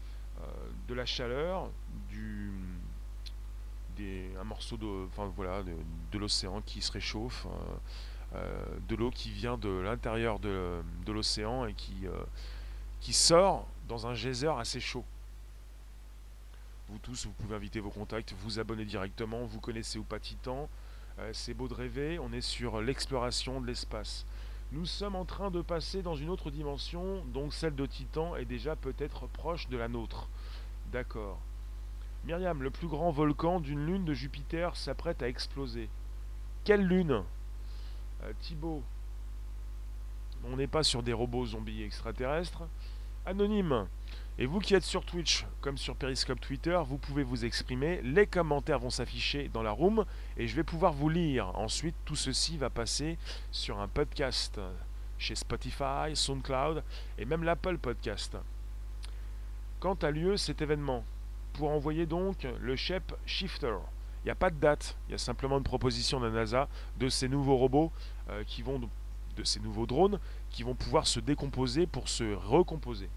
de 0.88 0.94
la 0.94 1.06
chaleur, 1.06 1.70
un 4.40 4.44
morceau 4.44 4.76
de, 4.76 5.06
enfin, 5.06 5.30
voilà, 5.36 5.62
de, 5.62 6.18
l'océan 6.18 6.60
qui 6.60 6.82
se 6.82 6.90
réchauffe, 6.90 7.46
de 8.34 8.96
l'eau 8.96 9.12
qui 9.12 9.30
vient 9.30 9.56
de 9.56 9.68
l'intérieur 9.68 10.40
de, 10.40 10.82
l'océan 11.06 11.66
et 11.66 11.74
qui, 11.74 12.08
qui 13.00 13.12
sort 13.12 13.68
dans 13.86 14.08
un 14.08 14.14
geyser 14.14 14.52
assez 14.58 14.80
chaud. 14.80 15.04
Vous 16.94 17.00
tous, 17.00 17.26
vous 17.26 17.32
pouvez 17.32 17.56
inviter 17.56 17.80
vos 17.80 17.90
contacts, 17.90 18.36
vous 18.38 18.60
abonner 18.60 18.84
directement, 18.84 19.46
vous 19.46 19.58
connaissez 19.58 19.98
ou 19.98 20.04
pas 20.04 20.20
Titan. 20.20 20.68
Euh, 21.18 21.30
c'est 21.32 21.52
beau 21.52 21.66
de 21.66 21.74
rêver, 21.74 22.20
on 22.20 22.32
est 22.32 22.40
sur 22.40 22.80
l'exploration 22.80 23.60
de 23.60 23.66
l'espace. 23.66 24.24
Nous 24.70 24.86
sommes 24.86 25.16
en 25.16 25.24
train 25.24 25.50
de 25.50 25.60
passer 25.60 26.02
dans 26.02 26.14
une 26.14 26.30
autre 26.30 26.52
dimension, 26.52 27.24
donc 27.34 27.52
celle 27.52 27.74
de 27.74 27.84
Titan 27.84 28.36
est 28.36 28.44
déjà 28.44 28.76
peut-être 28.76 29.26
proche 29.26 29.68
de 29.70 29.76
la 29.76 29.88
nôtre. 29.88 30.28
D'accord. 30.92 31.40
Myriam, 32.26 32.62
le 32.62 32.70
plus 32.70 32.86
grand 32.86 33.10
volcan 33.10 33.58
d'une 33.58 33.84
lune 33.84 34.04
de 34.04 34.14
Jupiter 34.14 34.76
s'apprête 34.76 35.20
à 35.20 35.28
exploser. 35.28 35.88
Quelle 36.62 36.86
lune? 36.86 37.24
Euh, 38.22 38.32
Thibaut, 38.38 38.84
on 40.44 40.56
n'est 40.56 40.68
pas 40.68 40.84
sur 40.84 41.02
des 41.02 41.12
robots 41.12 41.46
zombies 41.46 41.82
extraterrestres. 41.82 42.62
Anonyme, 43.26 43.88
et 44.36 44.46
vous 44.46 44.58
qui 44.58 44.74
êtes 44.74 44.82
sur 44.82 45.04
Twitch 45.04 45.46
comme 45.60 45.78
sur 45.78 45.94
Periscope 45.94 46.40
Twitter, 46.40 46.78
vous 46.86 46.98
pouvez 46.98 47.22
vous 47.22 47.44
exprimer. 47.44 48.00
Les 48.02 48.26
commentaires 48.26 48.80
vont 48.80 48.90
s'afficher 48.90 49.48
dans 49.52 49.62
la 49.62 49.70
room 49.70 50.04
et 50.36 50.48
je 50.48 50.56
vais 50.56 50.64
pouvoir 50.64 50.92
vous 50.92 51.08
lire. 51.08 51.56
Ensuite, 51.56 51.94
tout 52.04 52.16
ceci 52.16 52.58
va 52.58 52.68
passer 52.68 53.16
sur 53.52 53.78
un 53.78 53.86
podcast 53.86 54.60
chez 55.18 55.36
Spotify, 55.36 56.14
SoundCloud 56.14 56.82
et 57.16 57.24
même 57.24 57.44
l'Apple 57.44 57.78
Podcast. 57.78 58.36
Quand 59.78 60.02
a 60.02 60.10
lieu 60.10 60.36
cet 60.36 60.62
événement? 60.62 61.04
Pour 61.52 61.70
envoyer 61.70 62.04
donc 62.04 62.48
le 62.60 62.74
Shep 62.74 63.14
Shifter. 63.26 63.76
Il 64.24 64.26
n'y 64.26 64.32
a 64.32 64.34
pas 64.34 64.50
de 64.50 64.56
date, 64.56 64.96
il 65.06 65.12
y 65.12 65.14
a 65.14 65.18
simplement 65.18 65.58
une 65.58 65.64
proposition 65.64 66.18
de 66.18 66.26
la 66.26 66.32
NASA 66.32 66.68
de 66.98 67.08
ces 67.08 67.28
nouveaux 67.28 67.56
robots 67.56 67.92
euh, 68.30 68.42
qui 68.44 68.62
vont 68.62 68.80
de 68.80 69.44
ces 69.44 69.60
nouveaux 69.60 69.86
drones 69.86 70.18
qui 70.50 70.64
vont 70.64 70.74
pouvoir 70.74 71.06
se 71.06 71.20
décomposer 71.20 71.86
pour 71.86 72.08
se 72.08 72.34
recomposer. 72.34 73.08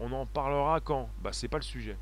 On 0.00 0.10
en 0.12 0.24
parlera 0.24 0.80
quand? 0.80 1.10
Bah 1.20 1.32
c'est 1.32 1.48
pas 1.48 1.58
le 1.58 1.62
sujet. 1.62 1.96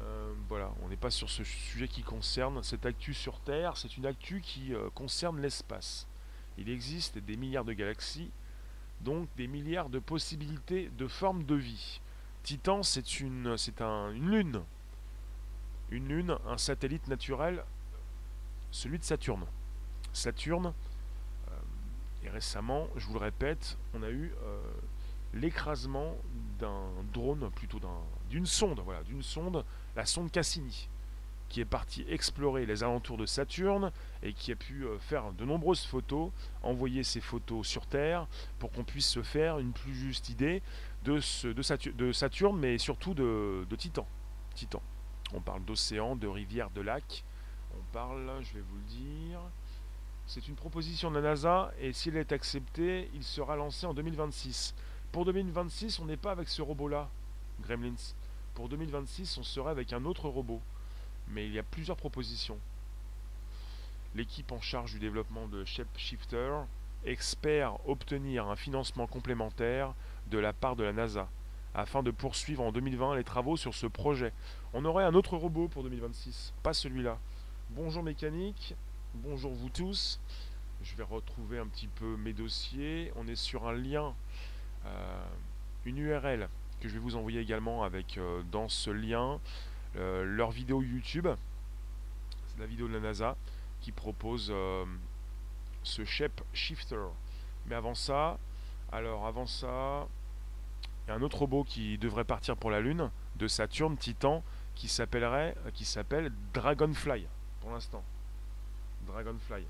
Euh, 0.00 0.32
voilà, 0.48 0.72
on 0.82 0.88
n'est 0.88 0.96
pas 0.96 1.10
sur 1.10 1.30
ce 1.30 1.44
sujet 1.44 1.86
qui 1.86 2.02
concerne 2.02 2.62
cette 2.64 2.86
actu 2.86 3.14
sur 3.14 3.38
Terre, 3.40 3.76
c'est 3.76 3.96
une 3.96 4.06
actu 4.06 4.40
qui 4.40 4.74
euh, 4.74 4.90
concerne 4.94 5.40
l'espace. 5.40 6.08
Il 6.58 6.68
existe 6.68 7.18
des 7.18 7.36
milliards 7.36 7.64
de 7.64 7.72
galaxies, 7.72 8.30
donc 9.00 9.28
des 9.36 9.46
milliards 9.46 9.90
de 9.90 10.00
possibilités 10.00 10.90
de 10.98 11.06
formes 11.06 11.44
de 11.44 11.54
vie. 11.54 12.00
Titan, 12.42 12.82
c'est 12.82 13.20
une, 13.20 13.54
lune. 14.14 14.62
Une 15.90 16.08
lune, 16.08 16.36
un 16.46 16.58
satellite 16.58 17.06
naturel, 17.06 17.64
celui 18.72 18.98
de 18.98 19.04
Saturne. 19.04 19.46
Saturne, 20.12 20.74
euh, 21.48 22.24
et 22.24 22.28
récemment, 22.28 22.88
je 22.96 23.06
vous 23.06 23.14
le 23.14 23.20
répète, 23.20 23.78
on 23.94 24.02
a 24.02 24.10
eu 24.10 24.32
l'écrasement 25.34 26.16
d'un 26.58 26.90
drone, 27.12 27.50
plutôt 27.54 27.80
d'une 28.30 28.46
sonde, 28.46 28.80
voilà, 28.80 29.02
d'une 29.02 29.22
sonde, 29.22 29.64
la 29.96 30.06
sonde 30.06 30.30
Cassini, 30.30 30.88
qui 31.48 31.60
est 31.60 31.66
partie 31.66 32.04
explorer 32.08 32.66
les 32.66 32.82
alentours 32.82 33.16
de 33.16 33.26
Saturne 33.26 33.92
et 34.22 34.32
qui 34.32 34.52
a 34.52 34.56
pu 34.56 34.84
euh, 34.84 34.98
faire 34.98 35.32
de 35.32 35.44
nombreuses 35.44 35.84
photos, 35.84 36.30
envoyer 36.62 37.02
ces 37.02 37.20
photos 37.20 37.66
sur 37.66 37.86
Terre 37.86 38.26
pour 38.58 38.70
qu'on 38.72 38.84
puisse 38.84 39.08
se 39.08 39.22
faire 39.22 39.58
une 39.58 39.72
plus 39.72 39.94
juste 39.94 40.28
idée 40.28 40.62
de, 41.04 41.20
Saturne, 42.12 42.58
mais 42.58 42.78
surtout 42.78 43.14
de, 43.14 43.66
de 43.68 43.76
Titan. 43.76 44.06
Titan. 44.54 44.82
On 45.34 45.40
parle 45.40 45.64
d'océan, 45.64 46.14
de 46.16 46.26
rivières, 46.26 46.70
de 46.70 46.80
lacs. 46.80 47.24
On 47.74 47.82
parle, 47.92 48.30
je 48.42 48.54
vais 48.54 48.60
vous 48.60 48.76
le 48.76 48.82
dire. 48.82 49.40
C'est 50.26 50.46
une 50.48 50.54
proposition 50.54 51.10
de 51.10 51.16
la 51.16 51.22
NASA 51.22 51.72
et 51.80 51.92
s'il 51.92 52.16
est 52.16 52.32
accepté, 52.32 53.10
il 53.14 53.24
sera 53.24 53.56
lancé 53.56 53.86
en 53.86 53.94
2026. 53.94 54.74
Pour 55.12 55.26
2026, 55.26 55.98
on 55.98 56.06
n'est 56.06 56.16
pas 56.16 56.32
avec 56.32 56.48
ce 56.48 56.62
robot-là, 56.62 57.10
Gremlins. 57.60 58.14
Pour 58.54 58.70
2026, 58.70 59.36
on 59.36 59.42
serait 59.42 59.70
avec 59.70 59.92
un 59.92 60.06
autre 60.06 60.30
robot. 60.30 60.62
Mais 61.28 61.46
il 61.46 61.52
y 61.52 61.58
a 61.58 61.62
plusieurs 61.62 61.98
propositions. 61.98 62.58
L'équipe 64.14 64.50
en 64.52 64.62
charge 64.62 64.92
du 64.92 64.98
développement 64.98 65.48
de 65.48 65.66
Shapeshifter 65.66 66.62
espère 67.04 67.76
obtenir 67.86 68.48
un 68.48 68.56
financement 68.56 69.06
complémentaire 69.06 69.92
de 70.30 70.38
la 70.38 70.54
part 70.54 70.76
de 70.76 70.84
la 70.84 70.94
NASA 70.94 71.28
afin 71.74 72.02
de 72.02 72.10
poursuivre 72.10 72.62
en 72.62 72.72
2020 72.72 73.16
les 73.16 73.24
travaux 73.24 73.58
sur 73.58 73.74
ce 73.74 73.86
projet. 73.86 74.32
On 74.72 74.86
aurait 74.86 75.04
un 75.04 75.14
autre 75.14 75.36
robot 75.36 75.68
pour 75.68 75.82
2026, 75.82 76.54
pas 76.62 76.72
celui-là. 76.72 77.18
Bonjour 77.70 78.02
mécanique, 78.02 78.74
bonjour 79.14 79.52
vous 79.52 79.68
tous. 79.68 80.20
Je 80.82 80.96
vais 80.96 81.04
retrouver 81.04 81.58
un 81.58 81.66
petit 81.66 81.86
peu 81.86 82.16
mes 82.16 82.32
dossiers. 82.32 83.12
On 83.14 83.28
est 83.28 83.36
sur 83.36 83.68
un 83.68 83.72
lien 83.72 84.14
une 85.84 85.98
URL 85.98 86.48
que 86.82 86.88
je 86.88 86.94
vais 86.94 87.00
vous 87.00 87.14
envoyer 87.14 87.40
également 87.40 87.84
avec 87.84 88.18
euh, 88.18 88.42
dans 88.50 88.68
ce 88.68 88.90
lien 88.90 89.38
euh, 89.96 90.24
leur 90.24 90.50
vidéo 90.50 90.82
YouTube. 90.82 91.28
C'est 92.48 92.58
la 92.58 92.66
vidéo 92.66 92.88
de 92.88 92.94
la 92.94 93.00
NASA 93.00 93.36
qui 93.80 93.92
propose 93.92 94.48
euh, 94.50 94.84
ce 95.84 96.04
Shape 96.04 96.40
Shifter. 96.52 97.04
Mais 97.66 97.76
avant 97.76 97.94
ça, 97.94 98.38
alors 98.90 99.26
avant 99.26 99.46
ça, 99.46 100.08
il 101.06 101.10
y 101.10 101.12
a 101.12 101.14
un 101.14 101.22
autre 101.22 101.38
robot 101.38 101.62
qui 101.62 101.98
devrait 101.98 102.24
partir 102.24 102.56
pour 102.56 102.70
la 102.70 102.80
Lune 102.80 103.10
de 103.36 103.46
Saturne, 103.46 103.96
Titan, 103.96 104.42
qui 104.74 104.88
s'appellerait, 104.88 105.54
qui 105.74 105.84
s'appelle 105.84 106.32
Dragonfly 106.52 107.26
pour 107.60 107.70
l'instant. 107.70 108.02
Dragonfly. 109.06 109.64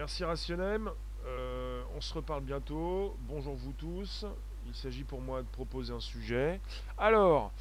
Merci 0.00 0.24
Rationem. 0.24 0.90
Euh, 1.26 1.82
on 1.94 2.00
se 2.00 2.14
reparle 2.14 2.42
bientôt. 2.42 3.14
Bonjour 3.28 3.54
vous 3.54 3.74
tous. 3.74 4.24
Il 4.66 4.74
s'agit 4.74 5.04
pour 5.04 5.20
moi 5.20 5.42
de 5.42 5.46
proposer 5.48 5.92
un 5.92 6.00
sujet. 6.00 6.58
Alors, 6.96 7.52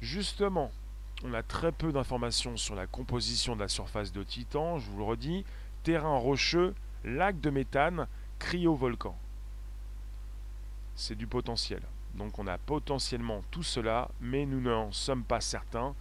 justement, 0.00 0.72
on 1.22 1.32
a 1.32 1.44
très 1.44 1.70
peu 1.70 1.92
d'informations 1.92 2.56
sur 2.56 2.74
la 2.74 2.88
composition 2.88 3.54
de 3.54 3.60
la 3.60 3.68
surface 3.68 4.10
de 4.10 4.24
Titan, 4.24 4.80
je 4.80 4.90
vous 4.90 4.98
le 4.98 5.04
redis. 5.04 5.44
Terrain 5.84 6.18
rocheux, 6.18 6.74
lac 7.04 7.40
de 7.40 7.50
méthane, 7.50 8.08
cryovolcan. 8.40 9.16
C'est 10.96 11.14
du 11.14 11.28
potentiel. 11.28 11.82
Donc 12.14 12.40
on 12.40 12.48
a 12.48 12.58
potentiellement 12.58 13.44
tout 13.52 13.62
cela, 13.62 14.10
mais 14.20 14.46
nous 14.46 14.60
n'en 14.60 14.90
sommes 14.90 15.22
pas 15.22 15.40
certains. 15.40 15.94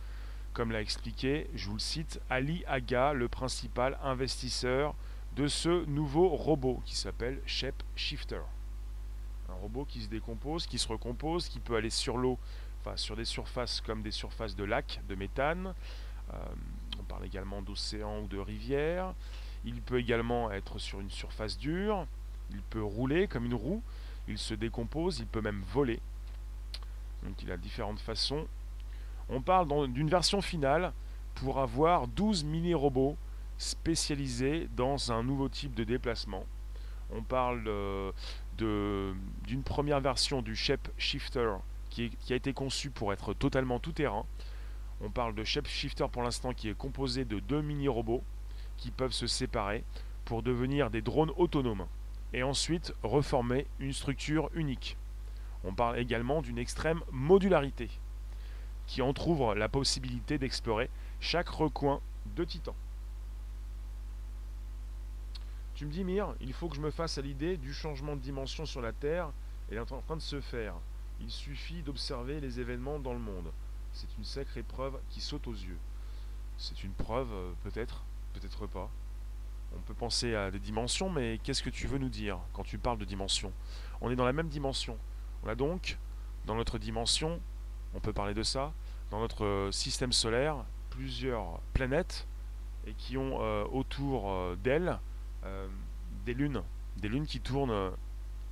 Comme 0.54 0.72
l'a 0.72 0.82
expliqué, 0.82 1.48
je 1.54 1.68
vous 1.68 1.76
le 1.76 1.80
cite, 1.80 2.20
Ali 2.32 2.64
Aga, 2.66 3.14
le 3.14 3.28
principal 3.28 4.00
investisseur 4.02 4.96
de 5.36 5.48
ce 5.48 5.86
nouveau 5.86 6.30
robot 6.30 6.82
qui 6.86 6.96
s'appelle 6.96 7.42
Shape 7.46 7.82
Shifter. 7.96 8.42
Un 9.50 9.54
robot 9.54 9.86
qui 9.86 10.02
se 10.02 10.08
décompose, 10.08 10.68
qui 10.68 10.78
se 10.78 10.88
recompose, 10.88 11.50
qui 11.50 11.60
peut 11.60 11.76
aller 11.76 11.90
sur 11.90 12.18
l'eau, 12.18 12.38
enfin 12.82 12.96
sur 12.98 13.16
des 13.16 13.26
surfaces 13.26 13.82
comme 13.82 14.04
des 14.04 14.12
surfaces 14.12 14.56
de 14.56 14.64
lacs, 14.64 15.02
de 15.08 15.16
méthane. 15.16 15.74
Euh, 16.34 16.38
on 17.00 17.04
parle 17.04 17.26
également 17.26 17.62
d'océan 17.62 18.22
ou 18.22 18.28
de 18.28 18.38
rivière. 18.38 19.14
Il 19.66 19.82
peut 19.82 20.00
également 20.00 20.52
être 20.52 20.78
sur 20.78 21.00
une 21.00 21.10
surface 21.10 21.58
dure. 21.58 22.06
Il 22.52 22.62
peut 22.62 22.84
rouler 22.84 23.28
comme 23.28 23.46
une 23.46 23.56
roue. 23.56 23.82
Il 24.28 24.38
se 24.38 24.54
décompose, 24.54 25.20
il 25.20 25.28
peut 25.28 25.42
même 25.42 25.64
voler. 25.74 26.00
Donc 27.24 27.42
il 27.42 27.52
a 27.52 27.58
différentes 27.58 28.00
façons. 28.00 28.48
On 29.30 29.42
parle 29.42 29.92
d'une 29.92 30.10
version 30.10 30.42
finale 30.42 30.94
pour 31.36 31.60
avoir 31.60 32.08
12 32.08 32.44
mini-robots 32.44 33.18
spécialisés 33.64 34.68
dans 34.76 35.12
un 35.12 35.24
nouveau 35.24 35.50
type 35.50 35.74
de 35.74 35.84
déplacement. 35.84 36.46
On 37.12 37.24
parle 37.24 37.64
euh, 37.68 38.12
d'une 38.58 39.64
première 39.64 40.02
version 40.02 40.42
du 40.42 40.56
Shape 40.56 40.90
Shifter 40.98 41.50
qui, 41.90 42.12
a 42.30 42.36
été 42.36 42.54
conçu 42.54 42.90
pour 42.90 43.14
être 43.14 43.34
totalement 43.34 43.80
tout-terrain. 43.80 44.26
On 45.02 45.10
parle 45.10 45.36
de 45.36 45.44
Shape 45.44 45.68
Shifter 45.68 46.08
pour 46.12 46.24
l'instant 46.24 46.54
qui 46.54 46.70
est 46.70 46.78
composé 46.78 47.26
de 47.26 47.40
deux 47.40 47.62
mini-robots 47.62 48.24
qui 48.78 48.92
peuvent 48.92 49.12
se 49.12 49.28
séparer 49.28 49.84
pour 50.26 50.44
devenir 50.44 50.90
des 50.90 51.02
drones 51.02 51.32
autonomes 51.38 51.86
et 52.34 52.44
ensuite 52.44 52.94
reformer 53.04 53.68
une 53.80 53.94
structure 53.94 54.50
unique. 54.56 54.98
On 55.64 55.74
parle 55.74 56.00
également 56.00 56.42
d'une 56.42 56.58
extrême 56.58 57.02
modularité 57.12 57.90
qui 58.88 59.02
entr'ouvre 59.02 59.56
la 59.56 59.70
possibilité 59.70 60.38
d'explorer 60.38 60.90
chaque 61.20 61.50
recoin 61.50 62.02
de 62.36 62.44
Titan. 62.44 62.76
Tu 65.84 65.88
me 65.88 65.92
dis, 65.92 66.06
Mire, 66.06 66.34
il 66.40 66.54
faut 66.54 66.70
que 66.70 66.78
je 66.78 66.82
me 66.82 66.92
fasse 66.92 67.18
à 67.18 67.22
l'idée 67.22 67.58
du 67.58 67.74
changement 67.74 68.16
de 68.16 68.22
dimension 68.22 68.66
sur 68.66 68.80
la 68.80 68.94
Terre 68.94 69.34
et 69.70 69.76
est 69.76 69.80
en 69.80 70.02
train 70.02 70.16
de 70.16 70.22
se 70.22 70.40
faire. 70.40 70.76
Il 71.20 71.30
suffit 71.30 71.82
d'observer 71.82 72.40
les 72.40 72.62
événements 72.62 73.00
dans 73.00 73.12
le 73.12 73.20
monde. 73.20 73.52
C'est 73.92 74.08
une 74.18 74.24
sacrée 74.24 74.64
preuve 74.64 74.98
qui 75.10 75.20
saute 75.20 75.46
aux 75.46 75.52
yeux. 75.52 75.78
C'est 76.58 76.86
une 76.86 76.94
preuve, 76.94 77.28
euh, 77.34 77.52
peut-être, 77.64 78.06
peut-être 78.34 78.66
pas. 78.66 78.90
On 79.76 79.82
peut 79.82 79.94
penser 79.94 80.34
à 80.36 80.52
des 80.52 80.60
dimensions, 80.60 81.10
mais 81.10 81.38
qu'est-ce 81.44 81.62
que 81.62 81.70
tu 81.70 81.86
veux 81.86 81.98
nous 81.98 82.08
dire 82.08 82.40
quand 82.54 82.64
tu 82.64 82.78
parles 82.78 82.98
de 82.98 83.04
dimension 83.04 83.52
On 84.00 84.10
est 84.10 84.16
dans 84.16 84.24
la 84.24 84.32
même 84.32 84.48
dimension. 84.48 84.98
On 85.44 85.50
a 85.50 85.56
donc, 85.56 85.98
dans 86.46 86.56
notre 86.56 86.78
dimension, 86.78 87.42
on 87.94 88.00
peut 88.00 88.14
parler 88.14 88.34
de 88.34 88.44
ça, 88.44 88.72
dans 89.12 89.20
notre 89.20 89.68
système 89.74 90.14
solaire, 90.14 90.64
plusieurs 90.92 91.60
planètes 91.74 92.26
et 92.88 92.94
qui 92.94 93.18
ont 93.18 93.40
euh, 93.42 93.66
autour 93.66 94.32
euh, 94.32 94.56
d'elles 94.64 94.88
euh, 94.90 94.98
des 96.26 96.34
lunes, 96.34 96.62
des 96.98 97.10
lunes 97.10 97.26
qui 97.26 97.40
tournent 97.40 97.92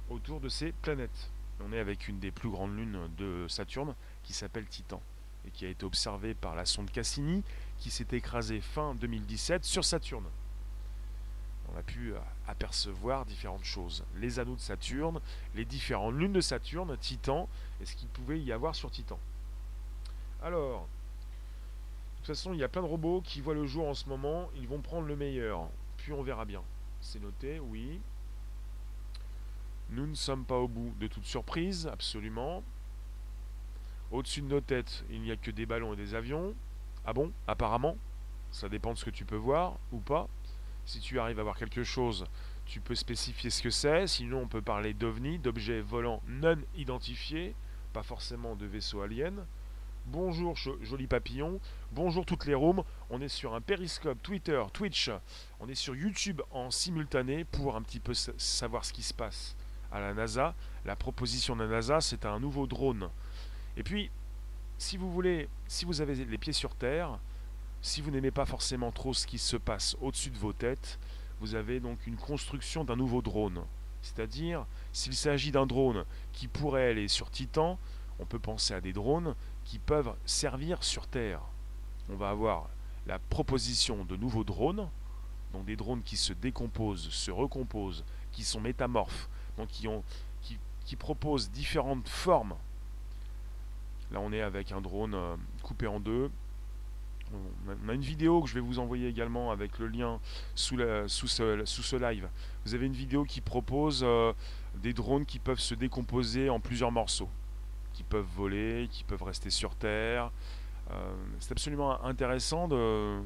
autour 0.10 0.39
de 0.39 0.49
ces 0.49 0.71
planètes. 0.71 1.30
On 1.63 1.71
est 1.71 1.80
avec 1.80 2.08
une 2.08 2.19
des 2.19 2.32
plus 2.32 2.49
grandes 2.49 2.75
lunes 2.75 3.10
de 3.17 3.45
Saturne 3.47 3.95
qui 4.23 4.34
s'appelle 4.34 4.65
Titan 4.65 5.01
et 5.45 5.51
qui 5.51 5.65
a 5.65 5.69
été 5.69 5.86
observée 5.86 6.34
par 6.34 6.56
la 6.56 6.65
sonde 6.65 6.91
Cassini 6.91 7.43
qui 7.80 7.91
s'est 7.91 8.08
écrasée 8.12 8.62
fin 8.62 8.95
2017 8.95 9.63
sur 9.63 9.86
Saturne 9.86 10.25
on 11.73 11.77
a 11.77 11.84
pu 11.84 12.13
euh, 12.13 12.19
apercevoir 12.47 13.25
différentes 13.25 13.63
choses. 13.63 14.04
Les 14.17 14.39
anneaux 14.39 14.56
de 14.56 14.62
Saturne, 14.62 15.19
les 15.56 15.65
différentes 15.65 16.15
lunes 16.15 16.34
de 16.34 16.41
Saturne, 16.41 16.95
Titan, 16.97 17.47
et 17.82 17.86
ce 17.86 17.95
qu'il 17.95 18.10
pouvait 18.10 18.39
y 18.39 18.51
avoir 18.51 18.75
sur 18.75 18.91
Titan. 18.91 19.19
Alors, 20.43 20.82
de 20.82 22.17
toute 22.17 22.27
façon, 22.27 22.54
il 22.54 22.60
y 22.60 22.63
a 22.63 22.67
plein 22.67 22.82
de 22.82 22.88
robots 22.88 23.21
qui 23.21 23.41
voient 23.41 23.54
le 23.54 23.65
jour 23.65 23.88
en 23.88 23.93
ce 23.93 24.08
moment, 24.10 24.49
ils 24.56 24.67
vont 24.67 24.82
prendre 24.82 25.08
le 25.08 25.15
meilleur, 25.15 25.67
puis 25.97 26.13
on 26.13 26.21
verra 26.21 26.45
bien. 26.45 26.62
C'est 27.02 27.20
noté, 27.20 27.60
oui. 27.60 28.00
Nous 29.90 30.08
ne 30.08 30.16
sommes 30.16 30.46
pas 30.46 30.58
au 30.58 30.68
bout 30.68 30.94
de 31.00 31.08
toute 31.08 31.26
surprise, 31.26 31.88
absolument. 31.88 32.64
Au-dessus 34.12 34.42
de 34.42 34.48
nos 34.48 34.62
têtes, 34.62 35.04
il 35.10 35.22
n'y 35.22 35.32
a 35.32 35.36
que 35.36 35.52
des 35.52 35.66
ballons 35.66 35.94
et 35.94 35.98
des 35.98 36.16
avions. 36.16 36.54
Ah 37.06 37.14
bon 37.14 37.32
Apparemment. 37.48 37.98
Ça 38.52 38.70
dépend 38.70 38.94
de 38.94 38.98
ce 38.98 39.06
que 39.06 39.10
tu 39.10 39.26
peux 39.26 39.36
voir 39.36 39.80
ou 39.92 40.00
pas. 40.00 40.28
Si 40.86 41.00
tu 41.00 41.20
arrives 41.20 41.40
à 41.40 41.44
voir 41.44 41.58
quelque 41.58 41.84
chose, 41.84 42.26
tu 42.66 42.82
peux 42.82 42.96
spécifier 42.96 43.50
ce 43.50 43.62
que 43.62 43.70
c'est. 43.70 44.08
Sinon, 44.08 44.42
on 44.42 44.48
peut 44.48 44.62
parler 44.62 44.94
d'OVNI, 44.94 45.40
d'objets 45.40 45.82
volants 45.82 46.22
non 46.28 46.58
identifiés, 46.76 47.56
pas 47.94 48.04
forcément 48.04 48.56
de 48.56 48.66
vaisseaux 48.66 49.02
aliens. 49.02 49.46
Bonjour 50.06 50.58
joli 50.82 51.08
papillon, 51.08 51.60
bonjour 51.92 52.26
toutes 52.26 52.46
les 52.46 52.56
rooms, 52.56 52.84
on 53.10 53.22
est 53.22 53.30
sur 53.30 53.54
un 53.54 53.62
périscope 53.62 54.22
Twitter, 54.22 54.62
Twitch, 54.74 55.12
on 55.60 55.70
est 55.70 55.76
sur 55.76 55.96
YouTube 55.96 56.42
en 56.52 56.72
simultané 56.72 57.46
pour 57.46 57.76
un 57.76 57.82
petit 57.82 58.00
peu 58.00 58.14
savoir 58.14 58.84
ce 58.84 58.94
qui 58.94 59.04
se 59.04 59.14
passe 59.14 59.56
à 59.92 60.00
la 60.00 60.14
NASA. 60.14 60.56
La 60.86 60.96
proposition 60.96 61.56
de 61.56 61.64
la 61.64 61.70
NASA, 61.70 62.02
c'est 62.02 62.26
un 62.26 62.40
nouveau 62.40 62.68
drone. 62.68 63.10
Et 63.78 63.84
puis, 63.84 64.10
si 64.78 64.98
vous 64.98 65.12
voulez, 65.12 65.48
si 65.68 65.86
vous 65.86 66.02
avez 66.02 66.16
les 66.16 66.38
pieds 66.38 66.52
sur 66.52 66.76
Terre, 66.76 67.20
si 67.82 68.02
vous 68.02 68.12
n'aimez 68.12 68.32
pas 68.32 68.46
forcément 68.46 68.92
trop 68.92 69.14
ce 69.14 69.28
qui 69.28 69.38
se 69.38 69.56
passe 69.56 69.96
au-dessus 70.02 70.32
de 70.32 70.38
vos 70.38 70.52
têtes, 70.52 71.00
vous 71.40 71.56
avez 71.56 71.80
donc 71.80 72.06
une 72.08 72.18
construction 72.18 72.84
d'un 72.84 72.96
nouveau 72.96 73.22
drone. 73.22 73.64
C'est-à-dire, 74.02 74.66
s'il 74.92 75.16
s'agit 75.16 75.52
d'un 75.52 75.68
drone 75.68 76.06
qui 76.34 76.48
pourrait 76.48 76.90
aller 76.90 77.08
sur 77.08 77.30
Titan, 77.30 77.78
on 78.20 78.26
peut 78.26 78.40
penser 78.40 78.74
à 78.74 78.82
des 78.82 78.94
drones 78.94 79.36
qui 79.71 79.79
peuvent 79.79 80.13
servir 80.25 80.84
sur 80.84 81.07
Terre. 81.07 81.39
On 82.10 82.17
va 82.17 82.29
avoir 82.29 82.67
la 83.07 83.19
proposition 83.19 84.03
de 84.03 84.17
nouveaux 84.17 84.43
drones, 84.43 84.89
donc 85.53 85.63
des 85.63 85.77
drones 85.77 86.03
qui 86.03 86.17
se 86.17 86.34
décomposent, 86.34 87.07
se 87.10 87.31
recomposent, 87.31 88.03
qui 88.34 88.43
sont 88.43 88.60
métamorphes, 88.60 89.29
donc 89.55 89.69
qui, 89.69 89.88
ont, 89.88 90.03
qui, 90.41 90.95
proposent 90.97 91.49
différentes 91.51 92.10
formes. 92.10 92.55
Là, 94.12 94.19
on 94.19 94.34
est 94.34 94.41
avec 94.41 94.73
un 94.73 94.81
drone 94.81 95.13
euh, 95.13 95.38
coupé 95.63 95.88
en 95.88 96.01
deux, 96.01 96.29
on 97.86 97.88
a 97.89 97.93
une 97.93 98.01
vidéo 98.01 98.41
que 98.41 98.49
je 98.49 98.55
vais 98.55 98.60
vous 98.60 98.79
envoyer 98.79 99.07
également 99.07 99.51
avec 99.51 99.79
le 99.79 99.88
lien 99.88 100.19
sous, 100.53 100.77
sous, 101.07 101.27
ce, 101.27 101.95
live. 101.95 102.27
Vous 102.65 102.73
avez 102.73 102.88
une 102.88 102.93
vidéo 102.93 103.23
qui 103.23 103.39
propose 103.39 104.01
euh, 104.03 104.34
des 104.84 104.91
drones 104.91 105.25
qui 105.25 105.39
peuvent 105.39 105.62
se 105.62 105.75
décomposer 105.75 106.49
en 106.49 106.60
plusieurs 106.60 106.91
morceaux, 106.91 107.29
qui 108.02 108.08
peuvent 108.08 108.28
voler, 108.36 108.88
qui 108.92 109.04
peuvent 109.04 109.22
rester 109.22 109.52
sur 109.52 109.76
Terre. 109.76 110.32
Euh, 110.92 111.14
c'est 111.40 111.52
absolument 111.52 112.04
intéressant 112.04 112.68
de, 112.68 113.22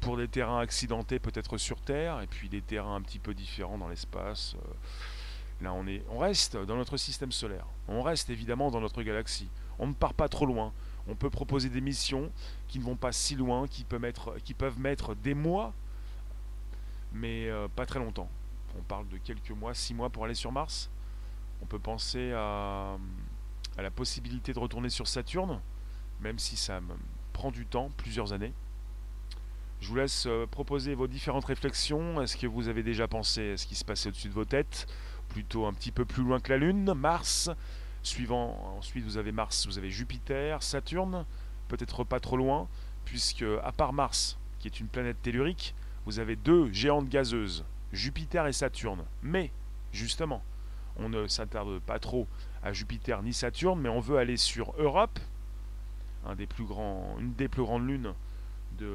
pour 0.00 0.16
des 0.16 0.28
terrains 0.28 0.60
accidentés 0.60 1.18
peut-être 1.18 1.58
sur 1.58 1.80
Terre 1.80 2.20
et 2.20 2.28
puis 2.28 2.48
des 2.48 2.62
terrains 2.62 2.94
un 2.94 3.02
petit 3.02 3.18
peu 3.18 3.34
différents 3.34 3.76
dans 3.76 3.88
l'espace. 3.88 4.54
Euh, 4.54 5.64
là, 5.64 5.72
on, 5.72 5.86
est, 5.88 6.04
on 6.10 6.18
reste 6.18 6.56
dans 6.56 6.76
notre 6.76 6.96
système 6.96 7.32
solaire. 7.32 7.66
On 7.88 8.02
reste 8.02 8.30
évidemment 8.30 8.70
dans 8.70 8.80
notre 8.80 9.02
galaxie. 9.02 9.48
On 9.80 9.88
ne 9.88 9.94
part 9.94 10.14
pas 10.14 10.28
trop 10.28 10.46
loin 10.46 10.72
on 11.08 11.14
peut 11.14 11.30
proposer 11.30 11.68
des 11.68 11.80
missions 11.80 12.30
qui 12.68 12.78
ne 12.78 12.84
vont 12.84 12.96
pas 12.96 13.12
si 13.12 13.36
loin, 13.36 13.68
qui 13.68 13.84
peuvent 13.84 14.00
mettre, 14.00 14.34
qui 14.44 14.54
peuvent 14.54 14.78
mettre 14.78 15.14
des 15.14 15.34
mois, 15.34 15.72
mais 17.12 17.48
euh, 17.48 17.68
pas 17.68 17.86
très 17.86 18.00
longtemps. 18.00 18.28
On 18.78 18.82
parle 18.82 19.08
de 19.08 19.16
quelques 19.18 19.50
mois, 19.50 19.72
six 19.72 19.94
mois 19.94 20.10
pour 20.10 20.24
aller 20.24 20.34
sur 20.34 20.50
Mars. 20.50 20.90
On 21.62 21.66
peut 21.66 21.78
penser 21.78 22.32
à, 22.32 22.96
la 23.82 23.90
possibilité 23.90 24.52
de 24.52 24.58
retourner 24.58 24.88
sur 24.88 25.06
Saturne, 25.06 25.60
même 26.20 26.38
si 26.38 26.56
ça 26.56 26.80
prend 27.32 27.50
du 27.50 27.66
temps, 27.66 27.90
plusieurs 27.96 28.32
années. 28.32 28.52
Je 29.80 29.88
vous 29.88 29.96
laisse 29.96 30.26
euh, 30.26 30.46
proposer 30.46 30.94
vos 30.94 31.06
différentes 31.06 31.44
réflexions. 31.44 32.22
Est-ce 32.22 32.36
que 32.36 32.46
vous 32.46 32.68
avez 32.68 32.82
déjà 32.82 33.06
pensé 33.08 33.52
à 33.52 33.56
ce 33.56 33.66
qui 33.66 33.74
se 33.74 33.84
passait 33.84 34.08
au-dessus 34.08 34.28
de 34.28 34.32
vos 34.32 34.46
têtes 34.46 34.86
Plutôt 35.28 35.66
un 35.66 35.72
petit 35.74 35.92
peu 35.92 36.04
plus 36.04 36.22
loin 36.22 36.40
que 36.40 36.50
la 36.50 36.58
Lune, 36.58 36.94
Mars 36.94 37.50
Suivant, 38.02 38.76
ensuite 38.78 39.04
vous 39.04 39.16
avez 39.16 39.32
Mars, 39.32 39.66
vous 39.66 39.78
avez 39.78 39.90
Jupiter, 39.90 40.62
Saturne, 40.62 41.26
peut-être 41.66 42.04
pas 42.04 42.20
trop 42.20 42.36
loin, 42.36 42.68
puisque 43.04 43.44
à 43.64 43.72
part 43.72 43.92
Mars, 43.92 44.38
qui 44.60 44.68
est 44.68 44.78
une 44.78 44.86
planète 44.86 45.20
tellurique, 45.22 45.74
vous 46.04 46.20
avez 46.20 46.36
deux 46.36 46.72
géantes 46.72 47.08
gazeuses, 47.08 47.64
Jupiter 47.92 48.46
et 48.46 48.52
Saturne. 48.52 49.04
Mais, 49.24 49.50
justement, 49.92 50.44
on 50.98 51.08
ne 51.08 51.26
s'attarde 51.26 51.80
pas 51.80 51.98
trop 51.98 52.28
Jupiter 52.72 53.22
ni 53.22 53.32
Saturne, 53.32 53.80
mais 53.80 53.88
on 53.88 54.00
veut 54.00 54.18
aller 54.18 54.36
sur 54.36 54.74
Europe, 54.78 55.18
une 56.28 56.34
des 56.36 56.46
plus 57.48 57.62
grandes 57.62 57.86
lunes 57.86 58.12
de, 58.78 58.90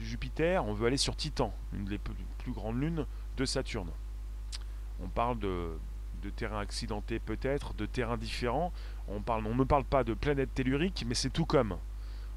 Jupiter, 0.00 0.64
on 0.64 0.72
veut 0.72 0.86
aller 0.86 0.96
sur 0.96 1.16
Titan, 1.16 1.54
une 1.72 1.84
des 1.84 1.98
plus 1.98 2.52
grandes 2.52 2.80
lunes 2.80 3.06
de 3.36 3.44
Saturne. 3.44 3.90
On 5.00 5.08
parle 5.08 5.38
de, 5.38 5.76
de 6.22 6.30
terrains 6.30 6.60
accidentés 6.60 7.18
peut-être, 7.18 7.74
de 7.74 7.86
terrains 7.86 8.16
différents. 8.16 8.72
On, 9.08 9.20
ne 9.20 9.64
parle 9.64 9.84
pas 9.84 10.04
de 10.04 10.14
planètes 10.14 10.54
telluriques, 10.54 11.04
mais 11.06 11.14
c'est 11.14 11.30
tout 11.30 11.46
comme. 11.46 11.76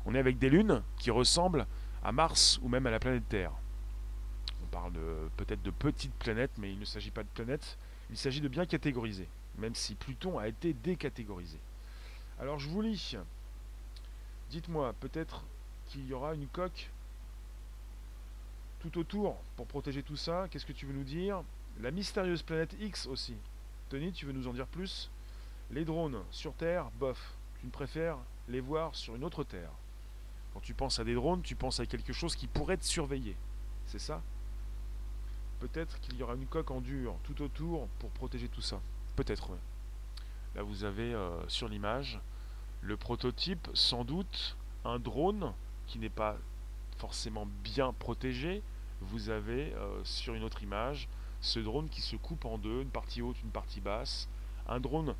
On 0.06 0.14
est 0.14 0.20
avec 0.20 0.38
des 0.38 0.50
lunes 0.50 0.84
qui 0.98 1.12
ressemblent 1.12 1.66
à 2.04 2.12
Mars 2.12 2.60
ou 2.62 2.70
même 2.70 2.86
à 2.86 2.92
la 2.92 3.00
planète 3.00 3.28
Terre. 3.28 3.52
On 4.64 4.68
parle 4.68 4.94
peut-être 5.38 5.62
de 5.62 5.72
petites 5.72 6.14
planètes, 6.14 6.52
mais 6.58 6.72
il 6.72 6.80
ne 6.80 6.86
s'agit 6.86 7.12
pas 7.12 7.24
de 7.24 7.30
planètes, 7.30 7.78
il 8.10 8.18
s'agit 8.18 8.42
de 8.42 8.48
bien 8.48 8.66
catégoriser, 8.66 9.28
même 9.58 9.76
si 9.76 9.96
Pluton 9.96 10.38
a 10.40 10.48
été 10.48 10.74
décatégorisé. 10.74 11.58
Alors 12.40 12.60
je 12.60 12.70
vous 12.70 12.82
lis. 12.82 13.16
Dites-moi, 14.50 14.94
peut-être 15.00 15.44
qu'il 15.88 16.08
y 16.08 16.14
aura 16.14 16.34
une 16.34 16.48
coque 16.48 16.90
tout 18.80 18.98
autour 19.00 19.36
pour 19.56 19.66
protéger 19.68 20.04
tout 20.04 20.18
ça. 20.18 20.48
Qu'est-ce 20.50 20.66
que 20.66 20.74
tu 20.74 20.86
veux 20.86 20.94
nous 20.94 21.04
dire? 21.04 21.44
La 21.82 21.92
mystérieuse 21.92 22.44
planète 22.44 22.76
X 22.80 23.08
aussi. 23.08 23.36
Tony, 23.90 24.12
tu 24.12 24.26
veux 24.26 24.34
nous 24.34 24.48
en 24.48 24.54
dire 24.54 24.68
plus? 24.68 25.10
Les 25.72 25.86
drones 25.86 26.24
sur 26.32 26.54
Terre, 26.54 26.90
bof. 27.00 27.36
Tu 27.60 27.66
ne 27.66 27.72
préfères 27.72 28.18
les 28.48 28.62
voir 28.62 28.96
sur 28.96 29.16
une 29.16 29.24
autre 29.24 29.44
Terre. 29.44 29.72
Quand 30.54 30.60
tu 30.60 30.74
penses 30.74 31.00
à 31.00 31.04
des 31.04 31.14
drones, 31.14 31.42
tu 31.42 31.56
penses 31.56 31.80
à 31.80 31.86
quelque 31.86 32.14
chose 32.14 32.36
qui 32.36 32.48
pourrait 32.48 32.78
te 32.78 32.86
surveiller. 32.86 33.36
C'est 33.88 34.00
ça? 34.00 34.22
Peut-être 35.60 36.00
qu'il 36.00 36.16
y 36.18 36.24
aura 36.24 36.36
une 36.36 36.46
coque 36.46 36.72
en 36.72 36.82
dur 36.82 37.16
tout 37.24 37.42
autour 37.42 37.88
pour 38.00 38.10
protéger 38.12 38.48
tout 38.48 38.62
ça. 38.62 38.80
Peut-être. 39.18 39.50
Là, 40.56 40.62
vous 40.62 40.84
avez 40.84 41.14
euh, 41.14 41.38
sur 41.50 41.68
l'image 41.68 42.22
le 42.82 42.96
prototype, 42.98 43.68
sans 43.74 44.06
doute, 44.06 44.56
un 44.86 45.00
drone 45.00 45.54
qui 45.88 45.98
n'est 45.98 46.08
pas 46.10 46.38
forcément 46.98 47.48
bien 47.64 47.94
protégé. 47.94 48.62
Vous 49.02 49.30
avez 49.30 49.74
euh, 49.74 50.04
sur 50.04 50.36
une 50.36 50.44
autre 50.44 50.62
image 50.62 51.10
ce 51.42 51.60
drone 51.60 51.90
qui 51.90 52.02
se 52.02 52.16
coupe 52.16 52.46
en 52.46 52.60
deux, 52.60 52.82
une 52.84 52.92
partie 52.92 53.24
haute, 53.24 53.42
une 53.44 53.50
partie 53.50 53.82
basse. 53.82 54.30
Un 54.68 54.80
drone 54.80 55.16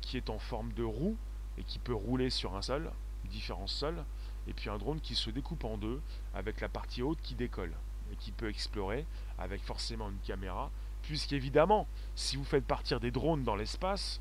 qui 0.00 0.16
est 0.16 0.30
en 0.30 0.38
forme 0.38 0.72
de 0.72 0.84
roue 0.84 1.16
et 1.58 1.64
qui 1.64 1.78
peut 1.78 1.94
rouler 1.94 2.30
sur 2.30 2.56
un 2.56 2.62
sol, 2.62 2.90
différents 3.26 3.66
sols. 3.66 4.02
Et 4.46 4.54
puis 4.54 4.70
un 4.70 4.78
drone 4.78 5.00
qui 5.00 5.14
se 5.14 5.28
découpe 5.28 5.64
en 5.64 5.76
deux 5.76 6.00
avec 6.34 6.62
la 6.62 6.70
partie 6.70 7.02
haute 7.02 7.20
qui 7.22 7.34
décolle 7.34 7.74
et 8.12 8.16
qui 8.16 8.32
peut 8.32 8.48
explorer 8.48 9.04
avec 9.38 9.62
forcément 9.62 10.08
une 10.08 10.18
caméra. 10.20 10.70
Puisqu'évidemment, 11.02 11.86
si 12.14 12.36
vous 12.36 12.44
faites 12.44 12.64
partir 12.64 13.00
des 13.00 13.10
drones 13.10 13.42
dans 13.42 13.56
l'espace, 13.56 14.20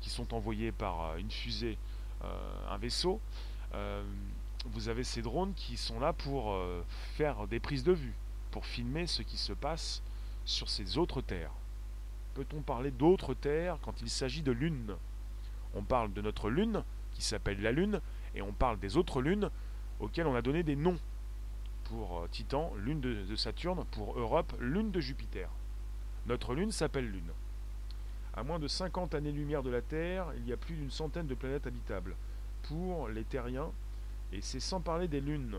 qui 0.00 0.10
sont 0.10 0.34
envoyés 0.34 0.72
par 0.72 1.00
euh, 1.02 1.16
une 1.16 1.30
fusée, 1.30 1.78
euh, 2.24 2.70
un 2.70 2.78
vaisseau, 2.78 3.20
euh, 3.74 4.02
vous 4.66 4.88
avez 4.88 5.04
ces 5.04 5.22
drones 5.22 5.54
qui 5.54 5.76
sont 5.76 6.00
là 6.00 6.12
pour 6.12 6.54
faire 7.14 7.46
des 7.46 7.60
prises 7.60 7.84
de 7.84 7.92
vue, 7.92 8.14
pour 8.50 8.66
filmer 8.66 9.06
ce 9.06 9.22
qui 9.22 9.36
se 9.36 9.52
passe 9.52 10.02
sur 10.44 10.68
ces 10.68 10.98
autres 10.98 11.20
terres. 11.20 11.52
Peut-on 12.34 12.60
parler 12.60 12.90
d'autres 12.90 13.34
terres 13.34 13.78
quand 13.82 14.02
il 14.02 14.10
s'agit 14.10 14.42
de 14.42 14.50
lune 14.50 14.96
On 15.74 15.82
parle 15.82 16.12
de 16.12 16.20
notre 16.20 16.50
lune, 16.50 16.82
qui 17.14 17.22
s'appelle 17.22 17.62
la 17.62 17.70
lune, 17.70 18.00
et 18.34 18.42
on 18.42 18.52
parle 18.52 18.80
des 18.80 18.96
autres 18.96 19.22
lunes 19.22 19.48
auxquelles 20.00 20.26
on 20.26 20.34
a 20.34 20.42
donné 20.42 20.64
des 20.64 20.76
noms. 20.76 20.98
Pour 21.84 22.26
Titan, 22.30 22.72
lune 22.76 23.00
de, 23.00 23.36
Saturne, 23.36 23.84
pour 23.92 24.18
Europe, 24.18 24.52
lune 24.60 24.90
de 24.90 25.00
Jupiter. 25.00 25.48
Notre 26.28 26.54
lune 26.54 26.72
s'appelle 26.72 27.10
Lune. 27.10 27.32
À 28.34 28.42
moins 28.42 28.58
de 28.58 28.68
50 28.68 29.14
années-lumière 29.14 29.62
de 29.62 29.70
la 29.70 29.80
Terre, 29.80 30.26
il 30.36 30.46
y 30.46 30.52
a 30.52 30.58
plus 30.58 30.74
d'une 30.74 30.90
centaine 30.90 31.26
de 31.26 31.34
planètes 31.34 31.66
habitables. 31.66 32.14
Pour 32.64 33.08
les 33.08 33.24
terriens, 33.24 33.72
et 34.30 34.42
c'est 34.42 34.60
sans 34.60 34.82
parler 34.82 35.08
des 35.08 35.22
lunes. 35.22 35.56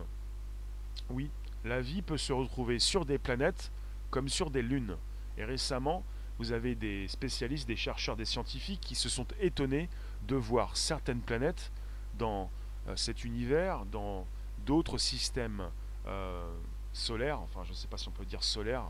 Oui, 1.10 1.32
la 1.65 1.82
vie 1.82 2.03
peut 2.03 2.17
se 2.17 2.32
retrouver 2.32 2.77
sur 2.77 3.03
des 3.03 3.17
planètes 3.17 3.71
comme 4.12 4.29
sur 4.29 4.51
des 4.51 4.62
lunes. 4.62 4.95
Et 5.39 5.43
récemment, 5.43 6.03
vous 6.38 6.51
avez 6.51 6.75
des 6.75 7.08
spécialistes, 7.08 7.67
des 7.67 7.75
chercheurs, 7.75 8.15
des 8.15 8.25
scientifiques 8.25 8.82
qui 8.82 8.93
se 8.93 9.10
sont 9.10 9.25
étonnés 9.39 9.89
de 10.27 10.36
voir 10.36 10.77
certaines 10.77 11.21
planètes 11.21 11.71
dans 12.19 12.51
euh, 12.88 12.95
cet 12.95 13.25
univers, 13.25 13.86
dans 13.86 14.27
d'autres 14.67 14.99
systèmes 14.99 15.63
euh, 16.05 16.47
solaires, 16.93 17.39
enfin 17.39 17.63
je 17.63 17.71
ne 17.71 17.75
sais 17.75 17.88
pas 17.88 17.97
si 17.97 18.08
on 18.08 18.12
peut 18.12 18.25
dire 18.25 18.43
solaire, 18.43 18.84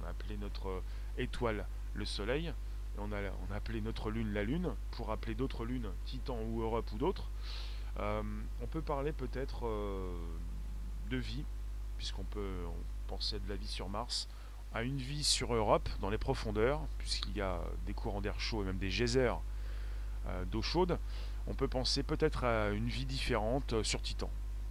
on 0.00 0.06
a 0.06 0.10
appelé 0.10 0.36
notre 0.36 0.82
étoile 1.18 1.66
le 1.94 2.04
Soleil, 2.04 2.52
on 2.98 3.12
a, 3.12 3.16
on 3.48 3.52
a 3.52 3.56
appelé 3.56 3.80
notre 3.80 4.10
Lune 4.10 4.32
la 4.32 4.44
Lune, 4.44 4.70
pour 4.92 5.10
appeler 5.10 5.34
d'autres 5.34 5.64
lunes 5.64 5.90
Titan 6.04 6.38
ou 6.50 6.62
Europe 6.62 6.90
ou 6.92 6.98
d'autres. 6.98 7.30
Euh, 7.98 8.22
on 8.62 8.66
peut 8.66 8.82
parler 8.82 9.12
peut-être 9.12 9.66
de 11.10 11.16
vie, 11.16 11.44
puisqu'on 11.96 12.24
peut 12.24 12.64
penser 13.06 13.38
de 13.38 13.48
la 13.48 13.56
vie 13.56 13.66
sur 13.66 13.88
Mars, 13.88 14.28
à 14.74 14.82
une 14.82 14.96
vie 14.96 15.24
sur 15.24 15.54
Europe, 15.54 15.88
dans 16.00 16.10
les 16.10 16.18
profondeurs, 16.18 16.80
puisqu'il 16.98 17.36
y 17.36 17.40
a 17.40 17.60
des 17.86 17.92
courants 17.92 18.20
d'air 18.20 18.40
chaud 18.40 18.62
et 18.62 18.66
même 18.66 18.78
des 18.78 18.88
geysers 18.88 19.34
euh, 20.28 20.44
d'eau 20.46 20.62
chaude, 20.62 20.98
on 21.46 21.54
peut 21.54 21.68
penser 21.68 22.02
peut-être 22.02 22.44
à 22.44 22.70
une 22.70 22.88
vie 22.88 23.04
différente 23.04 23.72
euh, 23.72 23.82
sur 23.82 24.00
Titan. 24.00 24.30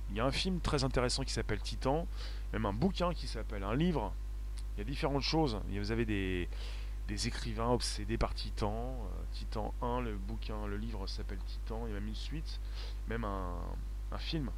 Il 0.10 0.18
y 0.18 0.20
a 0.20 0.26
un 0.26 0.32
film 0.32 0.60
très 0.60 0.84
intéressant 0.84 1.24
qui 1.24 1.34
s'appelle 1.34 1.62
Titan, 1.62 2.08
même 2.54 2.66
un 2.66 2.74
bouquin 2.74 3.14
qui 3.14 3.28
s'appelle 3.28 3.64
un 3.64 3.76
livre. 3.76 4.14
Il 4.76 4.80
y 4.80 4.82
a 4.82 4.84
différentes 4.84 5.22
choses. 5.22 5.60
Vous 5.70 5.92
avez 5.92 6.06
des, 6.06 6.48
écrivains 7.28 7.70
obsédés 7.70 8.18
par 8.18 8.34
Titan. 8.34 8.74
Euh, 8.74 9.24
Titan 9.34 9.74
1, 9.82 10.02
le 10.02 10.16
bouquin, 10.16 10.66
le 10.66 10.78
livre 10.78 11.08
s'appelle 11.08 11.40
Titan. 11.46 11.86
Il 11.86 11.90
y 11.90 11.92
a 11.92 12.00
même 12.00 12.08
une 12.08 12.16
suite, 12.16 12.60
même 13.10 13.26
un 13.26 14.18
film 14.18 14.50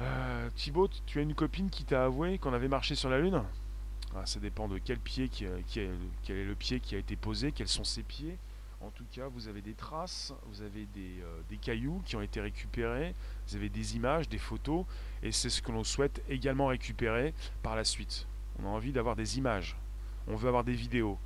euh, 0.00 0.48
Thibaut, 0.56 0.88
tu 1.06 1.18
as 1.18 1.22
une 1.22 1.34
copine 1.34 1.68
qui 1.68 1.84
t'a 1.84 2.04
avoué 2.04 2.38
qu'on 2.38 2.54
avait 2.54 2.68
marché 2.68 2.94
sur 2.94 3.10
la 3.10 3.18
Lune? 3.18 3.42
Ah, 4.14 4.24
Ça 4.24 4.40
dépend 4.40 4.66
de 4.66 4.78
quel 4.78 4.98
pied, 4.98 5.28
qui, 5.28 5.46
quel 5.68 6.36
est 6.36 6.44
le 6.44 6.54
pied 6.54 6.80
qui 6.80 6.94
a 6.94 6.98
été 6.98 7.16
posé, 7.16 7.52
quels 7.52 7.68
sont 7.68 7.84
ses 7.84 8.02
pieds? 8.02 8.38
En 8.80 8.90
tout 8.90 9.04
cas, 9.12 9.28
vous 9.28 9.46
avez 9.46 9.60
des 9.60 9.74
traces, 9.74 10.32
vous 10.46 10.62
avez 10.62 10.86
des, 10.86 11.20
euh, 11.20 11.40
des, 11.50 11.58
cailloux 11.58 12.02
qui 12.06 12.16
ont 12.16 12.22
été 12.22 12.40
récupérés, 12.40 13.14
vous 13.46 13.56
avez 13.56 13.68
des 13.68 13.94
images, 13.96 14.28
des 14.28 14.38
photos, 14.38 14.86
et 15.22 15.32
c'est 15.32 15.50
ce 15.50 15.60
que 15.60 15.70
l'on 15.70 15.84
souhaite 15.84 16.22
également 16.30 16.68
récupérer 16.68 17.34
par 17.62 17.76
la 17.76 17.84
suite. 17.84 18.26
On 18.58 18.64
a 18.64 18.68
envie 18.68 18.92
d'avoir 18.92 19.16
des 19.16 19.36
images, 19.36 19.76
on 20.26 20.34
veut 20.34 20.48
avoir 20.48 20.64
des 20.64 20.72
vidéos, 20.72 21.18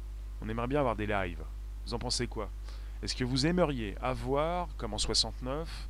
on 0.43 0.49
aimerait 0.49 0.67
bien 0.67 0.81
avoir 0.81 0.97
des 0.97 1.07
lives. 1.07 1.45
Vous 1.87 1.95
en 1.95 1.99
pensez 1.99 2.27
quoi? 2.27 2.51
Est-ce 3.03 3.15
que 3.15 3.25
vous 3.25 3.47
aimeriez 3.47 3.97
avoir, 4.01 4.69
comme 4.77 4.95
en 4.95 4.99
69, 4.99 5.89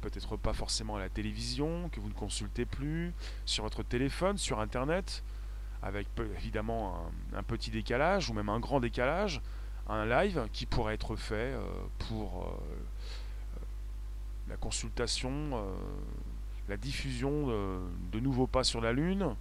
peut-être 0.00 0.36
pas 0.36 0.52
forcément 0.52 0.96
à 0.96 1.00
la 1.00 1.08
télévision, 1.08 1.88
que 1.90 2.00
vous 2.00 2.08
ne 2.08 2.14
consultez 2.14 2.66
plus, 2.66 3.12
sur 3.44 3.64
votre 3.64 3.82
téléphone, 3.82 4.36
sur 4.36 4.60
Internet, 4.60 5.22
avec 5.82 6.08
évidemment 6.36 7.10
un, 7.34 7.42
petit 7.42 7.70
décalage 7.70 8.28
ou 8.28 8.34
même 8.34 8.48
un 8.48 8.60
grand 8.60 8.80
décalage, 8.80 9.40
un 9.90 10.06
live 10.06 10.48
qui 10.52 10.66
pourrait 10.66 10.94
être 10.94 11.16
fait 11.16 11.34
euh, 11.34 11.62
pour 12.08 12.44
euh, 12.44 13.60
la 14.48 14.56
consultation, 14.56 15.32
euh, 15.32 15.74
la 16.68 16.76
diffusion 16.76 17.48
de 18.12 18.20
nouveaux 18.20 18.46
pas 18.46 18.64
sur 18.64 18.80
la 18.80 18.92
Lune 18.92 19.34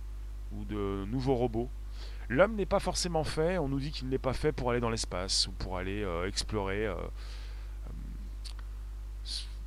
ou 0.54 0.66
de 0.66 1.06
nouveaux 1.06 1.36
robots. 1.36 1.70
L'homme 2.28 2.56
n'est 2.56 2.66
pas 2.66 2.80
forcément 2.80 3.24
fait, 3.24 3.58
on 3.58 3.68
nous 3.68 3.80
dit 3.80 3.92
qu'il 3.92 4.08
n'est 4.10 4.18
pas 4.18 4.34
fait 4.34 4.52
pour 4.52 4.72
aller 4.72 4.80
dans 4.80 4.90
l'espace 4.90 5.48
ou 5.48 5.52
pour 5.52 5.78
aller 5.78 6.06
explorer 6.28 6.92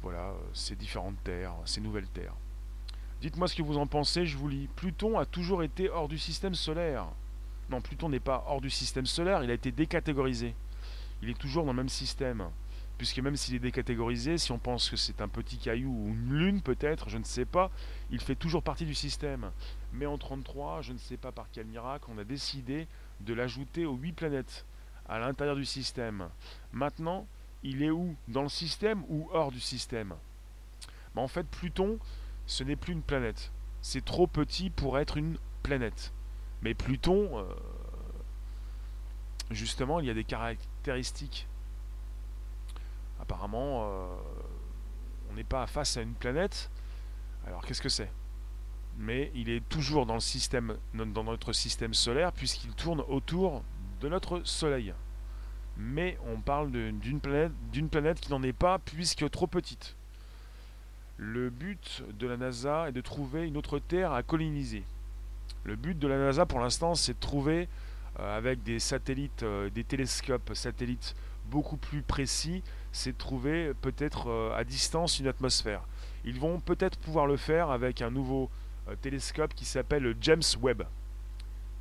voilà, 0.01 0.33
ces 0.53 0.75
différentes 0.75 1.23
terres, 1.23 1.55
ces 1.65 1.81
nouvelles 1.81 2.09
terres. 2.09 2.35
Dites-moi 3.21 3.47
ce 3.47 3.55
que 3.55 3.63
vous 3.63 3.79
en 3.79 3.87
pensez, 3.87 4.27
je 4.27 4.37
vous 4.37 4.49
lis. 4.49 4.69
Pluton 4.75 5.19
a 5.19 5.27
toujours 5.27 5.63
été 5.63 5.89
hors 5.89 6.09
du 6.09 6.19
système 6.19 6.55
solaire. 6.55 7.07
Non, 7.71 7.81
Pluton 7.81 8.09
n'est 8.09 8.21
pas 8.21 8.45
hors 8.49 8.61
du 8.61 8.71
système 8.71 9.07
solaire, 9.07 9.45
il 9.45 9.51
a 9.51 9.55
été 9.55 9.71
décatégorisé. 9.71 10.55
Il 11.23 11.31
est 11.31 11.39
toujours 11.39 11.65
dans 11.65 11.73
le 11.73 11.77
même 11.77 11.89
système. 11.89 12.49
Puisque 12.99 13.19
même 13.19 13.37
s'il 13.37 13.55
est 13.55 13.61
décatégorisé, 13.61 14.39
si 14.39 14.53
on 14.53 14.59
pense 14.59 14.91
que 14.91 14.97
c'est 14.97 15.21
un 15.21 15.29
petit 15.29 15.57
caillou 15.57 15.91
ou 15.91 16.09
une 16.09 16.33
lune 16.35 16.63
peut-être, 16.63 17.09
je 17.09 17.19
ne 17.19 17.25
sais 17.25 17.45
pas, 17.45 17.71
il 18.11 18.21
fait 18.21 18.35
toujours 18.35 18.63
partie 18.63 18.85
du 18.85 18.95
système. 18.95 19.51
Mais 19.93 20.07
en 20.07 20.19
33, 20.19 20.83
je 20.83 20.93
ne 20.93 20.99
sais 20.99 21.17
pas 21.17 21.33
par 21.33 21.47
quel 21.51 21.67
miracle, 21.67 22.05
on 22.09 22.19
a 22.19 22.25
décidé 22.25 22.87
de 23.21 23.35
l'ajouter 23.35 23.87
aux 23.87 23.95
8 23.95 24.13
planètes 24.13 24.67
à 25.09 25.19
l'intérieur 25.19 25.57
du 25.57 25.65
système. 25.65 26.29
Maintenant, 26.73 27.27
il 27.63 27.83
est 27.83 27.91
où? 27.91 28.17
Dans 28.29 28.43
le 28.43 28.49
système 28.49 29.03
ou 29.09 29.29
hors 29.33 29.51
du 29.51 29.61
système? 29.61 30.15
En 31.17 31.29
fait, 31.29 31.47
Pluton, 31.47 31.99
ce 32.47 32.65
n'est 32.65 32.77
plus 32.77 32.93
une 32.93 33.03
planète. 33.03 33.53
C'est 33.81 34.05
trop 34.05 34.27
petit 34.27 34.71
pour 34.71 34.99
être 34.99 35.17
une 35.17 35.39
planète. 35.63 36.13
Mais 36.63 36.75
Pluton, 36.75 37.39
euh, 37.39 37.45
justement, 39.55 40.01
il 40.01 40.07
y 40.07 40.11
a 40.11 40.15
des 40.15 40.25
caractéristiques 40.25 41.47
apparemment, 43.23 43.89
on 45.31 45.35
n'est 45.35 45.45
pas 45.45 45.67
face 45.67 45.97
à 45.97 46.03
une 46.03 46.15
planète. 46.15 46.71
Alors 47.47 47.65
qu'est-ce 47.65 47.81
que 47.81 47.89
c'est? 47.89 48.11
Mais 48.99 49.31
il 49.35 49.49
est 49.49 49.67
toujours 49.69 50.05
dans, 50.05 50.15
le 50.15 50.21
système, 50.21 50.77
dans 50.93 51.25
notre 51.25 51.53
système 51.53 51.95
solaire 51.95 52.33
puisqu'il 52.33 52.73
tourne 52.73 53.03
autour 53.09 53.63
de 54.01 54.09
notre 54.09 54.43
Soleil. 54.45 54.93
Mais 55.79 56.19
on 56.27 56.41
parle 56.41 56.71
d'une 56.71 57.21
planète, 57.21 57.53
planète 57.91 58.21
qui 58.21 58.31
n'en 58.31 58.43
est 58.43 58.53
pas 58.53 58.79
puisque 58.79 59.29
trop 59.31 59.47
petite. 59.47 59.97
Le 61.17 61.49
but 61.49 62.03
de 62.19 62.27
la 62.27 62.37
NASA 62.37 62.89
est 62.89 62.93
de 62.93 63.01
trouver 63.01 63.47
une 63.47 63.57
autre 63.57 63.79
Terre 63.79 64.13
à 64.13 64.23
coloniser. 64.23 64.85
Le 65.65 65.77
but 65.77 65.99
de 65.99 66.09
la 66.09 66.19
NASA 66.19 66.45
pour 66.45 66.61
l'instant, 66.61 66.95
c'est 66.95 67.15
de 67.15 67.21
trouver, 67.21 67.63
euh, 67.63 67.67
avec 68.19 68.63
des 68.63 68.79
satellites, 68.79 69.43
euh, 69.43 69.71
des 69.71 69.85
télescopes 69.85 70.53
satellites 70.55 71.15
beaucoup 71.47 71.77
plus 71.77 72.03
précis, 72.03 72.63
c'est 72.93 73.13
de 73.13 73.19
trouver 73.19 73.73
peut-être 73.81 74.29
euh, 74.29 74.55
à 74.55 74.65
distance 74.65 75.19
une 75.19 75.27
atmosphère. 75.27 75.83
Ils 76.25 76.39
vont 76.39 76.61
peut-être 76.61 76.99
pouvoir 76.99 77.27
le 77.27 77.37
faire 77.37 77.71
avec 77.71 78.03
un 78.03 78.11
nouveau 78.11 78.51
télescope 79.01 79.55
qui 79.55 79.65
s'appelle 79.65 80.03
le 80.03 80.17
James 80.21 80.43
Webb. 80.61 80.83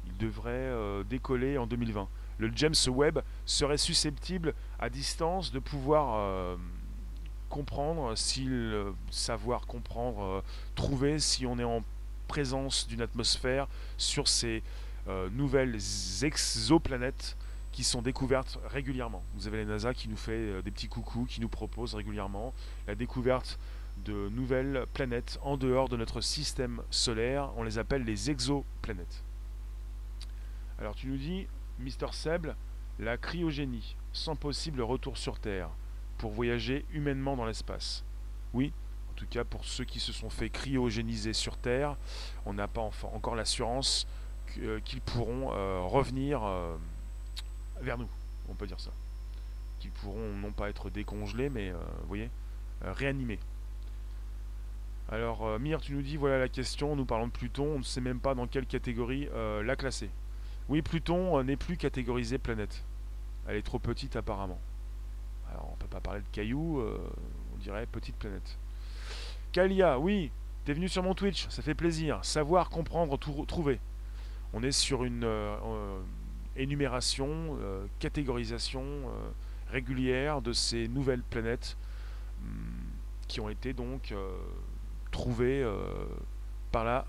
Il 0.08 0.18
devrait 0.18 1.04
décoller 1.10 1.58
en 1.58 1.68
2020. 1.68 2.08
Le 2.40 2.52
James 2.56 2.76
Webb 2.88 3.20
serait 3.46 3.78
susceptible 3.78 4.54
à 4.80 4.90
distance 4.90 5.52
de 5.52 5.60
pouvoir 5.60 6.58
comprendre, 7.50 8.16
s'il 8.16 8.76
savoir 9.12 9.68
comprendre, 9.68 10.44
trouver 10.76 11.20
si 11.20 11.46
on 11.46 11.60
est 11.60 11.64
en 11.64 11.84
présence 12.32 12.88
d'une 12.88 13.02
atmosphère 13.02 13.68
sur 13.98 14.30
ces 14.30 14.58
euh, 14.58 14.62
nouvelles 15.32 15.78
exoplanètes 16.22 17.38
qui 17.72 17.84
sont 17.84 18.02
découvertes 18.02 18.60
régulièrement. 18.66 19.24
Vous 19.36 19.48
avez 19.48 19.58
la 19.58 19.66
NASA 19.66 19.94
qui 19.94 20.10
nous 20.10 20.18
fait 20.18 20.32
euh, 20.32 20.62
des 20.62 20.72
petits 20.72 20.88
coucous, 20.88 21.26
qui 21.26 21.42
nous 21.42 21.50
propose 21.50 21.96
régulièrement 21.96 22.54
la 22.88 22.96
découverte 22.96 23.60
de 24.06 24.30
nouvelles 24.30 24.86
planètes 24.94 25.40
en 25.42 25.58
dehors 25.58 25.90
de 25.90 25.98
notre 25.98 26.22
système 26.22 26.82
solaire. 26.90 27.52
On 27.56 27.64
les 27.64 27.78
appelle 27.78 28.04
les 28.04 28.30
exoplanètes. 28.30 29.24
Alors 30.80 30.96
tu 30.96 31.08
nous 31.08 31.18
dis, 31.18 31.48
Mister 31.80 32.08
Seb, 32.12 32.48
la 33.00 33.18
cryogénie, 33.18 33.96
sans 34.12 34.36
possible 34.36 34.82
retour 34.82 35.18
sur 35.18 35.40
Terre, 35.40 35.70
pour 36.18 36.32
voyager 36.32 36.86
humainement 36.92 37.36
dans 37.36 37.46
l'espace. 37.46 38.04
Oui, 38.54 38.74
tout 39.22 39.28
cas 39.28 39.44
pour 39.44 39.66
ceux 39.66 39.86
qui 39.86 40.00
se 40.00 40.12
sont 40.12 40.32
fait 40.32 40.50
cryogéniser 40.50 41.34
sur 41.34 41.56
Terre, 41.56 41.96
on 42.48 42.54
n'a 42.54 42.68
pas 42.68 42.82
encore 42.82 43.36
l'assurance 43.36 44.08
euh, 44.08 44.21
qu'ils 44.52 45.02
pourront 45.02 45.54
euh, 45.54 45.82
revenir 45.82 46.44
euh, 46.44 46.76
vers 47.82 47.98
nous, 47.98 48.08
on 48.50 48.54
peut 48.54 48.68
dire 48.68 48.80
ça. 48.80 48.92
Qu'ils 49.80 49.92
pourront 49.92 50.34
non 50.34 50.52
pas 50.52 50.70
être 50.70 50.90
décongelés, 50.90 51.50
mais 51.50 51.72
vous 51.72 52.08
voyez, 52.08 52.30
réanimés. 52.82 53.40
Alors, 55.10 55.60
Mir, 55.60 55.82
tu 55.82 55.94
nous 55.94 56.04
dis 56.04 56.18
voilà 56.18 56.38
la 56.38 56.48
question. 56.48 56.96
Nous 56.96 57.06
parlons 57.06 57.26
de 57.26 57.32
Pluton. 57.32 57.76
On 57.76 57.80
ne 57.80 57.84
sait 57.84 58.00
même 58.00 58.20
pas 58.20 58.36
dans 58.36 58.46
quelle 58.46 58.68
catégorie 58.68 59.28
la 59.34 59.76
classer. 59.76 60.12
Oui, 60.70 60.84
Pluton 60.84 61.44
n'est 61.44 61.58
plus 61.58 61.78
catégorisé 61.78 62.38
planète. 62.38 62.84
Elle 63.48 63.56
est 63.56 63.64
trop 63.64 63.80
petite 63.80 64.16
apparemment. 64.16 64.60
Alors, 65.50 65.72
on 65.74 65.76
peut 65.78 65.88
pas 65.88 66.00
parler 66.00 66.22
de 66.22 66.28
cailloux. 66.32 66.80
on 66.80 67.58
dirait 67.58 67.88
petite 67.88 68.18
planète. 68.18 68.60
Kalia, 69.52 69.98
oui, 70.00 70.32
t'es 70.64 70.74
venu 70.74 70.88
sur 70.88 71.02
mon 71.02 71.16
Twitch, 71.16 71.50
ça 71.50 71.64
fait 71.64 71.74
plaisir. 71.74 72.24
Savoir, 72.24 72.70
comprendre, 72.70 73.18
trouver. 73.18 73.80
On 74.54 74.64
est 74.64 74.72
sur 74.72 75.04
une 75.04 75.24
euh, 75.24 75.56
euh, 75.64 76.00
énumération, 76.56 77.58
euh, 77.62 77.86
catégorisation 78.00 78.84
régulière 79.70 80.42
de 80.42 80.52
ces 80.52 80.88
nouvelles 80.88 81.24
planètes 81.24 81.78
hmm, 82.42 82.46
qui 83.28 83.40
ont 83.40 83.50
été 83.50 83.74
donc 83.74 84.14
trouvées 85.12 85.66
par 86.72 86.84
la 86.84 87.06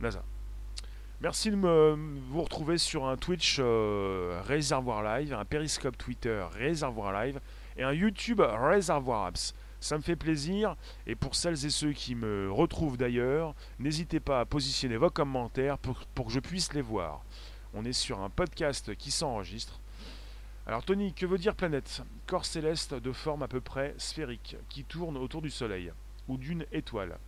NASA. 0.00 0.24
Merci 1.20 1.52
de 1.52 1.56
me, 1.56 1.96
vous 2.28 2.42
retrouver 2.42 2.76
sur 2.76 3.06
un 3.06 3.16
Twitch 3.16 3.60
Réservoir 3.60 5.04
Live, 5.04 5.32
un 5.32 5.44
Periscope 5.44 5.96
Twitter 5.96 6.44
Réservoir 6.52 7.12
Live 7.24 7.40
et 7.76 7.84
un 7.84 7.92
YouTube 7.92 8.40
Réservoir 8.40 9.26
Apps. 9.26 9.54
Ça 9.84 9.98
me 9.98 10.02
fait 10.02 10.16
plaisir. 10.16 10.76
Et 11.06 11.14
pour 11.14 11.34
celles 11.34 11.66
et 11.66 11.68
ceux 11.68 11.92
qui 11.92 12.14
me 12.14 12.50
retrouvent 12.50 12.96
d'ailleurs, 12.96 13.54
n'hésitez 13.78 14.18
pas 14.18 14.40
à 14.40 14.46
positionner 14.46 14.96
vos 14.96 15.10
commentaires 15.10 15.76
pour, 15.76 16.24
que 16.24 16.32
je 16.32 16.40
puisse 16.40 16.72
les 16.72 16.80
voir. 16.80 17.22
On 17.74 17.84
est 17.84 17.92
sur 17.92 18.22
un 18.22 18.30
podcast 18.30 18.94
qui 18.96 19.10
s'enregistre. 19.10 19.78
Alors 20.66 20.84
Tony, 20.84 21.12
que 21.12 21.26
veut 21.26 21.36
dire 21.36 21.54
planète? 21.54 22.02
Corps 22.26 22.46
céleste 22.46 22.94
de 22.94 23.12
forme 23.12 23.42
à 23.42 23.48
peu 23.48 23.60
près 23.60 23.94
sphérique, 23.98 24.56
qui 24.70 24.84
tourne 24.84 25.18
autour 25.18 25.42
du 25.42 25.50
Soleil, 25.50 25.92
ou 26.28 26.38
d'une 26.38 26.64
étoile, 26.72 27.18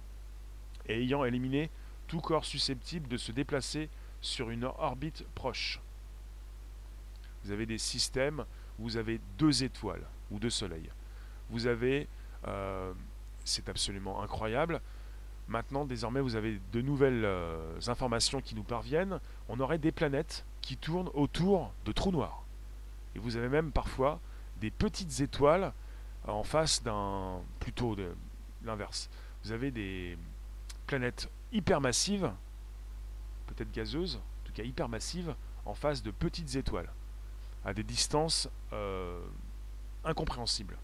et 0.88 1.02
ayant 1.02 1.26
éliminé 1.26 1.68
tout 2.06 2.22
corps 2.22 2.46
susceptible 2.46 3.06
de 3.06 3.18
se 3.18 3.32
déplacer 3.32 3.90
sur 4.22 4.48
une 4.48 4.64
orbite 4.64 5.26
proche. 5.34 5.78
Vous 7.44 7.50
avez 7.50 7.66
des 7.66 7.76
systèmes 7.76 8.46
où 8.78 8.84
vous 8.84 8.96
avez 8.96 9.20
deux 9.36 9.62
étoiles, 9.62 10.06
ou 10.30 10.38
deux 10.38 10.48
soleils. 10.48 10.88
Vous 11.50 11.66
avez 11.66 12.08
euh, 12.46 12.92
c'est 13.44 13.68
absolument 13.68 14.22
incroyable. 14.22 14.80
Maintenant, 15.48 15.84
désormais, 15.84 16.20
vous 16.20 16.34
avez 16.34 16.60
de 16.72 16.80
nouvelles 16.80 17.24
euh, 17.24 17.78
informations 17.86 18.40
qui 18.40 18.54
nous 18.54 18.64
parviennent. 18.64 19.20
On 19.48 19.60
aurait 19.60 19.78
des 19.78 19.92
planètes 19.92 20.44
qui 20.60 20.76
tournent 20.76 21.10
autour 21.14 21.72
de 21.84 21.92
trous 21.92 22.10
noirs. 22.10 22.42
Et 23.14 23.18
vous 23.18 23.36
avez 23.36 23.48
même 23.48 23.70
parfois 23.70 24.20
des 24.60 24.70
petites 24.70 25.20
étoiles 25.20 25.72
en 26.26 26.42
face 26.42 26.82
d'un... 26.82 27.40
plutôt 27.60 27.94
de 27.94 28.12
l'inverse. 28.64 29.08
Vous 29.44 29.52
avez 29.52 29.70
des 29.70 30.18
planètes 30.88 31.30
hypermassives, 31.52 32.32
peut-être 33.46 33.70
gazeuses, 33.70 34.16
en 34.16 34.46
tout 34.46 34.52
cas 34.52 34.64
hypermassives, 34.64 35.34
en 35.64 35.74
face 35.74 36.02
de 36.02 36.10
petites 36.10 36.56
étoiles, 36.56 36.90
à 37.64 37.72
des 37.72 37.84
distances 37.84 38.48
euh, 38.72 39.20
incompréhensibles 40.04 40.76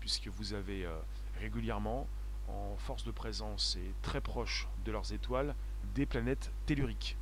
puisque 0.00 0.28
vous 0.28 0.54
avez 0.54 0.84
euh, 0.84 0.98
régulièrement, 1.38 2.06
en 2.48 2.76
force 2.78 3.04
de 3.04 3.12
présence 3.12 3.76
et 3.76 3.94
très 4.02 4.20
proche 4.20 4.66
de 4.84 4.90
leurs 4.90 5.12
étoiles, 5.12 5.54
des 5.94 6.06
planètes 6.06 6.50
telluriques, 6.66 7.16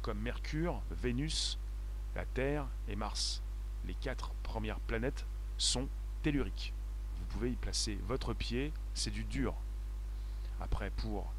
comme 0.00 0.18
Mercure, 0.18 0.82
Vénus, 0.90 1.58
la 2.14 2.24
Terre 2.24 2.66
et 2.88 2.96
Mars. 2.96 3.42
Les 3.86 3.94
quatre 3.94 4.32
premières 4.42 4.80
planètes 4.80 5.24
sont 5.56 5.88
telluriques. 6.22 6.72
Vous 7.18 7.26
pouvez 7.26 7.50
y 7.52 7.56
placer 7.56 7.98
votre 8.06 8.34
pied, 8.34 8.72
c'est 8.94 9.10
du 9.10 9.24
dur. 9.24 9.54
Après, 10.60 10.90
pour 10.90 11.32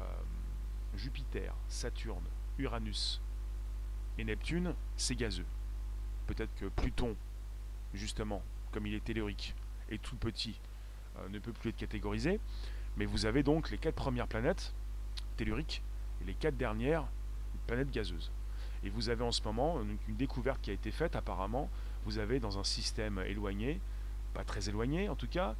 euh, 0.00 0.04
Jupiter, 0.96 1.54
Saturne, 1.68 2.24
Uranus 2.58 3.20
et 4.18 4.24
Neptune, 4.24 4.74
c'est 4.96 5.16
gazeux. 5.16 5.46
Peut-être 6.26 6.54
que 6.54 6.66
Pluton, 6.66 7.16
justement, 7.92 8.42
comme 8.72 8.86
il 8.86 8.94
est 8.94 9.04
tellurique, 9.04 9.54
tout 9.98 10.16
petit 10.16 10.60
euh, 11.18 11.28
ne 11.28 11.38
peut 11.38 11.52
plus 11.52 11.70
être 11.70 11.76
catégorisé. 11.76 12.40
Mais 12.96 13.06
vous 13.06 13.26
avez 13.26 13.42
donc 13.42 13.70
les 13.70 13.78
quatre 13.78 13.96
premières 13.96 14.28
planètes 14.28 14.72
telluriques 15.36 15.82
et 16.20 16.24
les 16.24 16.34
quatre 16.34 16.56
dernières 16.56 17.06
planètes 17.66 17.90
gazeuses. 17.90 18.30
Et 18.84 18.90
vous 18.90 19.08
avez 19.08 19.24
en 19.24 19.32
ce 19.32 19.42
moment 19.42 19.80
une 20.08 20.16
découverte 20.16 20.60
qui 20.60 20.70
a 20.70 20.74
été 20.74 20.90
faite 20.90 21.16
apparemment. 21.16 21.70
Vous 22.04 22.18
avez 22.18 22.38
dans 22.38 22.58
un 22.58 22.64
système 22.64 23.18
éloigné, 23.26 23.80
pas 24.34 24.44
très 24.44 24.68
éloigné 24.68 25.08
en 25.08 25.16
tout 25.16 25.28
cas, 25.28 25.56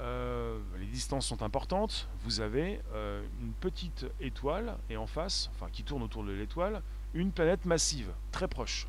euh, 0.00 0.58
les 0.78 0.86
distances 0.86 1.26
sont 1.26 1.42
importantes. 1.42 2.08
Vous 2.24 2.40
avez 2.40 2.80
euh, 2.92 3.22
une 3.40 3.52
petite 3.52 4.06
étoile 4.20 4.76
et 4.88 4.96
en 4.96 5.06
face, 5.06 5.50
enfin 5.54 5.68
qui 5.70 5.84
tourne 5.84 6.02
autour 6.02 6.24
de 6.24 6.32
l'étoile, 6.32 6.82
une 7.14 7.30
planète 7.30 7.64
massive, 7.66 8.10
très 8.30 8.48
proche. 8.48 8.88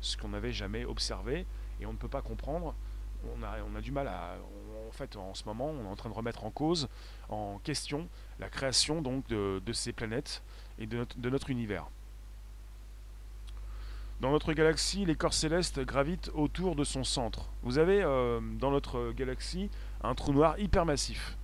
Ce 0.00 0.16
qu'on 0.16 0.30
n'avait 0.30 0.52
jamais 0.52 0.84
observé 0.84 1.46
et 1.80 1.86
on 1.86 1.92
ne 1.92 1.98
peut 1.98 2.08
pas 2.08 2.22
comprendre 2.22 2.74
on 3.24 3.76
a, 3.76 3.80
du 3.80 3.92
mal 3.92 4.08
à. 4.08 4.36
en 4.88 4.92
fait, 4.92 5.16
en 5.16 5.34
ce 5.34 5.44
moment, 5.44 5.66
on 5.66 5.84
est 5.84 5.88
en 5.88 5.96
train 5.96 6.08
de 6.08 6.14
remettre 6.14 6.44
en 6.44 6.50
cause, 6.50 6.88
en 7.28 7.58
question, 7.58 8.08
la 8.38 8.48
création 8.48 9.02
de, 9.02 9.72
ces 9.72 9.92
planètes 9.92 10.42
et 10.78 10.86
de 10.86 11.30
notre, 11.30 11.50
univers. 11.50 11.86
Dans 14.20 14.30
notre 14.30 14.52
galaxie, 14.52 15.06
les 15.06 15.14
corps 15.14 15.32
célestes 15.32 15.80
gravitent 15.80 16.30
autour 16.34 16.76
de 16.76 16.84
son 16.84 17.04
centre. 17.04 17.48
Vous 17.62 17.78
avez 17.78 18.02
euh, 18.02 18.40
dans 18.58 18.70
notre 18.70 19.12
galaxie 19.12 19.70
un 20.02 20.14
trou 20.14 20.32
noir 20.34 20.58
hypermassif. 20.58 21.38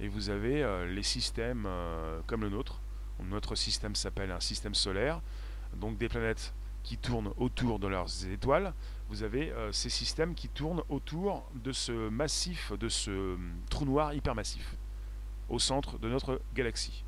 Et 0.00 0.08
vous 0.08 0.30
avez 0.30 0.62
euh, 0.62 0.86
les 0.86 1.02
systèmes 1.02 1.64
euh, 1.66 2.20
comme 2.26 2.40
le 2.40 2.48
nôtre. 2.48 2.80
Notre 3.22 3.54
système 3.54 3.94
s'appelle 3.94 4.30
un 4.30 4.40
système 4.40 4.74
solaire. 4.74 5.20
Donc 5.76 5.98
des 5.98 6.08
planètes 6.08 6.54
qui 6.82 6.96
tournent 6.96 7.32
autour 7.36 7.78
de 7.78 7.86
leurs 7.86 8.26
étoiles 8.26 8.72
vous 9.12 9.22
avez 9.22 9.52
euh, 9.52 9.70
ces 9.72 9.90
systèmes 9.90 10.34
qui 10.34 10.48
tournent 10.48 10.82
autour 10.88 11.44
de 11.54 11.70
ce 11.70 12.08
massif, 12.08 12.72
de 12.72 12.88
ce 12.88 13.10
hum, 13.10 13.52
trou 13.68 13.84
noir 13.84 14.14
hypermassif, 14.14 14.74
au 15.50 15.58
centre 15.58 15.98
de 15.98 16.08
notre 16.08 16.40
galaxie. 16.54 17.04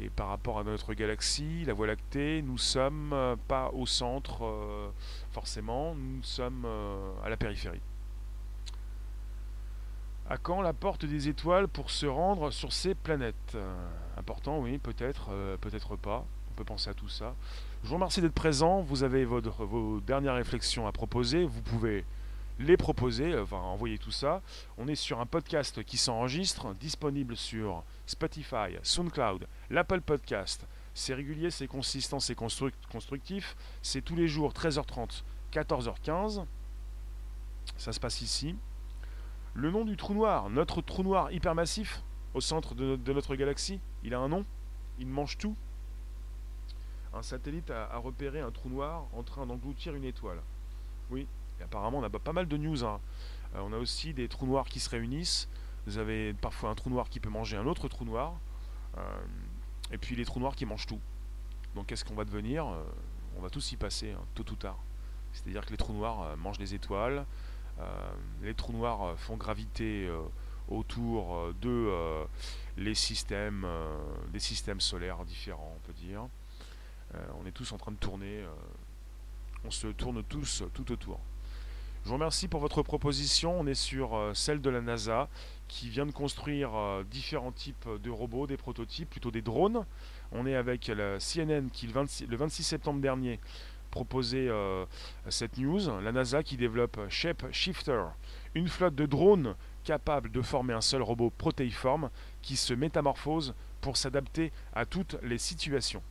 Et 0.00 0.10
par 0.10 0.28
rapport 0.28 0.58
à 0.58 0.64
notre 0.64 0.94
galaxie, 0.94 1.64
la 1.64 1.74
Voie 1.74 1.86
lactée, 1.86 2.42
nous 2.42 2.58
sommes 2.58 3.12
euh, 3.12 3.36
pas 3.46 3.70
au 3.70 3.86
centre 3.86 4.44
euh, 4.44 4.90
forcément, 5.30 5.94
nous 5.94 6.24
sommes 6.24 6.66
à 7.24 7.28
la 7.28 7.36
périphérie. 7.36 7.82
À 10.28 10.38
quand 10.38 10.60
la 10.60 10.72
porte 10.72 11.06
des 11.06 11.28
étoiles 11.28 11.68
pour 11.68 11.90
se 11.90 12.06
rendre 12.06 12.50
sur 12.50 12.72
ces 12.72 12.96
planètes? 12.96 13.56
Important, 14.16 14.58
oui, 14.58 14.78
peut-être, 14.78 15.30
peut-être 15.60 15.96
pas. 15.96 16.26
On 16.50 16.54
peut 16.54 16.64
penser 16.64 16.90
à 16.90 16.94
tout 16.94 17.08
ça. 17.08 17.34
Je 17.82 17.88
vous 17.88 17.94
remercie 17.94 18.20
d'être 18.20 18.34
présent. 18.34 18.80
Vous 18.80 19.02
avez 19.02 19.24
vos 19.24 20.00
dernières 20.00 20.34
réflexions 20.34 20.86
à 20.86 20.92
proposer. 20.92 21.44
Vous 21.44 21.62
pouvez 21.62 22.04
les 22.58 22.76
proposer, 22.76 23.38
enfin 23.38 23.58
envoyer 23.58 23.98
tout 23.98 24.10
ça. 24.10 24.42
On 24.76 24.88
est 24.88 24.94
sur 24.94 25.20
un 25.20 25.26
podcast 25.26 25.82
qui 25.84 25.96
s'enregistre, 25.96 26.74
disponible 26.74 27.36
sur 27.36 27.84
Spotify, 28.06 28.76
SoundCloud, 28.82 29.46
l'Apple 29.70 30.00
Podcast. 30.00 30.66
C'est 30.94 31.14
régulier, 31.14 31.50
c'est 31.50 31.68
consistant, 31.68 32.18
c'est 32.18 32.34
constructif. 32.34 33.56
C'est 33.82 34.02
tous 34.02 34.16
les 34.16 34.26
jours 34.26 34.52
13h30, 34.52 35.22
14h15. 35.52 36.44
Ça 37.76 37.92
se 37.92 38.00
passe 38.00 38.20
ici. 38.22 38.56
Le 39.54 39.70
nom 39.70 39.84
du 39.84 39.96
trou 39.96 40.14
noir, 40.14 40.50
notre 40.50 40.82
trou 40.82 41.02
noir 41.02 41.30
hypermassif 41.32 42.02
au 42.34 42.40
centre 42.40 42.74
de, 42.74 43.12
notre 43.12 43.34
galaxie, 43.36 43.80
il 44.02 44.14
a 44.14 44.18
un 44.18 44.28
nom 44.28 44.44
Il 44.98 45.06
mange 45.06 45.38
tout 45.38 45.56
Un 47.14 47.22
satellite 47.22 47.70
a 47.70 47.96
repéré 47.98 48.40
un 48.40 48.50
trou 48.50 48.68
noir 48.68 49.06
en 49.12 49.22
train 49.22 49.46
d'engloutir 49.46 49.94
une 49.94 50.04
étoile. 50.04 50.40
Oui, 51.10 51.26
apparemment, 51.62 51.98
on 51.98 52.02
a 52.02 52.10
pas 52.10 52.32
mal 52.32 52.46
de 52.46 52.56
news. 52.56 52.84
Hein. 52.84 53.00
Euh, 53.54 53.60
on 53.62 53.72
a 53.72 53.78
aussi 53.78 54.14
des 54.14 54.28
trous 54.28 54.46
noirs 54.46 54.68
qui 54.68 54.80
se 54.80 54.90
réunissent. 54.90 55.48
Vous 55.86 55.98
avez 55.98 56.34
parfois 56.34 56.70
un 56.70 56.74
trou 56.74 56.90
noir 56.90 57.08
qui 57.08 57.20
peut 57.20 57.30
manger 57.30 57.56
un 57.56 57.66
autre 57.66 57.88
trou 57.88 58.04
noir. 58.04 58.34
Euh, 58.96 59.00
et 59.90 59.98
puis 59.98 60.16
les 60.16 60.24
trous 60.24 60.40
noirs 60.40 60.54
qui 60.54 60.66
mangent 60.66 60.86
tout. 60.86 61.00
Donc 61.74 61.86
qu'est-ce 61.86 62.04
qu'on 62.04 62.14
va 62.14 62.24
devenir? 62.24 62.66
Euh, 62.66 62.82
On 63.38 63.40
va 63.40 63.50
tous 63.50 63.72
y 63.72 63.76
passer, 63.76 64.12
hein, 64.12 64.20
tôt 64.34 64.44
ou 64.50 64.56
tard. 64.56 64.78
C'est-à-dire 65.32 65.64
que 65.64 65.70
les 65.70 65.76
trous 65.76 65.92
noirs 65.92 66.36
mangent 66.36 66.58
les 66.58 66.74
étoiles. 66.74 67.24
les 68.42 68.54
trous 68.54 68.72
noirs 68.72 69.16
font 69.18 69.36
graviter 69.36 70.10
autour 70.66 71.52
de 71.60 71.92
les 72.76 72.94
systèmes, 72.94 73.66
des 74.32 74.40
systèmes 74.40 74.80
solaires 74.80 75.24
différents, 75.24 75.76
on 75.76 75.86
peut 75.86 75.92
dire. 75.92 76.26
On 77.40 77.46
est 77.46 77.52
tous 77.52 77.72
en 77.72 77.78
train 77.78 77.92
de 77.92 77.96
tourner. 77.96 78.44
on 79.64 79.70
se 79.70 79.86
tourne 79.88 80.22
tous 80.24 80.62
tout 80.74 80.92
autour. 80.92 81.20
Je 82.08 82.08
vous 82.10 82.14
remercie 82.14 82.48
pour 82.48 82.60
votre 82.60 82.82
proposition. 82.82 83.60
On 83.60 83.66
est 83.66 83.74
sur 83.74 84.16
euh, 84.16 84.32
celle 84.32 84.62
de 84.62 84.70
la 84.70 84.80
NASA 84.80 85.28
qui 85.66 85.90
vient 85.90 86.06
de 86.06 86.10
construire 86.10 86.70
euh, 86.74 87.04
différents 87.04 87.52
types 87.52 87.86
de 88.02 88.10
robots, 88.10 88.46
des 88.46 88.56
prototypes, 88.56 89.10
plutôt 89.10 89.30
des 89.30 89.42
drones. 89.42 89.84
On 90.32 90.46
est 90.46 90.54
avec 90.54 90.86
la 90.86 91.18
CNN 91.18 91.68
qui, 91.70 91.86
le 91.86 92.36
26, 92.36 92.62
septembre 92.62 93.00
dernier, 93.00 93.40
proposait 93.90 94.48
euh, 94.48 94.86
cette 95.28 95.58
news. 95.58 96.00
La 96.00 96.12
NASA 96.12 96.42
qui 96.42 96.56
développe 96.56 96.98
Shape 97.10 97.44
Shifter, 97.52 98.04
une 98.54 98.68
flotte 98.68 98.94
de 98.94 99.04
drones 99.04 99.54
capable 99.84 100.30
de 100.30 100.40
former 100.40 100.72
un 100.72 100.80
seul 100.80 101.02
robot 101.02 101.30
protéiforme 101.36 102.08
qui 102.40 102.56
se 102.56 102.72
métamorphose 102.72 103.54
pour 103.82 103.98
s'adapter 103.98 104.50
à 104.72 104.86
toutes 104.86 105.16
les 105.22 105.38
situations. 105.38 106.02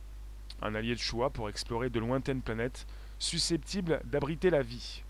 Un 0.62 0.74
allié 0.74 0.94
de 0.94 1.00
choix 1.00 1.30
pour 1.30 1.48
explorer 1.48 1.90
de 1.90 2.00
lointaines 2.00 2.42
planètes 2.42 2.86
susceptibles 3.18 4.00
d'abriter 4.04 4.50
la 4.50 4.62
vie. 4.62 5.02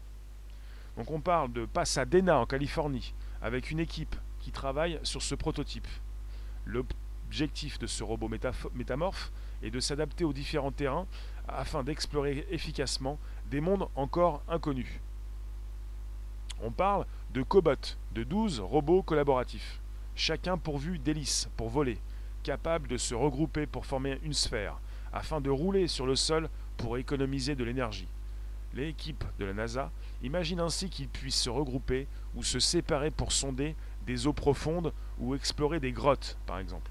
Donc 0.96 1.11
on 1.11 1.20
parle 1.20 1.53
de 1.53 1.64
Pasadena 1.64 2.38
en 2.38 2.46
Californie, 2.46 3.14
avec 3.40 3.70
une 3.70 3.80
équipe 3.80 4.16
qui 4.40 4.51
travaille 4.51 4.99
sur 5.03 5.22
ce 5.22 5.34
prototype. 5.34 5.86
L'objectif 6.66 7.78
de 7.78 7.86
ce 7.86 8.03
robot 8.03 8.28
métamorphe 8.74 9.32
est 9.62 9.70
de 9.70 9.80
s'adapter 9.80 10.24
aux 10.24 10.32
différents 10.32 10.72
terrains 10.72 11.07
afin 11.46 11.82
d'explorer 11.82 12.46
efficacement 12.51 13.18
des 13.51 13.61
mondes 13.61 13.88
encore 13.96 14.42
inconnus. 14.49 15.01
On 16.62 16.70
parle 16.70 17.07
de 17.32 17.42
cobots, 17.42 17.96
de 18.12 18.24
12 18.24 18.61
robots 18.61 19.03
collaboratifs, 19.03 19.80
chacun 20.14 20.59
pourvu 20.59 20.99
d'hélices 20.99 21.49
pour 21.57 21.68
voler, 21.68 21.99
capables 22.42 22.88
de 22.88 22.96
se 22.96 23.14
regrouper 23.14 23.66
pour 23.66 23.86
former 23.86 24.18
une 24.22 24.34
sphère, 24.34 24.80
afin 25.13 25.41
de 25.41 25.51
rouler 25.51 25.89
sur 25.89 26.07
le 26.07 26.17
sol 26.17 26.49
pour 26.77 26.97
économiser 26.99 27.55
de 27.55 27.65
l'énergie. 27.65 28.09
L'équipe 28.75 29.25
de 29.39 29.45
la 29.45 29.55
NASA 29.55 29.91
imagine 30.23 30.61
ainsi 30.61 30.91
qu'ils 30.91 31.09
puissent 31.09 31.41
se 31.41 31.51
regrouper 31.51 32.07
ou 32.35 32.43
se 32.43 32.61
séparer 32.61 33.11
pour 33.11 33.33
sonder 33.33 33.75
des 34.07 34.27
eaux 34.27 34.33
profondes 34.33 34.93
ou 35.19 35.35
explorer 35.35 35.81
des 35.81 35.93
grottes, 35.93 36.39
par 36.47 36.59
exemple. 36.59 36.91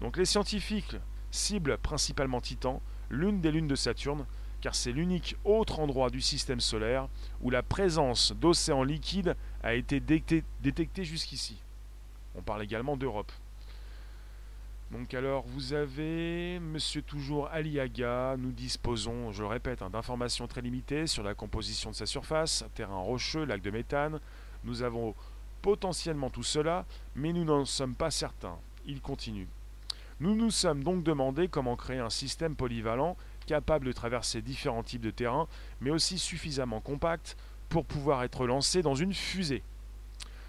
Donc 0.00 0.16
les 0.16 0.24
scientifiques 0.24 0.96
ciblent 1.30 1.78
principalement 1.78 2.40
Titan, 2.40 2.82
l'une 3.08 3.40
des 3.40 3.50
lunes 3.50 3.68
de 3.68 3.74
Saturne, 3.74 4.26
car 4.60 4.74
c'est 4.74 4.92
l'unique 4.92 5.36
autre 5.44 5.80
endroit 5.80 6.10
du 6.10 6.20
système 6.20 6.60
solaire 6.60 7.08
où 7.40 7.50
la 7.50 7.62
présence 7.62 8.32
d'océans 8.32 8.82
liquides 8.82 9.36
a 9.62 9.74
été 9.74 10.00
détectée 10.00 11.04
jusqu'ici. 11.04 11.62
On 12.34 12.42
parle 12.42 12.62
également 12.62 12.96
d'Europe. 12.96 13.32
Donc 14.90 15.14
alors 15.14 15.44
vous 15.46 15.72
avez 15.72 16.58
Monsieur 16.58 17.00
toujours 17.00 17.46
Aliaga, 17.52 18.34
nous 18.36 18.50
disposons, 18.50 19.30
je 19.30 19.42
le 19.42 19.48
répète, 19.48 19.82
hein, 19.82 19.90
d'informations 19.90 20.48
très 20.48 20.62
limitées 20.62 21.06
sur 21.06 21.22
la 21.22 21.34
composition 21.34 21.90
de 21.90 21.94
sa 21.94 22.06
surface, 22.06 22.64
terrain 22.74 22.98
rocheux, 22.98 23.44
lac 23.44 23.62
de 23.62 23.70
méthane. 23.70 24.18
Nous 24.64 24.82
avons 24.82 25.14
potentiellement 25.62 26.28
tout 26.28 26.42
cela, 26.42 26.86
mais 27.14 27.32
nous 27.32 27.44
n'en 27.44 27.64
sommes 27.64 27.94
pas 27.94 28.10
certains. 28.10 28.56
Il 28.84 29.00
continue. 29.00 29.46
Nous 30.18 30.34
nous 30.34 30.50
sommes 30.50 30.82
donc 30.82 31.04
demandé 31.04 31.46
comment 31.46 31.76
créer 31.76 32.00
un 32.00 32.10
système 32.10 32.56
polyvalent 32.56 33.16
capable 33.46 33.86
de 33.86 33.92
traverser 33.92 34.42
différents 34.42 34.82
types 34.82 35.02
de 35.02 35.12
terrains, 35.12 35.46
mais 35.80 35.90
aussi 35.90 36.18
suffisamment 36.18 36.80
compact 36.80 37.36
pour 37.68 37.84
pouvoir 37.84 38.24
être 38.24 38.44
lancé 38.44 38.82
dans 38.82 38.96
une 38.96 39.14
fusée. 39.14 39.62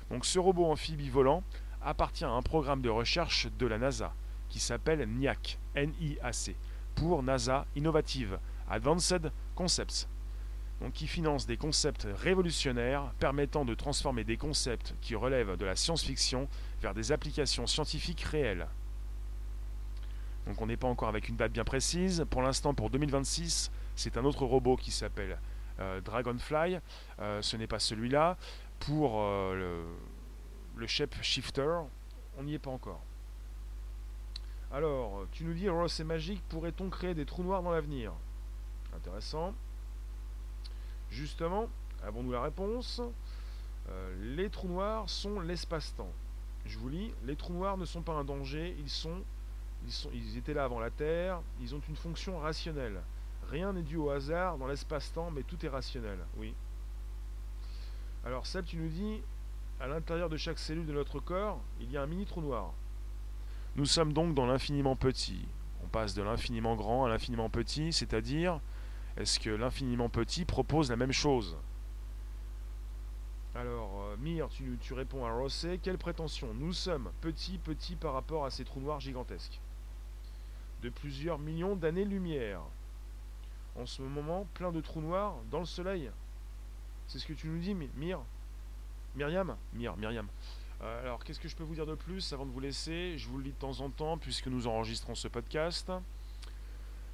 Donc 0.09 0.25
ce 0.25 0.39
robot 0.39 0.65
amphibie 0.65 1.09
volant 1.09 1.43
appartient 1.83 2.25
à 2.25 2.31
un 2.31 2.41
programme 2.41 2.81
de 2.81 2.89
recherche 2.89 3.47
de 3.59 3.67
la 3.67 3.77
NASA 3.77 4.13
qui 4.51 4.59
s'appelle 4.59 5.07
NIAC, 5.09 5.57
N-I-A-C, 5.75 6.55
pour 6.93 7.23
NASA 7.23 7.65
Innovative 7.75 8.37
Advanced 8.69 9.31
Concepts, 9.55 10.07
donc 10.81 10.93
qui 10.93 11.07
finance 11.07 11.47
des 11.47 11.57
concepts 11.57 12.07
révolutionnaires 12.17 13.13
permettant 13.17 13.65
de 13.65 13.73
transformer 13.73 14.23
des 14.23 14.37
concepts 14.37 14.93
qui 15.01 15.15
relèvent 15.15 15.55
de 15.55 15.65
la 15.65 15.75
science-fiction 15.75 16.47
vers 16.81 16.93
des 16.93 17.11
applications 17.11 17.65
scientifiques 17.65 18.21
réelles. 18.21 18.67
Donc 20.47 20.61
on 20.61 20.65
n'est 20.65 20.77
pas 20.77 20.87
encore 20.87 21.07
avec 21.07 21.29
une 21.29 21.37
date 21.37 21.51
bien 21.51 21.63
précise. 21.63 22.25
Pour 22.29 22.41
l'instant, 22.41 22.73
pour 22.73 22.89
2026, 22.89 23.71
c'est 23.95 24.17
un 24.17 24.25
autre 24.25 24.45
robot 24.45 24.75
qui 24.75 24.91
s'appelle 24.91 25.37
euh, 25.79 26.01
Dragonfly. 26.01 26.79
Euh, 27.19 27.41
ce 27.41 27.55
n'est 27.55 27.67
pas 27.67 27.79
celui-là. 27.79 28.37
Pour 28.79 29.21
euh, 29.21 29.55
le, 29.55 30.81
le 30.81 30.87
Shape 30.87 31.15
Shifter, 31.21 31.77
on 32.37 32.43
n'y 32.43 32.55
est 32.55 32.59
pas 32.59 32.71
encore. 32.71 33.01
Alors, 34.73 35.25
tu 35.33 35.43
nous 35.43 35.53
dis, 35.53 35.67
Ross 35.67 35.99
est 35.99 36.05
magique, 36.05 36.41
pourrait-on 36.47 36.89
créer 36.89 37.13
des 37.13 37.25
trous 37.25 37.43
noirs 37.43 37.61
dans 37.61 37.71
l'avenir? 37.71 38.13
Intéressant. 38.95 39.53
Justement, 41.09 41.67
avons-nous 42.03 42.31
la 42.31 42.41
réponse? 42.41 43.01
Euh, 43.89 44.35
Les 44.35 44.49
trous 44.49 44.69
noirs 44.69 45.09
sont 45.09 45.41
l'espace-temps. 45.41 46.11
Je 46.65 46.77
vous 46.77 46.87
lis, 46.87 47.13
les 47.25 47.35
trous 47.35 47.53
noirs 47.53 47.77
ne 47.77 47.85
sont 47.85 48.01
pas 48.01 48.13
un 48.13 48.23
danger, 48.23 48.75
ils 48.79 48.89
sont, 48.89 49.23
ils 49.85 49.91
sont, 49.91 50.09
ils 50.13 50.37
étaient 50.37 50.53
là 50.53 50.63
avant 50.63 50.79
la 50.79 50.91
Terre, 50.91 51.41
ils 51.59 51.75
ont 51.75 51.81
une 51.89 51.95
fonction 51.95 52.39
rationnelle. 52.39 53.01
Rien 53.49 53.73
n'est 53.73 53.81
dû 53.81 53.97
au 53.97 54.09
hasard 54.09 54.57
dans 54.57 54.67
l'espace-temps, 54.67 55.31
mais 55.31 55.43
tout 55.43 55.65
est 55.65 55.69
rationnel. 55.69 56.19
Oui. 56.37 56.53
Alors 58.23 58.45
Seb, 58.45 58.65
tu 58.65 58.77
nous 58.77 58.87
dis, 58.87 59.21
à 59.81 59.87
l'intérieur 59.87 60.29
de 60.29 60.37
chaque 60.37 60.59
cellule 60.59 60.85
de 60.85 60.93
notre 60.93 61.19
corps, 61.19 61.59
il 61.81 61.91
y 61.91 61.97
a 61.97 62.03
un 62.03 62.05
mini 62.05 62.25
trou 62.25 62.39
noir. 62.39 62.71
Nous 63.75 63.85
sommes 63.85 64.11
donc 64.11 64.35
dans 64.35 64.45
l'infiniment 64.45 64.95
petit. 64.95 65.45
On 65.83 65.87
passe 65.87 66.13
de 66.13 66.21
l'infiniment 66.21 66.75
grand 66.75 67.05
à 67.05 67.09
l'infiniment 67.09 67.49
petit, 67.49 67.93
c'est-à-dire, 67.93 68.59
est-ce 69.17 69.39
que 69.39 69.49
l'infiniment 69.49 70.09
petit 70.09 70.43
propose 70.43 70.89
la 70.89 70.97
même 70.97 71.13
chose? 71.13 71.57
Alors, 73.55 74.15
euh, 74.23 74.47
tu, 74.49 74.77
tu, 74.81 74.93
réponds 74.93 75.25
à 75.25 75.31
Rosset, 75.31 75.77
quelle 75.77 75.97
prétention? 75.97 76.53
Nous 76.53 76.73
sommes 76.73 77.11
petits, 77.21 77.57
petits 77.57 77.95
par 77.95 78.13
rapport 78.13 78.45
à 78.45 78.49
ces 78.49 78.63
trous 78.63 78.79
noirs 78.79 78.99
gigantesques. 78.99 79.59
De 80.81 80.89
plusieurs 80.89 81.37
millions 81.37 81.75
d'années-lumière. 81.75 82.61
En 83.77 83.85
ce 83.85 84.01
moment, 84.01 84.47
plein 84.53 84.71
de 84.71 84.81
trous 84.81 85.01
noirs 85.01 85.35
dans 85.49 85.59
le 85.59 85.65
soleil. 85.65 86.09
C'est 87.07 87.19
ce 87.19 87.25
que 87.25 87.33
tu 87.33 87.47
nous 87.47 87.59
dis, 87.59 87.73
Mir? 87.73 88.19
Myriam? 89.15 89.55
Mir, 89.73 89.95
Myriam. 89.97 90.27
Euh, 90.83 91.01
alors, 91.03 91.23
qu'est-ce 91.23 91.39
que 91.39 91.47
je 91.47 91.55
peux 91.55 91.63
vous 91.63 91.75
dire 91.75 91.85
de 91.85 91.95
plus 91.95 92.33
avant 92.33 92.45
de 92.45 92.51
vous 92.51 92.59
laisser? 92.59 93.17
Je 93.17 93.27
vous 93.27 93.37
le 93.37 93.43
lis 93.43 93.51
de 93.51 93.57
temps 93.57 93.81
en 93.81 93.89
temps 93.89 94.17
puisque 94.17 94.47
nous 94.47 94.67
enregistrons 94.67 95.13
ce 95.13 95.27
podcast. 95.27 95.91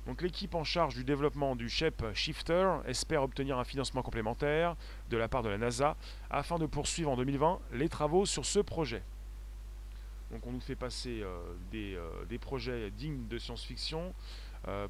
Donc, 0.05 0.21
l'équipe 0.21 0.55
en 0.55 0.63
charge 0.63 0.95
du 0.95 1.03
développement 1.03 1.57
du 1.57 1.67
SHEP 1.67 2.13
Shifter 2.13 2.77
espère 2.85 3.23
obtenir 3.23 3.59
un 3.59 3.65
financement 3.65 4.01
complémentaire 4.01 4.77
de 5.09 5.17
la 5.17 5.27
part 5.27 5.43
de 5.43 5.49
la 5.49 5.57
NASA 5.57 5.97
afin 6.29 6.57
de 6.57 6.65
poursuivre 6.65 7.11
en 7.11 7.17
2020 7.17 7.59
les 7.73 7.89
travaux 7.89 8.25
sur 8.25 8.45
ce 8.45 8.59
projet. 8.59 9.03
Donc, 10.31 10.47
on 10.47 10.53
nous 10.53 10.61
fait 10.61 10.77
passer 10.77 11.21
euh, 11.21 11.41
euh, 11.73 12.25
des, 12.25 12.37
projets 12.37 12.89
dignes 12.91 13.27
de 13.27 13.37
science-fiction 13.37 14.13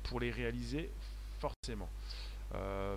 pour 0.03 0.19
les 0.19 0.31
réaliser 0.31 0.89
forcément. 1.39 1.89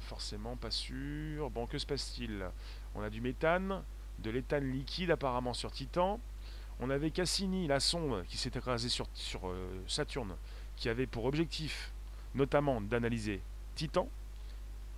forcément, 0.00 0.56
pas 0.56 0.70
sûr. 0.70 1.50
Bon, 1.50 1.66
que 1.66 1.76
se 1.76 1.84
passe-t-il? 1.84 2.46
On 2.94 3.02
a 3.02 3.10
du 3.10 3.20
méthane, 3.20 3.82
de 4.22 4.30
l'éthane 4.30 4.70
liquide 4.70 5.10
apparemment 5.10 5.54
sur 5.54 5.72
Titan. 5.72 6.20
On 6.80 6.90
avait 6.90 7.10
Cassini, 7.10 7.66
la 7.66 7.80
sonde 7.80 8.24
qui 8.26 8.36
s'est 8.36 8.52
écrasée 8.54 8.88
sur, 8.88 9.06
euh, 9.44 9.82
Saturne, 9.86 10.34
qui 10.76 10.88
avait 10.88 11.06
pour 11.06 11.24
objectif 11.24 11.92
notamment 12.34 12.80
d'analyser 12.80 13.42
Titan. 13.74 14.08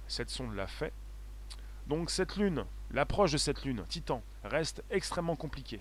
Cette 0.06 0.30
sonde 0.30 0.54
l'a 0.54 0.66
fait. 0.66 0.92
Donc 1.86 2.10
cette 2.10 2.36
lune, 2.36 2.64
l'approche 2.92 3.32
de 3.32 3.38
cette 3.38 3.64
lune, 3.64 3.84
Titan, 3.88 4.22
reste 4.44 4.84
extrêmement 4.90 5.36
compliquée 5.36 5.80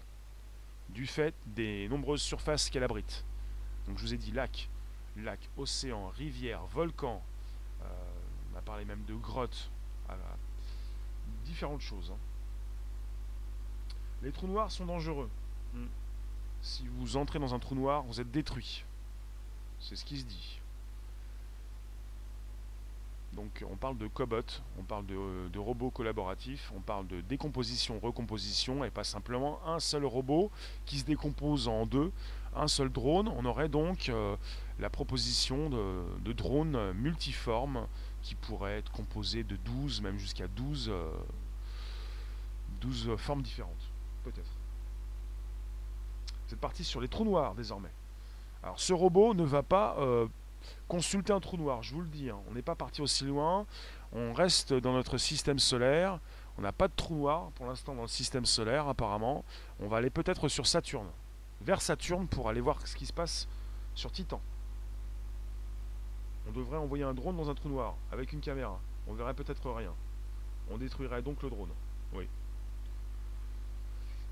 du 0.89 1.05
fait 1.05 1.33
des 1.45 1.87
nombreuses 1.89 2.21
surfaces 2.21 2.69
qu'elle 2.69 2.83
abrite. 2.83 3.23
Donc 3.87 3.97
je 3.97 4.03
vous 4.03 4.13
ai 4.13 4.17
dit 4.17 4.31
lac, 4.31 4.69
lac, 5.17 5.39
océan, 5.57 6.09
rivière, 6.09 6.65
volcan, 6.65 7.21
euh, 7.81 7.85
on 8.53 8.57
a 8.57 8.61
parlé 8.61 8.85
même 8.85 9.03
de 9.05 9.13
grottes, 9.13 9.71
différentes 11.45 11.81
choses. 11.81 12.11
Hein. 12.11 12.30
Les 14.23 14.31
trous 14.31 14.47
noirs 14.47 14.71
sont 14.71 14.85
dangereux. 14.85 15.29
Hmm. 15.73 15.87
Si 16.61 16.87
vous 16.87 17.17
entrez 17.17 17.39
dans 17.39 17.53
un 17.53 17.59
trou 17.59 17.75
noir, 17.75 18.03
vous 18.03 18.21
êtes 18.21 18.31
détruit. 18.31 18.85
C'est 19.79 19.95
ce 19.95 20.05
qui 20.05 20.19
se 20.19 20.25
dit. 20.25 20.61
Donc 23.33 23.63
on 23.71 23.75
parle 23.77 23.97
de 23.97 24.07
cobot, 24.07 24.43
on 24.77 24.83
parle 24.83 25.05
de, 25.05 25.57
robots 25.57 25.89
collaboratifs, 25.89 26.71
on 26.75 26.81
parle 26.81 27.07
de 27.07 27.21
décomposition, 27.21 27.97
recomposition, 27.99 28.83
et 28.83 28.89
pas 28.89 29.05
simplement 29.05 29.59
un 29.65 29.79
seul 29.79 30.05
robot 30.05 30.51
qui 30.85 30.99
se 30.99 31.05
décompose 31.05 31.69
en 31.69 31.85
deux, 31.85 32.11
un 32.55 32.67
seul 32.67 32.89
drone. 32.89 33.29
On 33.29 33.45
aurait 33.45 33.69
donc 33.69 34.09
euh, 34.09 34.35
la 34.79 34.89
proposition 34.89 35.69
de, 35.69 36.33
drones 36.33 36.91
multiformes 36.93 37.87
qui 38.21 38.35
pourraient 38.35 38.79
être 38.79 38.91
composés 38.91 39.43
de 39.43 39.55
12, 39.55 40.01
même 40.01 40.17
jusqu'à 40.17 40.47
12, 40.47 40.91
12 42.81 43.09
euh, 43.09 43.17
formes 43.17 43.41
différentes, 43.41 43.90
peut-être. 44.23 44.51
C'est 46.47 46.59
parti 46.59 46.83
sur 46.83 47.01
les 47.01 47.07
trous 47.07 47.25
noirs 47.25 47.55
désormais. 47.55 47.91
Alors 48.63 48.79
ce 48.79 48.93
robot 48.93 49.33
ne 49.33 49.43
va 49.43 49.63
pas 49.63 49.95
euh, 49.99 50.27
consulter 50.87 51.33
un 51.33 51.39
trou 51.39 51.57
noir, 51.57 51.81
je 51.83 51.93
vous 51.93 52.01
le 52.01 52.07
dis. 52.07 52.29
Hein. 52.29 52.37
On 52.49 52.53
n'est 52.53 52.61
pas 52.61 52.75
parti 52.75 53.01
aussi 53.01 53.25
loin. 53.25 53.65
On 54.13 54.33
reste 54.33 54.73
dans 54.73 54.93
notre 54.93 55.17
système 55.17 55.59
solaire. 55.59 56.19
On 56.57 56.61
n'a 56.61 56.73
pas 56.73 56.87
de 56.87 56.93
trou 56.93 57.15
noir 57.15 57.51
pour 57.55 57.65
l'instant 57.65 57.95
dans 57.95 58.01
le 58.01 58.07
système 58.07 58.45
solaire, 58.45 58.87
apparemment. 58.87 59.45
On 59.79 59.87
va 59.87 59.97
aller 59.97 60.09
peut-être 60.09 60.47
sur 60.49 60.67
Saturne. 60.67 61.07
Vers 61.61 61.81
Saturne 61.81 62.27
pour 62.27 62.49
aller 62.49 62.61
voir 62.61 62.85
ce 62.85 62.95
qui 62.95 63.05
se 63.05 63.13
passe 63.13 63.47
sur 63.95 64.11
Titan. 64.11 64.41
On 66.47 66.51
devrait 66.51 66.77
envoyer 66.77 67.03
un 67.03 67.13
drone 67.13 67.37
dans 67.37 67.49
un 67.49 67.55
trou 67.55 67.69
noir 67.69 67.95
avec 68.11 68.33
une 68.33 68.41
caméra. 68.41 68.79
On 69.07 69.13
verrait 69.13 69.33
peut-être 69.33 69.71
rien. 69.71 69.93
On 70.69 70.77
détruirait 70.77 71.21
donc 71.21 71.41
le 71.43 71.49
drone. 71.49 71.69
Oui. 72.13 72.27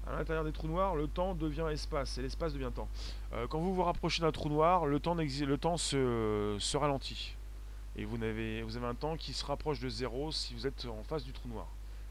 À 0.09 0.15
l'intérieur 0.15 0.43
des 0.43 0.51
trous 0.51 0.67
noirs, 0.67 0.95
le 0.95 1.07
temps 1.07 1.35
devient 1.35 1.67
espace 1.71 2.17
et 2.17 2.23
l'espace 2.23 2.53
devient 2.53 2.71
temps. 2.73 2.87
Euh, 3.33 3.45
quand 3.47 3.59
vous 3.59 3.75
vous 3.75 3.83
rapprochez 3.83 4.21
d'un 4.23 4.31
trou 4.31 4.49
noir, 4.49 4.87
le 4.87 4.99
temps, 4.99 5.13
le 5.13 5.57
temps 5.57 5.77
se, 5.77 6.77
ralentit. 6.77 7.35
Et 7.95 8.05
vous 8.05 8.15
avez, 8.23 8.63
vous 8.63 8.75
avez 8.75 8.87
un 8.87 8.95
temps 8.95 9.17
qui 9.17 9.33
se 9.33 9.45
rapproche 9.45 9.79
de 9.79 9.87
zéro 9.87 10.31
si 10.31 10.55
vous 10.55 10.65
êtes 10.65 10.85
en 10.85 11.03
face 11.03 11.23
du 11.23 11.31
trou 11.31 11.47
noir. 11.47 11.67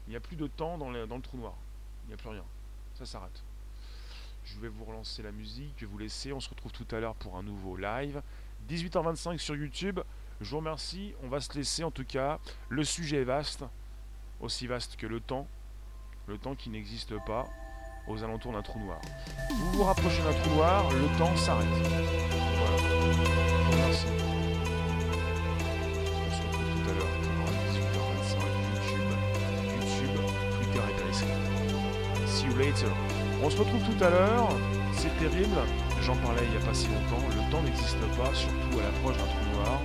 Il 0.07 0.11
n'y 0.11 0.15
a 0.15 0.21
plus 0.21 0.37
de 0.37 0.47
temps 0.47 0.77
dans, 0.77 0.91
dans 1.07 1.15
le 1.17 1.21
trou 1.21 1.37
noir. 1.37 1.53
Il 2.05 2.07
n'y 2.09 2.13
a 2.13 2.17
plus 2.17 2.29
rien. 2.29 2.43
Ça 2.97 3.05
s'arrête. 3.05 3.43
Je 4.45 4.57
vais 4.59 4.69
vous 4.69 4.85
relancer 4.85 5.21
la 5.21 5.31
musique, 5.31 5.73
je 5.75 5.85
vais 5.85 5.91
vous 5.91 5.97
laisser. 5.97 6.31
On 6.31 6.39
se 6.39 6.49
retrouve 6.49 6.71
tout 6.71 6.87
à 6.95 7.01
l'heure 7.01 7.15
pour 7.15 7.35
un 7.35 7.43
nouveau 7.43 7.75
live. 7.75 8.21
18h25 8.69 9.37
sur 9.39 9.57
YouTube. 9.57 9.99
Je 10.39 10.49
vous 10.49 10.57
remercie. 10.57 11.13
On 11.21 11.27
va 11.27 11.41
se 11.41 11.53
laisser 11.53 11.83
en 11.83 11.91
tout 11.91 12.05
cas. 12.05 12.39
Le 12.69 12.85
sujet 12.85 13.17
est 13.17 13.25
vaste. 13.25 13.65
Aussi 14.39 14.67
vaste 14.67 14.95
que 14.95 15.05
le 15.05 15.19
temps. 15.19 15.47
Le 16.27 16.37
temps 16.37 16.55
qui 16.55 16.69
n'existe 16.69 17.13
pas 17.25 17.45
aux 18.09 18.23
alentours 18.23 18.51
d'un 18.51 18.61
trou 18.61 18.79
noir. 18.79 18.99
Vous 19.49 19.71
vous 19.71 19.83
rapprochez 19.83 20.21
d'un 20.23 20.33
trou 20.33 20.55
noir, 20.55 20.89
le 20.91 21.17
temps 21.17 21.35
s'arrête. 21.35 21.67
Voilà. 22.57 22.77
Merci. 23.77 24.07
On 26.25 26.31
se 26.33 26.41
retrouve 26.41 26.69
tout 26.73 26.89
à 26.89 26.93
l'heure 26.93 27.13
pour 27.21 27.47
18h25 27.69 28.33
YouTube, 28.73 29.09
YouTube, 29.79 30.15
Twitter 30.57 30.83
et. 30.89 32.27
See 32.27 32.45
you 32.45 32.55
later. 32.57 32.91
On 33.43 33.49
se 33.49 33.57
retrouve 33.57 33.81
tout 33.83 34.03
à 34.03 34.09
l'heure. 34.09 34.49
C'est 34.93 35.15
terrible. 35.19 35.59
J'en 36.01 36.15
parlais 36.17 36.41
il 36.43 36.49
n'y 36.51 36.57
a 36.57 36.65
pas 36.65 36.73
si 36.73 36.87
longtemps. 36.87 37.23
Le 37.29 37.51
temps 37.51 37.61
n'existe 37.61 37.99
pas, 38.17 38.33
surtout 38.33 38.79
à 38.79 38.83
l'approche 38.83 39.17
d'un 39.17 39.25
trou 39.25 39.45
noir. 39.55 39.79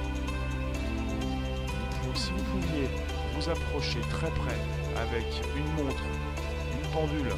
Si 2.15 2.31
vous 2.31 2.45
pouviez 2.45 2.89
vous 3.35 3.49
approcher 3.49 4.01
très 4.09 4.31
près 4.31 4.57
avec 4.97 5.25
une 5.57 5.85
montre, 5.85 6.05
une 6.73 6.89
pendule, 6.93 7.33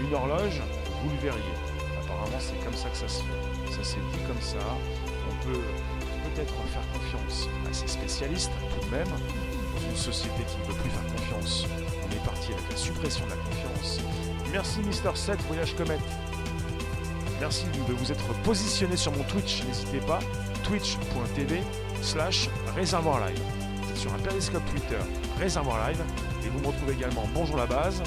une 0.00 0.14
horloge, 0.14 0.62
vous 1.02 1.10
le 1.10 1.16
verriez. 1.16 1.56
Apparemment, 2.02 2.38
c'est 2.38 2.58
comme 2.64 2.74
ça 2.74 2.88
que 2.88 2.96
ça 2.96 3.08
se 3.08 3.22
fait. 3.22 3.72
Ça 3.72 3.84
s'est 3.84 4.00
dit 4.12 4.22
comme 4.26 4.40
ça. 4.40 4.58
On 5.30 5.46
peut 5.46 5.60
peut-être 6.24 6.54
faire 6.54 6.82
confiance 6.92 7.48
à 7.68 7.72
ces 7.72 7.88
spécialistes, 7.88 8.52
tout 8.74 8.86
de 8.86 8.90
même. 8.90 9.08
Dans 9.08 9.90
une 9.90 9.96
société 9.96 10.42
qui 10.48 10.58
ne 10.58 10.64
veut 10.64 10.80
plus 10.80 10.90
faire 10.90 11.06
confiance, 11.14 11.66
on 12.04 12.12
est 12.12 12.24
parti 12.24 12.52
avec 12.52 12.70
la 12.70 12.76
suppression 12.76 13.24
de 13.26 13.30
la 13.30 13.36
confiance. 13.36 14.00
Merci 14.52 14.80
Mister 14.80 15.10
7 15.14 15.40
Voyage 15.42 15.76
Comet. 15.76 15.98
Merci 17.40 17.66
de 17.86 17.92
vous 17.92 18.10
être 18.10 18.32
positionné 18.42 18.96
sur 18.96 19.12
mon 19.12 19.22
Twitch. 19.24 19.62
N'hésitez 19.64 20.00
pas, 20.00 20.18
twitch.tv 20.64 21.62
slash 22.02 22.48
réservoir 22.74 23.20
live. 23.26 23.40
C'est 23.88 24.00
sur 24.00 24.12
un 24.12 24.18
périscope 24.18 24.64
Twitter 24.70 24.98
réservoir 25.38 25.88
live. 25.88 26.02
Et 26.44 26.48
vous 26.48 26.60
me 26.60 26.66
retrouvez 26.68 26.94
également 26.94 27.28
Bonjour 27.34 27.56
la 27.56 27.66
base 27.66 28.02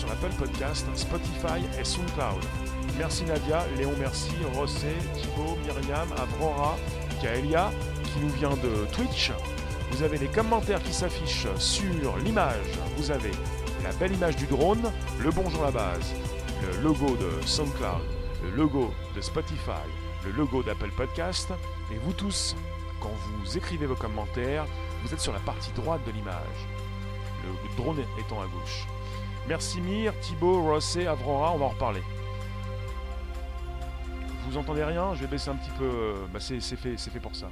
sur 0.00 0.10
Apple 0.12 0.32
Podcast, 0.38 0.86
Spotify 0.94 1.60
et 1.78 1.84
SoundCloud. 1.84 2.42
Merci 2.96 3.22
Nadia, 3.24 3.66
Léon 3.76 3.92
merci, 3.98 4.30
Rossé, 4.54 4.94
Thibaut, 5.14 5.58
Myriam, 5.62 6.08
Avrora, 6.16 6.78
Kaelia 7.20 7.70
qui 8.04 8.20
nous 8.20 8.30
vient 8.30 8.56
de 8.56 8.86
Twitch. 8.92 9.30
Vous 9.90 10.02
avez 10.02 10.16
les 10.16 10.28
commentaires 10.28 10.82
qui 10.82 10.94
s'affichent 10.94 11.54
sur 11.58 12.16
l'image. 12.24 12.78
Vous 12.96 13.10
avez 13.10 13.32
la 13.84 13.92
belle 13.92 14.12
image 14.12 14.36
du 14.36 14.46
drone, 14.46 14.90
le 15.18 15.30
bonjour 15.30 15.64
à 15.64 15.66
la 15.66 15.72
base, 15.72 16.14
le 16.62 16.82
logo 16.82 17.14
de 17.16 17.46
SoundCloud, 17.46 18.00
le 18.42 18.56
logo 18.56 18.94
de 19.14 19.20
Spotify, 19.20 19.84
le 20.24 20.32
logo 20.32 20.62
d'Apple 20.62 20.92
Podcast. 20.96 21.52
Et 21.92 21.98
vous 21.98 22.14
tous, 22.14 22.56
quand 23.02 23.12
vous 23.12 23.58
écrivez 23.58 23.84
vos 23.84 23.96
commentaires, 23.96 24.64
vous 25.04 25.12
êtes 25.12 25.20
sur 25.20 25.34
la 25.34 25.40
partie 25.40 25.72
droite 25.72 26.00
de 26.06 26.12
l'image. 26.12 26.66
Le 27.44 27.76
drone 27.76 28.02
étant 28.18 28.40
à 28.40 28.46
gauche. 28.46 28.86
Merci 29.48 29.80
Mir, 29.80 30.12
Thibaut, 30.20 30.62
Rosset, 30.62 31.06
Avrora, 31.06 31.52
on 31.52 31.58
va 31.58 31.66
en 31.66 31.70
reparler. 31.70 32.02
Vous 34.48 34.56
entendez 34.56 34.84
rien? 34.84 35.14
Je 35.14 35.20
vais 35.20 35.26
baisser 35.26 35.50
un 35.50 35.56
petit 35.56 35.70
peu. 35.78 35.84
Euh, 35.84 36.26
bah, 36.32 36.40
c'est 36.40 36.60
fait, 36.60 36.96
fait 36.96 37.20
pour 37.20 37.34
ça. 37.34 37.48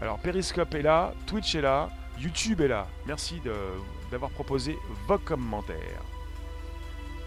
Alors 0.00 0.18
Periscope 0.18 0.74
est 0.74 0.82
là, 0.82 1.14
Twitch 1.26 1.54
est 1.54 1.62
là, 1.62 1.88
YouTube 2.18 2.60
est 2.60 2.68
là. 2.68 2.86
Merci 3.06 3.40
d'avoir 4.10 4.30
proposé 4.30 4.78
vos 5.06 5.18
commentaires. 5.18 6.02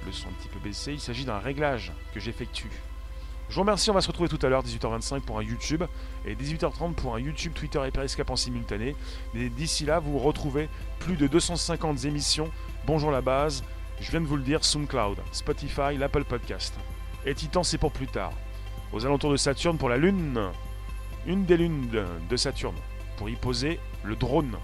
Le 0.06 0.12
son 0.12 0.30
un 0.30 0.32
petit 0.34 0.50
peu 0.50 0.60
baissé, 0.60 0.94
il 0.94 1.00
s'agit 1.00 1.26
d'un 1.26 1.40
réglage 1.40 1.92
que 2.14 2.20
j'effectue. 2.20 2.70
Je 3.50 3.56
vous 3.56 3.62
remercie, 3.62 3.90
on 3.90 3.96
va 3.96 4.02
se 4.02 4.08
retrouver 4.08 4.30
tout 4.30 4.44
à 4.46 4.50
l'heure, 4.50 4.64
18h25 4.64 5.22
pour 5.22 5.40
un 5.40 5.44
YouTube 5.44 5.84
et 6.26 6.36
18h30 6.36 6.94
pour 6.94 7.16
un 7.16 7.20
YouTube, 7.20 7.54
Twitter 7.54 7.82
et 7.88 7.90
Periscope 7.90 8.30
en 8.30 8.36
simultané. 8.36 8.96
d'ici 9.34 9.86
là, 9.86 9.98
vous 9.98 10.20
retrouvez 10.20 10.70
plus 11.00 11.16
de 11.16 11.26
250 11.26 12.06
émissions. 12.06 12.52
Bonjour 12.86 13.10
la 13.10 13.22
base, 13.22 13.64
je 14.02 14.12
viens 14.12 14.22
de 14.22 14.26
vous 14.26 14.38
le 14.38 14.44
dire, 14.44 14.64
SoundCloud, 14.64 15.18
Spotify, 15.32 15.98
l'Apple 15.98 16.24
Podcast. 16.24 16.74
Et 17.26 17.36
Titan, 17.36 17.64
c'est 17.64 17.78
pour 17.78 17.92
plus 17.92 18.08
tard. 18.08 18.34
Aux 18.94 19.06
alentours 19.06 19.32
de 19.32 19.38
Saturne 19.38 19.78
pour 19.78 19.90
la 19.90 19.98
Lune, 19.98 20.40
une 21.26 21.46
des 21.46 21.58
lunes 21.58 21.90
de 22.30 22.38
Saturne, 22.38 22.78
pour 23.18 23.30
y 23.30 23.36
poser 23.36 23.80
le 24.04 24.16
drone 24.16 24.58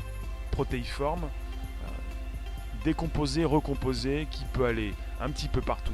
protéiforme, 0.52 1.24
euh, 1.24 1.88
décomposé, 2.84 3.46
recomposé, 3.46 4.28
qui 4.32 4.46
peut 4.54 4.66
aller 4.66 4.94
un 5.20 5.30
petit 5.30 5.50
peu 5.50 5.62
partout 5.62 5.94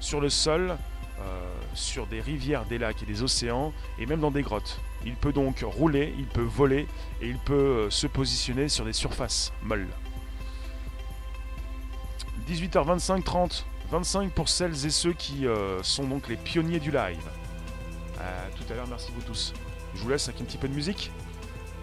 sur 0.00 0.20
le 0.20 0.30
sol, 0.30 0.76
euh, 1.20 1.54
sur 1.74 2.06
des 2.06 2.20
rivières, 2.20 2.64
des 2.64 2.78
lacs 2.78 3.02
et 3.02 3.06
des 3.06 3.22
océans, 3.22 3.72
et 3.98 4.06
même 4.06 4.20
dans 4.20 4.30
des 4.30 4.42
grottes. 4.42 4.80
Il 5.04 5.14
peut 5.14 5.32
donc 5.32 5.62
rouler, 5.62 6.14
il 6.18 6.26
peut 6.26 6.40
voler, 6.40 6.86
et 7.20 7.28
il 7.28 7.38
peut 7.38 7.54
euh, 7.54 7.90
se 7.90 8.06
positionner 8.06 8.68
sur 8.68 8.84
des 8.84 8.92
surfaces 8.92 9.52
molles. 9.62 9.88
18h25, 12.48 13.22
30, 13.22 13.66
25 13.90 14.32
pour 14.32 14.48
celles 14.48 14.86
et 14.86 14.90
ceux 14.90 15.12
qui 15.12 15.46
euh, 15.46 15.82
sont 15.82 16.04
donc 16.04 16.28
les 16.28 16.36
pionniers 16.36 16.80
du 16.80 16.90
live. 16.90 17.18
Euh, 18.20 18.48
tout 18.56 18.72
à 18.72 18.76
l'heure, 18.76 18.88
merci 18.88 19.12
vous 19.14 19.22
tous. 19.22 19.52
Je 19.94 20.02
vous 20.02 20.08
laisse 20.08 20.28
avec 20.28 20.40
un 20.40 20.44
petit 20.44 20.58
peu 20.58 20.68
de 20.68 20.74
musique. 20.74 21.10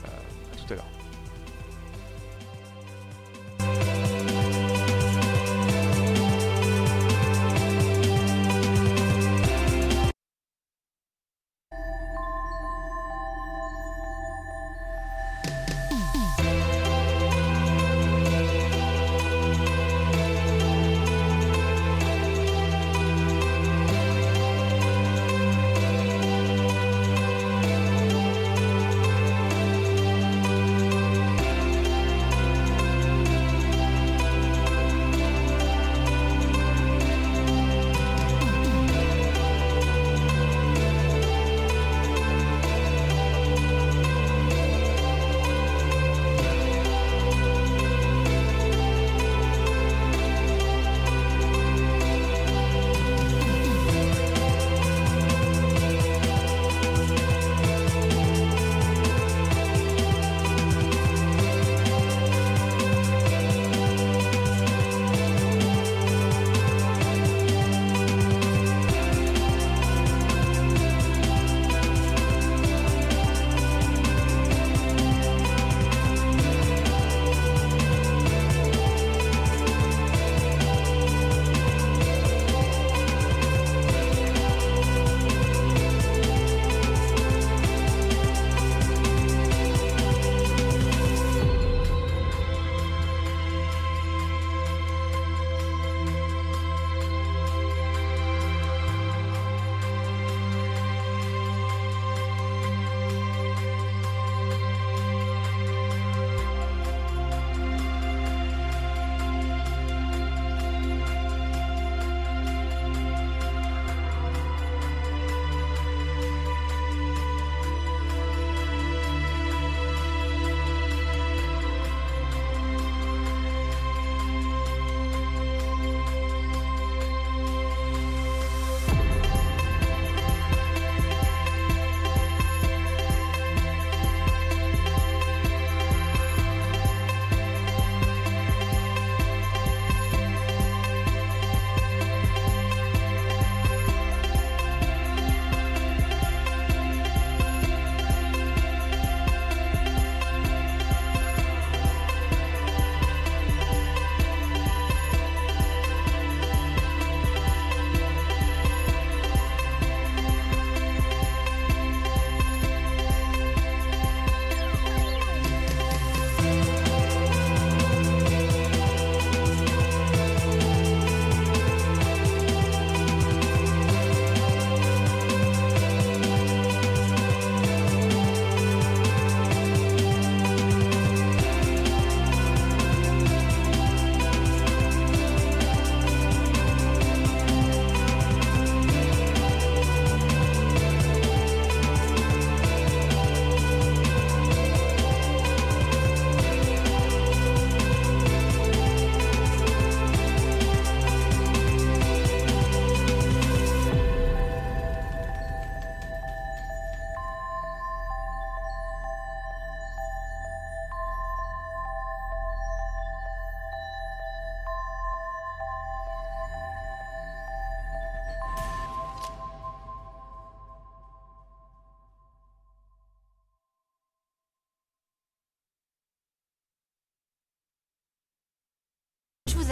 Euh, 0.04 0.08
à 0.54 0.58
tout 0.58 0.74
à 0.74 0.76
l'heure. 0.76 0.86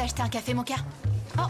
Vous 0.03 0.09
ai 0.09 0.11
acheté 0.11 0.21
un 0.21 0.29
café 0.29 0.53
mocha. 0.53 0.75
Oh, 1.37 1.41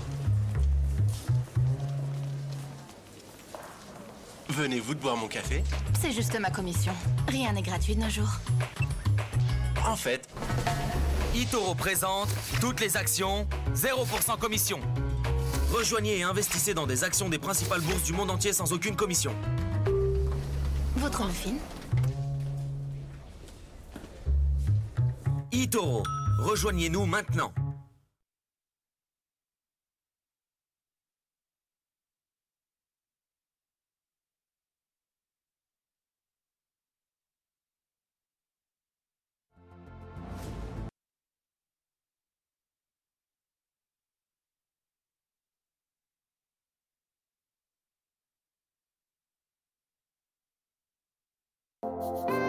Venez-vous 4.49 4.93
de 4.93 4.99
boire 4.99 5.17
mon 5.17 5.27
café? 5.27 5.63
C'est 5.99 6.11
juste 6.11 6.39
ma 6.39 6.51
commission. 6.51 6.93
Rien 7.27 7.53
n'est 7.53 7.63
gratuit 7.63 7.95
de 7.95 8.01
nos 8.01 8.09
jours. 8.09 8.29
En 9.87 9.95
fait, 9.95 10.29
eToro 11.35 11.73
présente 11.73 12.29
toutes 12.61 12.79
les 12.79 12.95
actions, 12.95 13.47
0% 13.75 14.37
commission. 14.37 14.79
Rejoignez 15.71 16.19
et 16.19 16.23
investissez 16.23 16.75
dans 16.75 16.85
des 16.85 17.03
actions 17.03 17.29
des 17.29 17.39
principales 17.39 17.81
bourses 17.81 18.03
du 18.03 18.13
monde 18.13 18.29
entier 18.29 18.53
sans 18.53 18.71
aucune 18.71 18.95
commission. 18.95 19.33
Votre 20.97 21.25
muffin? 21.25 21.55
eToro, 25.51 26.03
rejoignez-nous 26.39 27.05
maintenant. 27.05 27.51
Je 51.83 51.89
vous 51.89 52.42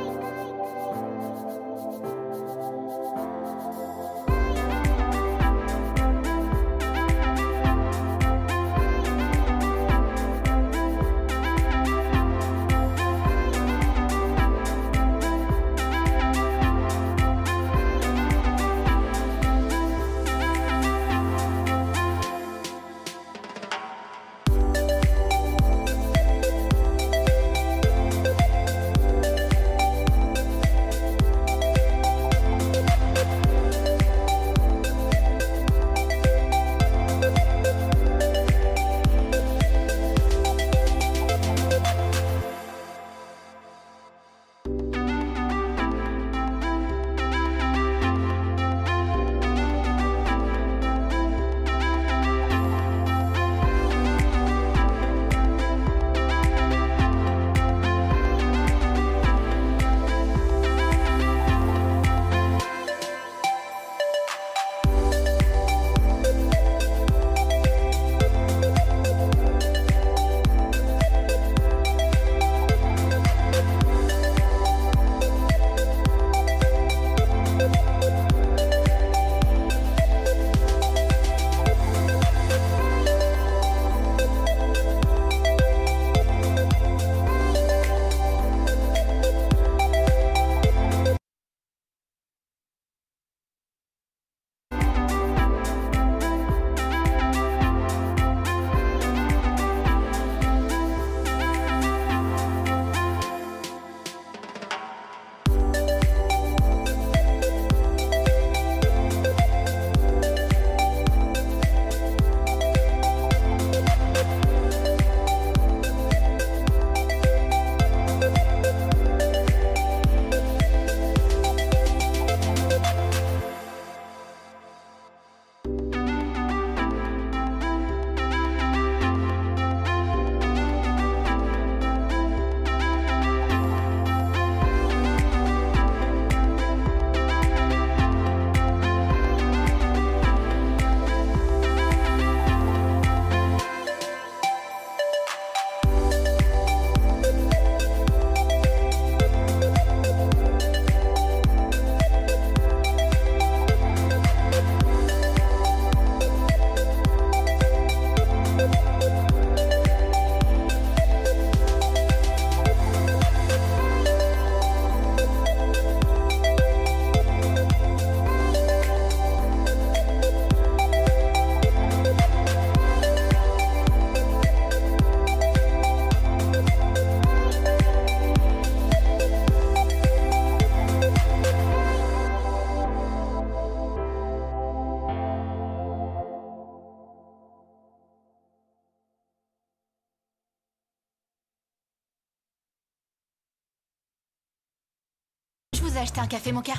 un 196.24 196.26
café 196.26 196.52
mocha. 196.52 196.72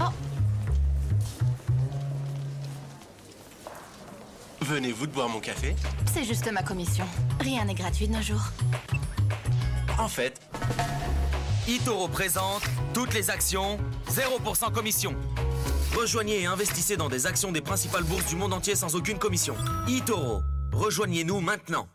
Oh, 0.00 0.04
venez-vous 4.62 5.06
de 5.06 5.12
boire 5.12 5.28
mon 5.28 5.40
café 5.40 5.76
c'est 6.10 6.24
juste 6.24 6.50
ma 6.50 6.62
commission. 6.62 7.04
Rien 7.40 7.66
n'est 7.66 7.74
gratuit 7.74 8.08
de 8.08 8.14
nos 8.14 8.22
jours. 8.22 8.40
En 9.98 10.08
fait, 10.08 10.40
eToro 11.68 12.08
présente 12.08 12.62
toutes 12.94 13.12
les 13.12 13.28
actions, 13.28 13.78
0% 14.10 14.72
commission. 14.72 15.14
Rejoignez 15.94 16.40
et 16.42 16.46
investissez 16.46 16.96
dans 16.96 17.10
des 17.10 17.26
actions 17.26 17.52
des 17.52 17.60
principales 17.60 18.04
bourses 18.04 18.26
du 18.26 18.36
monde 18.36 18.54
entier 18.54 18.74
sans 18.74 18.94
aucune 18.96 19.18
commission. 19.18 19.54
eToro, 19.86 20.42
rejoignez-nous 20.72 21.40
maintenant. 21.40 21.88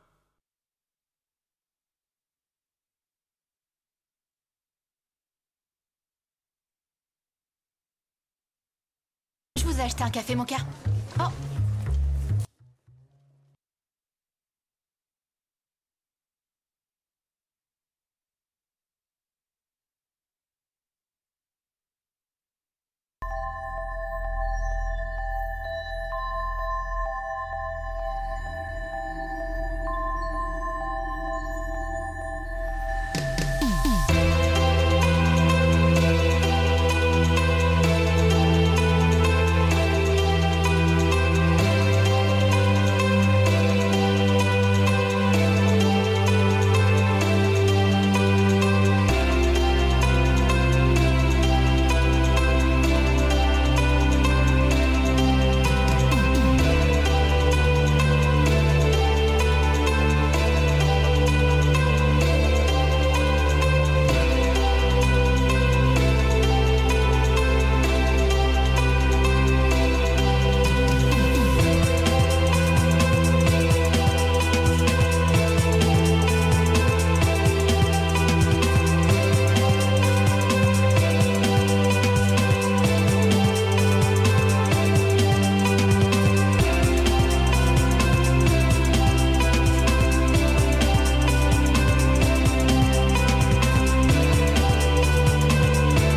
Ai 9.83 9.87
acheté 9.87 10.03
un 10.05 10.09
café 10.11 10.33
mocha. 10.33 10.55
Oh, 11.19 11.23